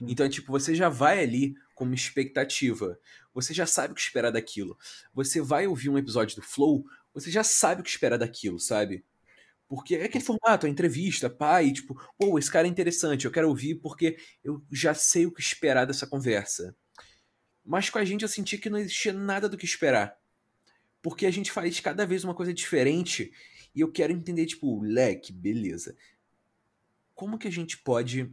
Então, 0.00 0.28
tipo, 0.28 0.52
você 0.52 0.74
já 0.74 0.88
vai 0.88 1.20
ali 1.20 1.54
com 1.74 1.84
uma 1.84 1.94
expectativa. 1.94 2.98
Você 3.32 3.52
já 3.52 3.66
sabe 3.66 3.92
o 3.92 3.96
que 3.96 4.00
esperar 4.00 4.30
daquilo. 4.30 4.78
Você 5.12 5.40
vai 5.40 5.66
ouvir 5.66 5.88
um 5.88 5.98
episódio 5.98 6.36
do 6.36 6.42
Flow, 6.42 6.84
você 7.12 7.30
já 7.30 7.42
sabe 7.42 7.80
o 7.80 7.84
que 7.84 7.90
esperar 7.90 8.16
daquilo, 8.16 8.60
sabe? 8.60 9.04
Porque 9.68 9.96
é 9.96 10.04
aquele 10.04 10.24
formato, 10.24 10.66
a 10.66 10.68
entrevista, 10.68 11.30
pai, 11.30 11.72
tipo, 11.72 11.94
pô, 12.18 12.38
esse 12.38 12.50
cara 12.50 12.66
é 12.66 12.70
interessante, 12.70 13.24
eu 13.24 13.30
quero 13.32 13.48
ouvir 13.48 13.76
porque 13.76 14.16
eu 14.42 14.62
já 14.70 14.94
sei 14.94 15.26
o 15.26 15.32
que 15.32 15.40
esperar 15.40 15.86
dessa 15.86 16.06
conversa. 16.06 16.76
Mas 17.64 17.90
com 17.90 17.98
a 17.98 18.04
gente 18.04 18.22
eu 18.22 18.28
senti 18.28 18.58
que 18.58 18.70
não 18.70 18.78
existia 18.78 19.12
nada 19.12 19.48
do 19.48 19.56
que 19.56 19.64
esperar. 19.64 20.16
Porque 21.02 21.26
a 21.26 21.30
gente 21.30 21.52
faz 21.52 21.80
cada 21.80 22.06
vez 22.06 22.24
uma 22.24 22.34
coisa 22.34 22.52
diferente 22.54 23.32
E 23.74 23.80
eu 23.80 23.92
quero 23.92 24.12
entender, 24.12 24.46
tipo, 24.46 24.80
leque, 24.82 25.32
beleza. 25.32 25.96
Como 27.14 27.38
que 27.38 27.48
a 27.48 27.50
gente 27.50 27.78
pode 27.78 28.30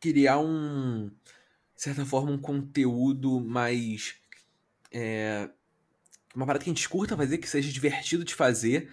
criar 0.00 0.38
um, 0.38 1.08
de 1.08 1.82
certa 1.82 2.04
forma, 2.04 2.32
um 2.32 2.38
conteúdo 2.40 3.40
mais. 3.40 4.20
É, 4.92 5.50
uma 6.34 6.46
parada 6.46 6.64
que 6.64 6.70
a 6.70 6.74
gente 6.74 6.88
curta 6.88 7.16
fazer, 7.16 7.38
que 7.38 7.48
seja 7.48 7.72
divertido 7.72 8.24
de 8.24 8.34
fazer, 8.34 8.90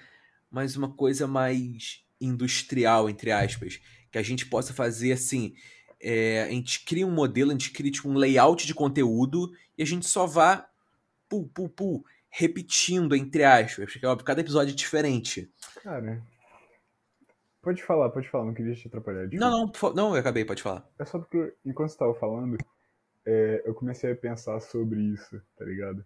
mas 0.50 0.76
uma 0.76 0.92
coisa 0.92 1.28
mais 1.28 2.04
industrial, 2.20 3.10
entre 3.10 3.32
aspas. 3.32 3.80
Que 4.12 4.18
a 4.18 4.24
gente 4.24 4.46
possa 4.46 4.74
fazer 4.74 5.12
assim. 5.12 5.54
É, 6.00 6.44
a 6.44 6.50
gente 6.50 6.86
cria 6.86 7.06
um 7.06 7.12
modelo, 7.12 7.52
a 7.52 7.54
gente 7.54 7.72
cria 7.72 7.92
tipo, 7.92 8.10
um 8.10 8.16
layout 8.16 8.66
de 8.66 8.74
conteúdo 8.74 9.52
e 9.78 9.84
a 9.84 9.86
gente 9.86 10.08
só 10.08 10.26
vá 10.26 10.70
pu, 11.28 11.48
pu, 11.48 11.70
pu, 11.70 12.06
repetindo, 12.30 13.16
entre 13.16 13.44
aspas. 13.44 13.92
Porque, 13.92 14.06
óbvio, 14.06 14.26
cada 14.26 14.42
episódio 14.42 14.72
é 14.72 14.76
diferente. 14.76 15.52
Cara. 15.84 16.22
Pode 17.62 17.82
falar, 17.82 18.10
pode 18.10 18.30
falar, 18.30 18.46
não 18.46 18.54
queria 18.54 18.76
te 18.76 18.88
atrapalhar. 18.88 19.28
desculpa. 19.28 19.50
Não, 19.50 19.66
não, 19.66 19.94
não, 19.94 20.14
eu 20.14 20.20
acabei, 20.20 20.46
pode 20.46 20.62
falar. 20.62 20.88
É 21.00 21.06
só 21.06 21.18
porque, 21.18 21.54
enquanto 21.66 21.90
você 21.90 21.98
tava 21.98 22.14
falando, 22.14 22.58
é, 23.26 23.64
eu 23.66 23.74
comecei 23.74 24.12
a 24.12 24.16
pensar 24.16 24.60
sobre 24.60 25.02
isso, 25.02 25.42
tá 25.58 25.66
ligado? 25.66 26.06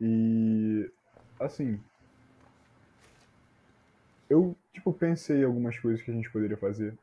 E, 0.00 0.90
assim, 1.40 1.80
eu, 4.28 4.56
tipo, 4.72 4.92
pensei 4.92 5.40
em 5.40 5.44
algumas 5.44 5.78
coisas 5.78 6.02
que 6.02 6.10
a 6.10 6.14
gente 6.14 6.30
poderia 6.30 6.56
fazer 6.56 6.96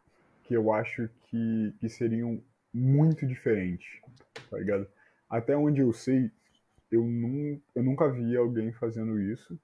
que 0.44 0.54
eu 0.54 0.74
acho 0.74 1.10
que, 1.24 1.74
que 1.80 1.90
seriam 1.90 2.44
muito 2.74 3.26
diferentes, 3.26 4.02
tá 4.50 4.58
ligado? 4.58 4.88
Até 5.30 5.56
onde 5.56 5.82
eu 5.82 5.94
sei, 5.94 6.30
eu, 6.92 7.04
nun, 7.04 7.60
eu 7.74 7.82
nunca 7.82 8.12
vi 8.12 8.36
alguém 8.36 8.72
fazendo 8.74 9.20
isso, 9.20 9.58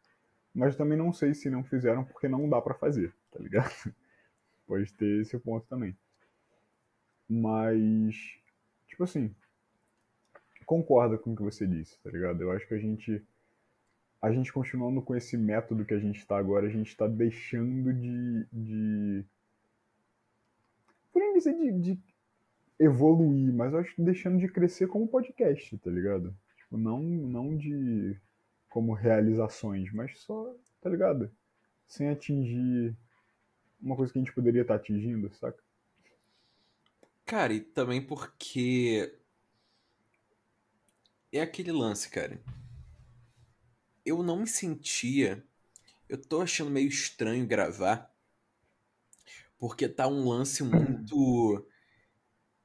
mas 0.54 0.76
também 0.76 0.98
não 0.98 1.12
sei 1.12 1.34
se 1.34 1.50
não 1.50 1.64
fizeram 1.64 2.04
porque 2.04 2.28
não 2.28 2.50
dá 2.50 2.62
pra 2.62 2.74
fazer, 2.74 3.14
tá 3.32 3.40
ligado? 3.40 3.70
Pode 4.66 4.92
ter 4.94 5.22
esse 5.22 5.38
ponto 5.38 5.68
também. 5.68 5.96
Mas, 7.28 8.16
tipo 8.88 9.04
assim, 9.04 9.36
concorda 10.70 11.18
com 11.18 11.34
o 11.34 11.36
que 11.36 11.42
você 11.42 11.66
disse, 11.66 12.00
tá 12.04 12.12
ligado? 12.12 12.44
Eu 12.44 12.52
acho 12.52 12.68
que 12.68 12.76
a 12.76 12.78
gente, 12.78 13.26
a 14.22 14.32
gente 14.32 14.54
continuando 14.54 15.02
com 15.02 15.16
esse 15.16 15.36
método 15.36 15.84
que 15.84 15.96
a 15.96 16.00
gente 16.00 16.24
tá 16.28 16.38
agora, 16.38 16.68
a 16.68 16.70
gente 16.70 16.96
tá 16.96 17.08
deixando 17.08 17.92
de, 17.92 18.46
de 18.54 19.26
por 21.12 21.20
nem 21.20 21.34
dizer 21.34 21.58
de, 21.58 21.72
de 21.72 22.00
evoluir, 22.80 23.52
mas 23.52 23.74
eu 23.74 23.80
acho 23.80 23.96
que 23.96 24.04
deixando 24.04 24.38
de 24.38 24.48
crescer 24.48 24.86
como 24.86 25.08
podcast, 25.08 25.76
tá 25.80 25.90
ligado? 25.90 26.38
Tipo, 26.56 26.78
não, 26.78 27.02
não 27.02 27.58
de 27.58 28.16
como 28.70 28.94
realizações, 28.94 29.92
mas 29.92 30.20
só, 30.20 30.56
tá 30.80 30.88
ligado? 30.88 31.32
Sem 31.88 32.10
atingir 32.10 32.96
uma 33.82 33.96
coisa 33.96 34.14
que 34.14 34.20
a 34.20 34.22
gente 34.22 34.36
poderia 34.36 34.62
estar 34.62 34.76
atingindo, 34.76 35.34
saca? 35.34 35.64
Cara, 37.26 37.54
e 37.54 37.60
também 37.60 38.04
porque. 38.06 39.19
É 41.32 41.42
aquele 41.42 41.72
lance, 41.72 42.08
cara. 42.10 42.40
Eu 44.06 44.22
não 44.22 44.40
me 44.42 44.48
sentia. 44.48 45.42
Eu 46.10 46.18
tô 46.22 46.42
achando 46.42 46.72
meio 46.72 46.90
estranho 46.90 47.48
gravar. 47.48 48.14
Porque 49.58 49.88
tá 49.88 50.08
um 50.08 50.28
lance 50.30 50.64
muito. 50.64 51.66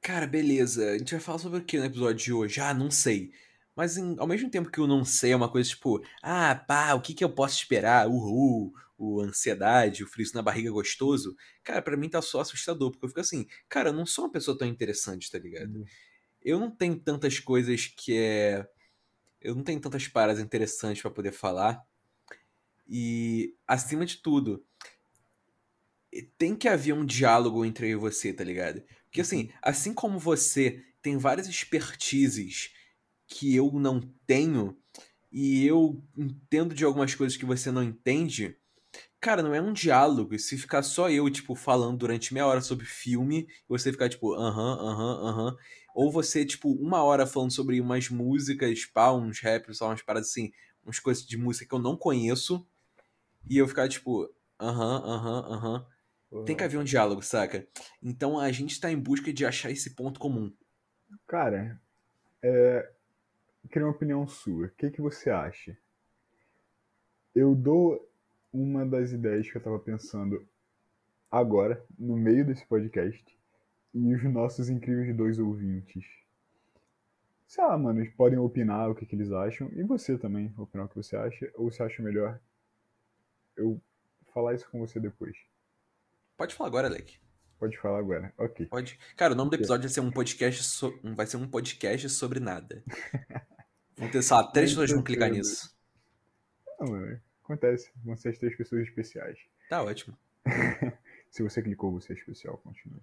Cara, 0.00 0.26
beleza. 0.26 0.90
A 0.92 0.98
gente 0.98 1.12
vai 1.12 1.20
falar 1.20 1.38
sobre 1.38 1.58
o 1.60 1.64
que 1.64 1.78
no 1.78 1.84
episódio 1.84 2.24
de 2.24 2.32
hoje? 2.32 2.60
Ah, 2.60 2.74
não 2.74 2.90
sei. 2.90 3.32
Mas 3.74 3.96
em- 3.96 4.16
ao 4.18 4.26
mesmo 4.26 4.50
tempo 4.50 4.70
que 4.70 4.80
o 4.80 4.86
não 4.86 5.04
sei 5.04 5.32
é 5.32 5.36
uma 5.36 5.50
coisa 5.50 5.68
tipo, 5.70 6.00
ah, 6.22 6.54
pá, 6.54 6.94
o 6.94 7.00
que 7.00 7.14
que 7.14 7.24
eu 7.24 7.30
posso 7.34 7.56
esperar? 7.56 8.06
Uhul, 8.08 8.72
o 8.98 9.20
ansiedade, 9.20 10.04
o 10.04 10.06
frio 10.06 10.26
na 10.34 10.42
barriga 10.42 10.70
gostoso. 10.70 11.34
Cara, 11.64 11.82
pra 11.82 11.96
mim 11.96 12.08
tá 12.08 12.22
só 12.22 12.40
assustador, 12.40 12.90
porque 12.92 13.04
eu 13.06 13.08
fico 13.08 13.20
assim, 13.20 13.46
cara, 13.68 13.88
eu 13.88 13.92
não 13.92 14.06
sou 14.06 14.26
uma 14.26 14.30
pessoa 14.32 14.56
tão 14.56 14.68
interessante, 14.68 15.30
tá 15.30 15.38
ligado? 15.38 15.84
Eu 16.44 16.60
não 16.60 16.70
tenho 16.70 16.98
tantas 17.00 17.38
coisas 17.40 17.86
que 17.86 18.16
é. 18.16 18.66
Eu 19.40 19.54
não 19.54 19.64
tenho 19.64 19.80
tantas 19.80 20.08
paradas 20.08 20.42
interessantes 20.42 21.02
pra 21.02 21.10
poder 21.10 21.32
falar. 21.32 21.82
E, 22.88 23.54
acima 23.66 24.04
de 24.06 24.18
tudo, 24.18 24.64
tem 26.38 26.54
que 26.56 26.68
haver 26.68 26.92
um 26.94 27.04
diálogo 27.04 27.64
entre 27.64 27.86
eu 27.88 27.92
e 27.98 28.00
você, 28.00 28.32
tá 28.32 28.44
ligado? 28.44 28.82
Porque 29.06 29.20
assim, 29.20 29.50
assim 29.62 29.92
como 29.94 30.18
você 30.18 30.82
tem 31.02 31.16
várias 31.18 31.48
expertises 31.48 32.70
que 33.26 33.54
eu 33.54 33.72
não 33.72 34.00
tenho, 34.26 34.76
e 35.32 35.66
eu 35.66 36.02
entendo 36.16 36.74
de 36.74 36.84
algumas 36.84 37.14
coisas 37.14 37.36
que 37.36 37.44
você 37.44 37.70
não 37.70 37.82
entende, 37.82 38.56
cara, 39.20 39.42
não 39.42 39.54
é 39.54 39.62
um 39.62 39.72
diálogo. 39.72 40.34
E 40.34 40.40
Se 40.40 40.58
ficar 40.58 40.82
só 40.82 41.10
eu, 41.10 41.30
tipo, 41.30 41.54
falando 41.56 41.98
durante 41.98 42.34
meia 42.34 42.46
hora 42.46 42.60
sobre 42.62 42.86
filme, 42.86 43.42
e 43.48 43.68
você 43.68 43.92
ficar, 43.92 44.08
tipo, 44.10 44.34
aham, 44.34 44.74
aham, 44.80 45.28
aham. 45.28 45.56
Ou 45.94 46.10
você, 46.10 46.44
tipo, 46.44 46.72
uma 46.72 47.04
hora 47.04 47.24
falando 47.24 47.52
sobre 47.52 47.80
umas 47.80 48.10
músicas, 48.10 48.84
pá, 48.84 49.12
uns 49.12 49.40
raps, 49.40 49.78
só 49.78 49.86
umas 49.86 50.02
paradas 50.02 50.28
assim, 50.28 50.52
umas 50.84 50.98
coisas 50.98 51.24
de 51.24 51.38
música 51.38 51.66
que 51.66 51.74
eu 51.74 51.78
não 51.78 51.96
conheço, 51.96 52.66
e 53.48 53.56
eu 53.56 53.68
ficar, 53.68 53.88
tipo, 53.88 54.28
aham, 54.60 54.96
aham, 55.04 55.54
aham. 55.54 55.86
Tem 56.44 56.56
que 56.56 56.64
haver 56.64 56.78
um 56.78 56.84
diálogo, 56.84 57.22
saca? 57.22 57.64
Então 58.02 58.40
a 58.40 58.50
gente 58.50 58.80
tá 58.80 58.90
em 58.90 58.98
busca 58.98 59.32
de 59.32 59.46
achar 59.46 59.70
esse 59.70 59.94
ponto 59.94 60.18
comum. 60.18 60.52
Cara, 61.28 61.80
é... 62.42 62.90
queria 63.70 63.86
uma 63.86 63.94
opinião 63.94 64.26
sua. 64.26 64.66
O 64.66 64.70
que, 64.70 64.90
que 64.90 65.00
você 65.00 65.30
acha? 65.30 65.78
Eu 67.32 67.54
dou 67.54 68.10
uma 68.52 68.84
das 68.84 69.12
ideias 69.12 69.48
que 69.48 69.56
eu 69.56 69.62
tava 69.62 69.78
pensando 69.78 70.44
agora, 71.30 71.84
no 71.96 72.16
meio 72.16 72.44
desse 72.44 72.66
podcast, 72.66 73.24
e 73.94 74.14
os 74.14 74.22
nossos 74.24 74.68
incríveis 74.68 75.16
dois 75.16 75.38
ouvintes. 75.38 76.04
Sei 77.46 77.62
lá, 77.62 77.78
mano, 77.78 78.00
eles 78.00 78.12
podem 78.14 78.38
opinar 78.38 78.90
o 78.90 78.94
que, 78.94 79.06
que 79.06 79.14
eles 79.14 79.30
acham, 79.30 79.70
e 79.72 79.82
você 79.84 80.18
também 80.18 80.52
opinar 80.58 80.86
o 80.86 80.88
que 80.88 80.96
você 80.96 81.16
acha, 81.16 81.50
ou 81.54 81.70
você 81.70 81.82
acha 81.82 82.02
melhor 82.02 82.40
eu 83.56 83.80
falar 84.32 84.54
isso 84.54 84.68
com 84.70 84.80
você 84.80 84.98
depois? 84.98 85.36
Pode 86.36 86.54
falar 86.54 86.68
agora, 86.68 86.88
Alec. 86.88 87.20
Pode 87.58 87.78
falar 87.78 88.00
agora. 88.00 88.34
Ok. 88.36 88.66
Pode. 88.66 88.98
Cara, 89.16 89.32
o 89.32 89.36
nome 89.36 89.50
do 89.50 89.56
episódio 89.56 89.82
vai 89.82 89.90
ser 89.94 90.00
um 90.00 90.10
podcast, 90.10 90.64
so- 90.64 90.98
vai 91.14 91.26
ser 91.26 91.36
um 91.36 91.48
podcast 91.48 92.10
sobre 92.10 92.40
nada. 92.40 92.82
Vão 93.96 94.10
ter, 94.10 94.22
sei 94.22 94.36
lá, 94.36 94.50
três 94.50 94.70
pessoas 94.70 94.90
vão 94.90 95.04
clicar 95.04 95.30
nisso. 95.30 95.72
Não, 96.80 96.88
mano, 96.88 97.20
acontece. 97.44 97.92
Vão 98.04 98.16
ser 98.16 98.30
as 98.30 98.38
três 98.38 98.56
pessoas 98.56 98.82
especiais. 98.88 99.38
Tá 99.70 99.84
ótimo. 99.84 100.18
Se 101.30 101.44
você 101.44 101.62
clicou, 101.62 101.92
você 101.92 102.12
é 102.12 102.16
especial, 102.16 102.58
continue. 102.58 103.00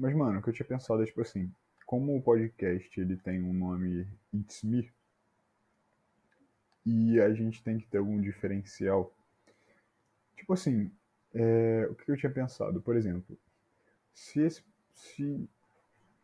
Mas, 0.00 0.14
mano, 0.14 0.38
o 0.38 0.42
que 0.42 0.48
eu 0.48 0.54
tinha 0.54 0.66
pensado 0.66 1.02
é, 1.02 1.06
tipo 1.06 1.20
assim, 1.20 1.52
como 1.84 2.16
o 2.16 2.22
podcast 2.22 2.98
ele 2.98 3.18
tem 3.18 3.42
um 3.42 3.52
nome 3.52 4.08
It's 4.32 4.62
Me, 4.62 4.90
e 6.86 7.20
a 7.20 7.30
gente 7.34 7.62
tem 7.62 7.78
que 7.78 7.86
ter 7.86 7.98
algum 7.98 8.18
diferencial. 8.18 9.14
Tipo 10.34 10.54
assim, 10.54 10.90
é, 11.34 11.86
o 11.90 11.94
que 11.94 12.10
eu 12.10 12.16
tinha 12.16 12.32
pensado? 12.32 12.80
Por 12.80 12.96
exemplo, 12.96 13.38
se 14.14 14.40
esse. 14.40 14.64
Se. 14.94 15.46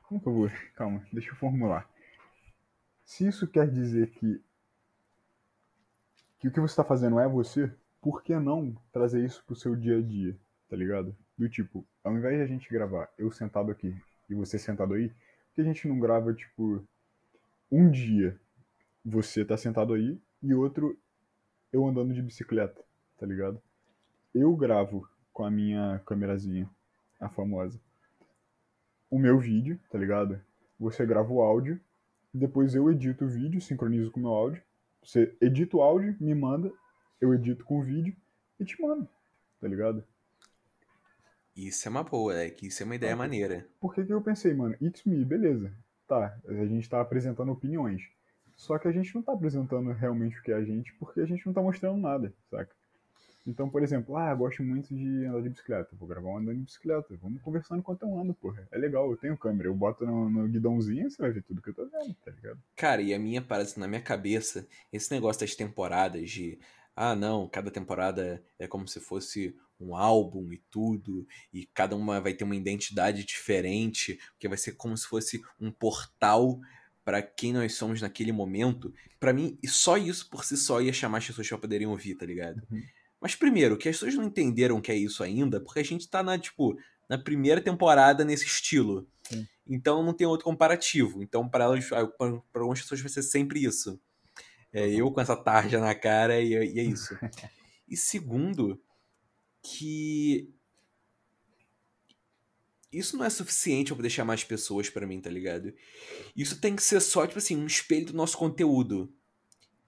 Como 0.04 0.22
que 0.22 0.26
eu 0.26 0.32
vou. 0.32 0.48
Calma, 0.74 1.06
deixa 1.12 1.32
eu 1.32 1.36
formular. 1.36 1.86
Se 3.04 3.28
isso 3.28 3.46
quer 3.46 3.70
dizer 3.70 4.08
que. 4.12 4.42
Que 6.38 6.48
o 6.48 6.50
que 6.50 6.60
você 6.60 6.72
está 6.72 6.84
fazendo 6.84 7.20
é 7.20 7.28
você, 7.28 7.70
por 8.00 8.22
que 8.22 8.34
não 8.38 8.74
trazer 8.90 9.22
isso 9.22 9.44
pro 9.44 9.54
seu 9.54 9.76
dia 9.76 9.98
a 9.98 10.02
dia? 10.02 10.34
Tá 10.66 10.76
ligado? 10.76 11.14
Do 11.36 11.48
tipo, 11.48 11.86
ao 12.02 12.16
invés 12.16 12.36
de 12.36 12.42
a 12.42 12.46
gente 12.46 12.68
gravar 12.70 13.10
eu 13.18 13.30
sentado 13.30 13.70
aqui 13.70 13.94
e 14.28 14.34
você 14.34 14.58
sentado 14.58 14.94
aí, 14.94 15.08
por 15.08 15.54
que 15.54 15.60
a 15.60 15.64
gente 15.64 15.86
não 15.86 15.98
grava, 15.98 16.32
tipo, 16.32 16.82
um 17.70 17.90
dia 17.90 18.38
você 19.04 19.44
tá 19.44 19.56
sentado 19.56 19.94
aí 19.94 20.18
e 20.42 20.54
outro 20.54 20.98
eu 21.72 21.86
andando 21.86 22.14
de 22.14 22.22
bicicleta, 22.22 22.82
tá 23.18 23.26
ligado? 23.26 23.60
Eu 24.34 24.54
gravo 24.56 25.08
com 25.32 25.44
a 25.44 25.50
minha 25.50 26.00
câmerazinha, 26.06 26.68
a 27.20 27.28
famosa, 27.28 27.80
o 29.10 29.18
meu 29.18 29.38
vídeo, 29.38 29.78
tá 29.90 29.98
ligado? 29.98 30.40
Você 30.78 31.04
grava 31.04 31.32
o 31.32 31.42
áudio, 31.42 31.80
depois 32.32 32.74
eu 32.74 32.90
edito 32.90 33.24
o 33.24 33.28
vídeo, 33.28 33.60
sincronizo 33.60 34.10
com 34.10 34.20
o 34.20 34.22
meu 34.22 34.32
áudio, 34.32 34.62
você 35.02 35.36
edita 35.40 35.76
o 35.76 35.82
áudio, 35.82 36.16
me 36.20 36.34
manda, 36.34 36.72
eu 37.20 37.32
edito 37.32 37.64
com 37.64 37.78
o 37.78 37.82
vídeo 37.82 38.14
e 38.58 38.64
te 38.64 38.80
mando, 38.80 39.08
tá 39.60 39.68
ligado? 39.68 40.04
Isso 41.56 41.88
é 41.88 41.90
uma 41.90 42.04
boa, 42.04 42.32
Alec. 42.34 42.66
Isso 42.66 42.82
é 42.82 42.86
uma 42.86 42.96
ideia 42.96 43.14
Ah, 43.14 43.16
maneira. 43.16 43.66
Por 43.80 43.94
que 43.94 44.04
que 44.04 44.12
eu 44.12 44.20
pensei, 44.20 44.52
mano, 44.52 44.76
it's 44.80 45.04
me, 45.04 45.24
beleza. 45.24 45.72
Tá, 46.06 46.38
a 46.46 46.66
gente 46.66 46.88
tá 46.88 47.00
apresentando 47.00 47.50
opiniões. 47.50 48.02
Só 48.54 48.78
que 48.78 48.88
a 48.88 48.92
gente 48.92 49.14
não 49.14 49.22
tá 49.22 49.32
apresentando 49.32 49.90
realmente 49.92 50.38
o 50.38 50.42
que 50.42 50.52
é 50.52 50.54
a 50.54 50.64
gente, 50.64 50.92
porque 50.94 51.20
a 51.20 51.26
gente 51.26 51.44
não 51.46 51.52
tá 51.52 51.60
mostrando 51.60 51.98
nada, 51.98 52.32
saca? 52.50 52.74
Então, 53.46 53.70
por 53.70 53.82
exemplo, 53.82 54.16
ah, 54.16 54.30
eu 54.30 54.36
gosto 54.36 54.62
muito 54.62 54.92
de 54.94 55.24
andar 55.24 55.40
de 55.40 55.50
bicicleta. 55.50 55.90
Vou 55.92 56.08
gravar 56.08 56.30
um 56.30 56.38
andando 56.38 56.56
de 56.56 56.64
bicicleta. 56.64 57.16
Vamos 57.22 57.40
conversando 57.42 57.78
enquanto 57.78 58.02
eu 58.02 58.18
ando, 58.18 58.34
porra. 58.34 58.66
É 58.72 58.76
legal, 58.78 59.08
eu 59.08 59.16
tenho 59.16 59.36
câmera. 59.36 59.68
Eu 59.68 59.74
boto 59.74 60.04
no, 60.04 60.28
no 60.28 60.48
guidãozinho 60.48 61.08
você 61.08 61.22
vai 61.22 61.30
ver 61.30 61.42
tudo 61.42 61.62
que 61.62 61.70
eu 61.70 61.74
tô 61.74 61.86
vendo, 61.86 62.12
tá 62.24 62.32
ligado? 62.32 62.58
Cara, 62.74 63.00
e 63.00 63.14
a 63.14 63.18
minha 63.18 63.40
parada 63.40 63.70
na 63.76 63.86
minha 63.86 64.02
cabeça, 64.02 64.66
esse 64.92 65.12
negócio 65.12 65.40
das 65.40 65.54
temporadas 65.54 66.28
de. 66.28 66.58
Ah, 66.96 67.14
não, 67.14 67.46
cada 67.46 67.70
temporada 67.70 68.42
é 68.58 68.66
como 68.66 68.88
se 68.88 68.98
fosse 68.98 69.54
um 69.78 69.94
álbum 69.94 70.50
e 70.50 70.56
tudo, 70.70 71.26
e 71.52 71.66
cada 71.66 71.94
uma 71.94 72.20
vai 72.20 72.32
ter 72.32 72.44
uma 72.44 72.56
identidade 72.56 73.22
diferente, 73.24 74.18
porque 74.30 74.48
vai 74.48 74.56
ser 74.56 74.72
como 74.72 74.96
se 74.96 75.06
fosse 75.06 75.42
um 75.60 75.70
portal 75.70 76.58
para 77.04 77.20
quem 77.22 77.52
nós 77.52 77.74
somos 77.74 78.00
naquele 78.00 78.32
momento. 78.32 78.92
Para 79.20 79.32
mim, 79.32 79.58
só 79.66 79.96
isso 79.96 80.28
por 80.30 80.44
si 80.44 80.56
só 80.56 80.80
ia 80.80 80.92
chamar 80.92 81.18
as 81.18 81.26
pessoas 81.26 81.48
pra 81.48 81.58
poderem 81.58 81.86
ouvir, 81.86 82.14
tá 82.14 82.24
ligado? 82.24 82.62
Uhum. 82.70 82.82
Mas 83.20 83.34
primeiro, 83.34 83.76
que 83.76 83.88
as 83.88 83.96
pessoas 83.96 84.14
não 84.14 84.24
entenderam 84.24 84.80
que 84.80 84.90
é 84.90 84.96
isso 84.96 85.22
ainda, 85.22 85.60
porque 85.60 85.80
a 85.80 85.84
gente 85.84 86.08
tá 86.08 86.22
na, 86.22 86.38
tipo, 86.38 86.76
na 87.08 87.18
primeira 87.18 87.60
temporada 87.60 88.24
nesse 88.24 88.46
estilo. 88.46 89.06
Sim. 89.22 89.46
Então 89.66 90.02
não 90.02 90.12
tem 90.12 90.26
outro 90.26 90.44
comparativo. 90.44 91.22
Então, 91.22 91.48
para 91.48 91.64
elas, 91.64 91.88
para 91.88 92.08
algumas 92.54 92.80
pessoas 92.80 93.00
vai 93.00 93.10
ser 93.10 93.22
sempre 93.22 93.62
isso. 93.62 94.00
É, 94.76 94.86
eu 94.90 95.10
com 95.10 95.22
essa 95.22 95.34
tarja 95.34 95.80
na 95.80 95.94
cara 95.94 96.38
e, 96.38 96.52
e 96.52 96.78
é 96.78 96.82
isso. 96.82 97.16
E 97.88 97.96
segundo, 97.96 98.82
que 99.62 100.52
isso 102.92 103.16
não 103.16 103.24
é 103.24 103.30
suficiente 103.30 103.86
pra 103.86 103.96
poder 103.96 104.10
chamar 104.10 104.34
as 104.34 104.42
pessoas 104.42 104.90
para 104.90 105.06
mim, 105.06 105.20
tá 105.20 105.30
ligado? 105.30 105.72
Isso 106.34 106.60
tem 106.60 106.74
que 106.74 106.82
ser 106.82 107.00
só, 107.00 107.24
tipo 107.24 107.38
assim, 107.38 107.56
um 107.56 107.64
espelho 107.64 108.06
do 108.06 108.12
nosso 108.12 108.36
conteúdo. 108.36 109.08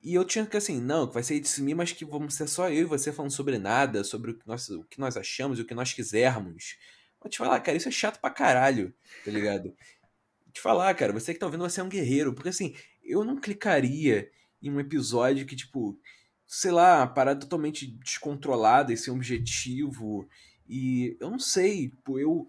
E 0.01 0.15
eu 0.15 0.25
tinha 0.25 0.47
que, 0.47 0.57
assim, 0.57 0.81
não, 0.81 1.09
que 1.09 1.15
vai 1.15 1.25
ser 1.25 1.41
de 1.41 1.61
mim, 1.61 1.75
mas 1.75 1.91
que 1.91 2.05
vamos 2.05 2.35
ser 2.35 2.47
só 2.47 2.71
eu 2.71 2.83
e 2.83 2.85
você 2.85 3.13
falando 3.13 3.33
sobre 3.33 3.59
nada, 3.59 4.05
sobre 4.05 4.31
o 4.31 4.39
que 4.39 4.47
nós, 4.47 4.69
o 4.69 4.85
que 4.85 5.01
nós 5.01 5.17
achamos 5.17 5.59
e 5.59 5.63
o 5.63 5.67
que 5.67 5.75
nós 5.75 5.93
quisermos. 5.93 6.79
Vou 7.21 7.29
te 7.29 7.39
falar, 7.39 7.59
cara, 7.61 7.77
isso 7.77 7.89
é 7.89 7.93
chato 7.93 8.21
pra 8.21 8.31
caralho, 8.31 8.95
tá 9.25 9.31
ligado? 9.33 9.75
te 10.53 10.61
falar, 10.61 10.95
cara, 10.95 11.13
você 11.13 11.35
que 11.35 11.41
tá 11.41 11.47
ouvindo, 11.47 11.69
você 11.69 11.81
é 11.81 11.85
um 11.85 11.89
guerreiro. 11.89 12.33
Porque, 12.33 12.51
assim, 12.51 12.77
eu 13.03 13.25
não 13.25 13.41
clicaria 13.41 14.31
em 14.63 14.71
um 14.71 14.81
episódio 14.81 15.47
que, 15.47 15.57
tipo, 15.57 15.99
sei 16.47 16.71
lá, 16.71 17.07
parada 17.07 17.41
totalmente 17.41 17.87
descontrolada 17.87 18.93
e 18.93 18.97
sem 18.97 19.13
objetivo. 19.13 20.29
E 20.69 21.17
eu 21.21 21.31
não 21.31 21.39
sei, 21.39 21.91
tipo, 21.91 22.19
eu, 22.19 22.47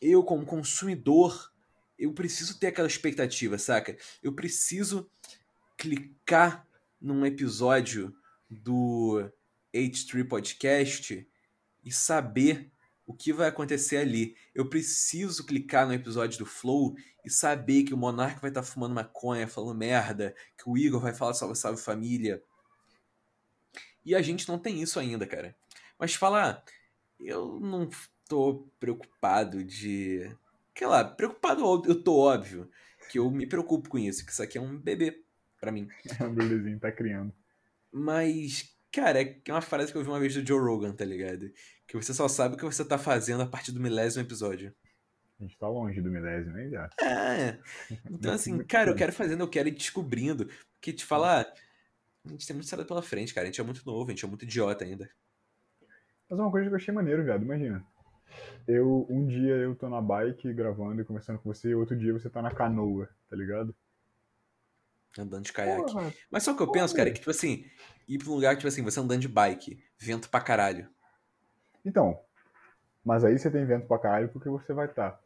eu 0.00 0.22
como 0.22 0.44
consumidor, 0.44 1.52
eu 1.98 2.12
preciso 2.12 2.58
ter 2.58 2.68
aquela 2.68 2.88
expectativa, 2.88 3.58
saca? 3.58 3.96
Eu 4.22 4.32
preciso 4.32 5.10
clicar 5.76 6.66
num 7.00 7.24
episódio 7.24 8.14
do 8.50 9.30
H3 9.74 10.26
Podcast 10.26 11.28
e 11.84 11.92
saber 11.92 12.70
o 13.08 13.14
que 13.14 13.32
vai 13.32 13.48
acontecer 13.48 13.96
ali. 13.96 14.36
Eu 14.54 14.68
preciso 14.68 15.46
clicar 15.46 15.86
no 15.86 15.94
episódio 15.94 16.38
do 16.38 16.44
Flow 16.44 16.94
e 17.24 17.30
saber 17.30 17.84
que 17.84 17.94
o 17.94 17.96
Monark 17.96 18.38
vai 18.38 18.50
estar 18.50 18.60
tá 18.60 18.66
fumando 18.66 18.94
maconha, 18.94 19.48
falando 19.48 19.78
merda, 19.78 20.36
que 20.58 20.68
o 20.68 20.76
Igor 20.76 21.00
vai 21.00 21.14
falar 21.14 21.32
salve, 21.32 21.56
salve 21.56 21.80
família. 21.80 22.42
E 24.04 24.14
a 24.14 24.20
gente 24.20 24.46
não 24.46 24.58
tem 24.58 24.82
isso 24.82 25.00
ainda, 25.00 25.26
cara. 25.26 25.56
Mas 25.98 26.14
falar, 26.14 26.62
eu 27.18 27.58
não 27.58 27.88
tô 28.28 28.68
preocupado 28.78 29.64
de. 29.64 30.30
Sei 30.76 30.86
lá, 30.86 31.02
preocupado 31.02 31.62
eu 31.86 32.02
tô 32.02 32.14
óbvio. 32.14 32.70
Que 33.10 33.18
eu 33.18 33.30
me 33.30 33.46
preocupo 33.46 33.88
com 33.88 33.98
isso, 33.98 34.24
que 34.24 34.32
isso 34.32 34.42
aqui 34.42 34.58
é 34.58 34.60
um 34.60 34.76
bebê 34.76 35.24
para 35.58 35.72
mim. 35.72 35.88
É 36.20 36.24
um 36.24 36.34
bebezinho, 36.34 36.78
tá 36.78 36.92
criando. 36.92 37.32
Mas, 37.90 38.76
cara, 38.92 39.22
é 39.22 39.40
uma 39.50 39.62
frase 39.62 39.92
que 39.92 39.96
eu 39.96 40.02
vi 40.02 40.10
uma 40.10 40.20
vez 40.20 40.34
do 40.34 40.46
Joe 40.46 40.60
Rogan, 40.60 40.92
tá 40.92 41.06
ligado? 41.06 41.50
Que 41.88 41.96
você 41.96 42.12
só 42.12 42.28
sabe 42.28 42.54
o 42.54 42.58
que 42.58 42.64
você 42.64 42.84
tá 42.84 42.98
fazendo 42.98 43.42
a 43.42 43.46
partir 43.46 43.72
do 43.72 43.80
milésimo 43.80 44.22
episódio. 44.22 44.74
A 45.40 45.42
gente 45.42 45.56
tá 45.56 45.66
longe 45.66 46.02
do 46.02 46.10
milésimo, 46.10 46.58
hein, 46.58 46.70
já? 46.70 46.90
É. 47.00 47.58
Então, 48.10 48.32
assim, 48.34 48.58
cara, 48.58 48.90
eu 48.90 48.94
quero 48.94 49.10
fazendo, 49.10 49.40
eu 49.40 49.48
quero 49.48 49.68
ir 49.68 49.72
descobrindo. 49.72 50.46
Porque 50.74 50.92
te 50.92 51.04
falar, 51.04 51.50
a 52.26 52.28
gente 52.28 52.46
tem 52.46 52.54
muito 52.54 52.64
estrada 52.64 52.84
pela 52.84 53.00
frente, 53.00 53.32
cara. 53.32 53.46
A 53.46 53.50
gente 53.50 53.60
é 53.60 53.64
muito 53.64 53.82
novo, 53.86 54.10
a 54.10 54.10
gente 54.10 54.22
é 54.24 54.28
muito 54.28 54.44
idiota 54.44 54.84
ainda. 54.84 55.08
Mas 56.28 56.38
uma 56.38 56.50
coisa 56.50 56.68
que 56.68 56.74
eu 56.74 56.76
achei 56.76 56.92
maneiro, 56.92 57.24
viado, 57.24 57.42
imagina. 57.42 57.82
Eu, 58.66 59.06
um 59.08 59.26
dia 59.26 59.54
eu 59.54 59.74
tô 59.74 59.88
na 59.88 60.02
bike 60.02 60.52
gravando 60.52 61.00
e 61.00 61.04
conversando 61.04 61.38
com 61.38 61.52
você, 61.52 61.70
e 61.70 61.74
outro 61.74 61.96
dia 61.96 62.12
você 62.12 62.28
tá 62.28 62.42
na 62.42 62.50
canoa, 62.50 63.08
tá 63.30 63.34
ligado? 63.34 63.74
Andando 65.18 65.44
de 65.44 65.52
caiaque. 65.54 65.90
Porra, 65.90 66.12
Mas 66.30 66.42
só 66.42 66.52
o 66.52 66.56
que 66.56 66.62
eu 66.62 66.66
porra. 66.66 66.80
penso, 66.80 66.94
cara, 66.94 67.08
é 67.08 67.12
que, 67.12 67.20
tipo 67.20 67.30
assim, 67.30 67.64
ir 68.06 68.18
pra 68.18 68.28
um 68.28 68.34
lugar, 68.34 68.56
tipo 68.56 68.68
assim, 68.68 68.82
você 68.82 69.00
andando 69.00 69.20
de 69.20 69.28
bike, 69.28 69.82
vento 69.98 70.28
pra 70.28 70.40
caralho. 70.40 70.86
Então, 71.84 72.20
mas 73.04 73.24
aí 73.24 73.38
você 73.38 73.50
tem 73.50 73.64
vento 73.64 73.86
pra 73.86 73.98
caralho 73.98 74.28
porque 74.28 74.48
você 74.48 74.72
vai 74.72 74.86
estar 74.86 75.18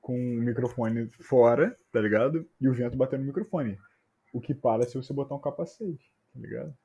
com 0.00 0.14
o 0.14 0.40
microfone 0.40 1.10
fora, 1.20 1.76
tá 1.92 2.00
ligado? 2.00 2.48
E 2.60 2.68
o 2.68 2.72
vento 2.74 2.96
batendo 2.96 3.20
no 3.20 3.26
microfone. 3.26 3.78
O 4.32 4.40
que 4.40 4.54
para 4.54 4.84
se 4.84 4.94
você 4.94 5.12
botar 5.12 5.34
um 5.34 5.40
capacete, 5.40 6.12
tá 6.32 6.40
ligado? 6.40 6.76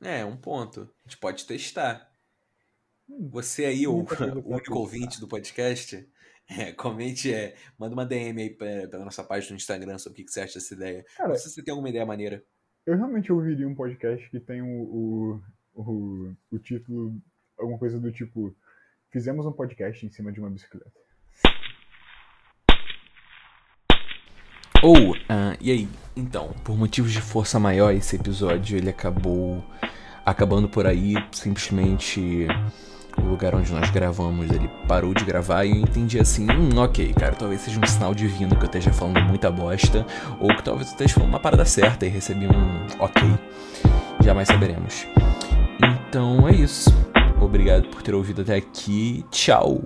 É, 0.00 0.24
um 0.24 0.36
ponto. 0.36 0.82
A 0.82 1.08
gente 1.08 1.18
pode 1.18 1.44
testar. 1.46 2.10
Hum, 3.08 3.28
Você 3.32 3.64
aí, 3.64 3.86
o, 3.86 3.92
o 4.44 4.52
único 4.54 4.74
ouvinte 4.78 5.20
do 5.20 5.26
podcast, 5.28 6.08
é, 6.48 6.72
comente, 6.72 7.32
é, 7.32 7.56
manda 7.78 7.94
uma 7.94 8.06
DM 8.06 8.40
aí 8.40 8.50
pra- 8.50 8.88
pela 8.88 9.04
nossa 9.04 9.24
página 9.24 9.50
no 9.52 9.56
Instagram 9.56 9.98
sobre 9.98 10.22
o 10.22 10.24
que 10.24 10.30
você 10.30 10.40
acha 10.40 10.54
dessa 10.54 10.74
ideia. 10.74 11.04
Cara, 11.16 11.30
Ou 11.30 11.36
se 11.36 11.50
você 11.50 11.62
tem 11.62 11.72
alguma 11.72 11.88
ideia 11.90 12.06
maneira. 12.06 12.44
eu 12.86 12.96
realmente 12.96 13.32
ouviria 13.32 13.66
um 13.68 13.74
podcast 13.74 14.28
que 14.30 14.38
tem 14.40 14.62
o, 14.62 14.66
o, 14.82 15.42
o, 15.78 16.34
o 16.50 16.58
título, 16.58 17.14
alguma 17.58 17.78
coisa 17.78 17.98
do 18.00 18.10
tipo, 18.10 18.54
fizemos 19.10 19.46
um 19.46 19.52
podcast 19.52 20.04
em 20.04 20.10
cima 20.10 20.32
de 20.32 20.40
uma 20.40 20.50
bicicleta. 20.50 20.90
Ou, 24.82 25.16
ah, 25.28 25.56
e 25.60 25.72
aí? 25.72 25.88
Então, 26.16 26.54
por 26.64 26.76
motivos 26.76 27.12
de 27.12 27.20
força 27.20 27.58
maior, 27.58 27.92
esse 27.92 28.16
episódio 28.16 28.76
ele 28.76 28.90
acabou 28.90 29.64
acabando 30.24 30.68
por 30.68 30.86
aí. 30.86 31.14
Simplesmente 31.32 32.46
o 33.16 33.22
lugar 33.22 33.54
onde 33.56 33.72
nós 33.72 33.90
gravamos 33.90 34.48
ele 34.50 34.68
parou 34.86 35.12
de 35.12 35.24
gravar 35.24 35.64
e 35.64 35.70
eu 35.70 35.76
entendi 35.76 36.20
assim: 36.20 36.46
hum, 36.48 36.78
ok, 36.78 37.12
cara, 37.14 37.34
talvez 37.34 37.62
seja 37.62 37.80
um 37.80 37.86
sinal 37.86 38.14
divino 38.14 38.54
que 38.54 38.62
eu 38.62 38.66
esteja 38.66 38.92
falando 38.92 39.20
muita 39.22 39.50
bosta, 39.50 40.06
ou 40.38 40.48
que 40.56 40.62
talvez 40.62 40.88
eu 40.88 40.92
esteja 40.92 41.14
falando 41.14 41.30
uma 41.30 41.40
parada 41.40 41.64
certa 41.64 42.06
e 42.06 42.08
recebi 42.08 42.46
um 42.46 43.02
ok. 43.02 43.22
Jamais 44.22 44.46
saberemos. 44.46 45.06
Então 46.08 46.48
é 46.48 46.52
isso. 46.52 46.88
Obrigado 47.38 47.86
por 47.88 48.00
ter 48.00 48.14
ouvido 48.14 48.40
até 48.40 48.56
aqui. 48.56 49.26
Tchau. 49.30 49.82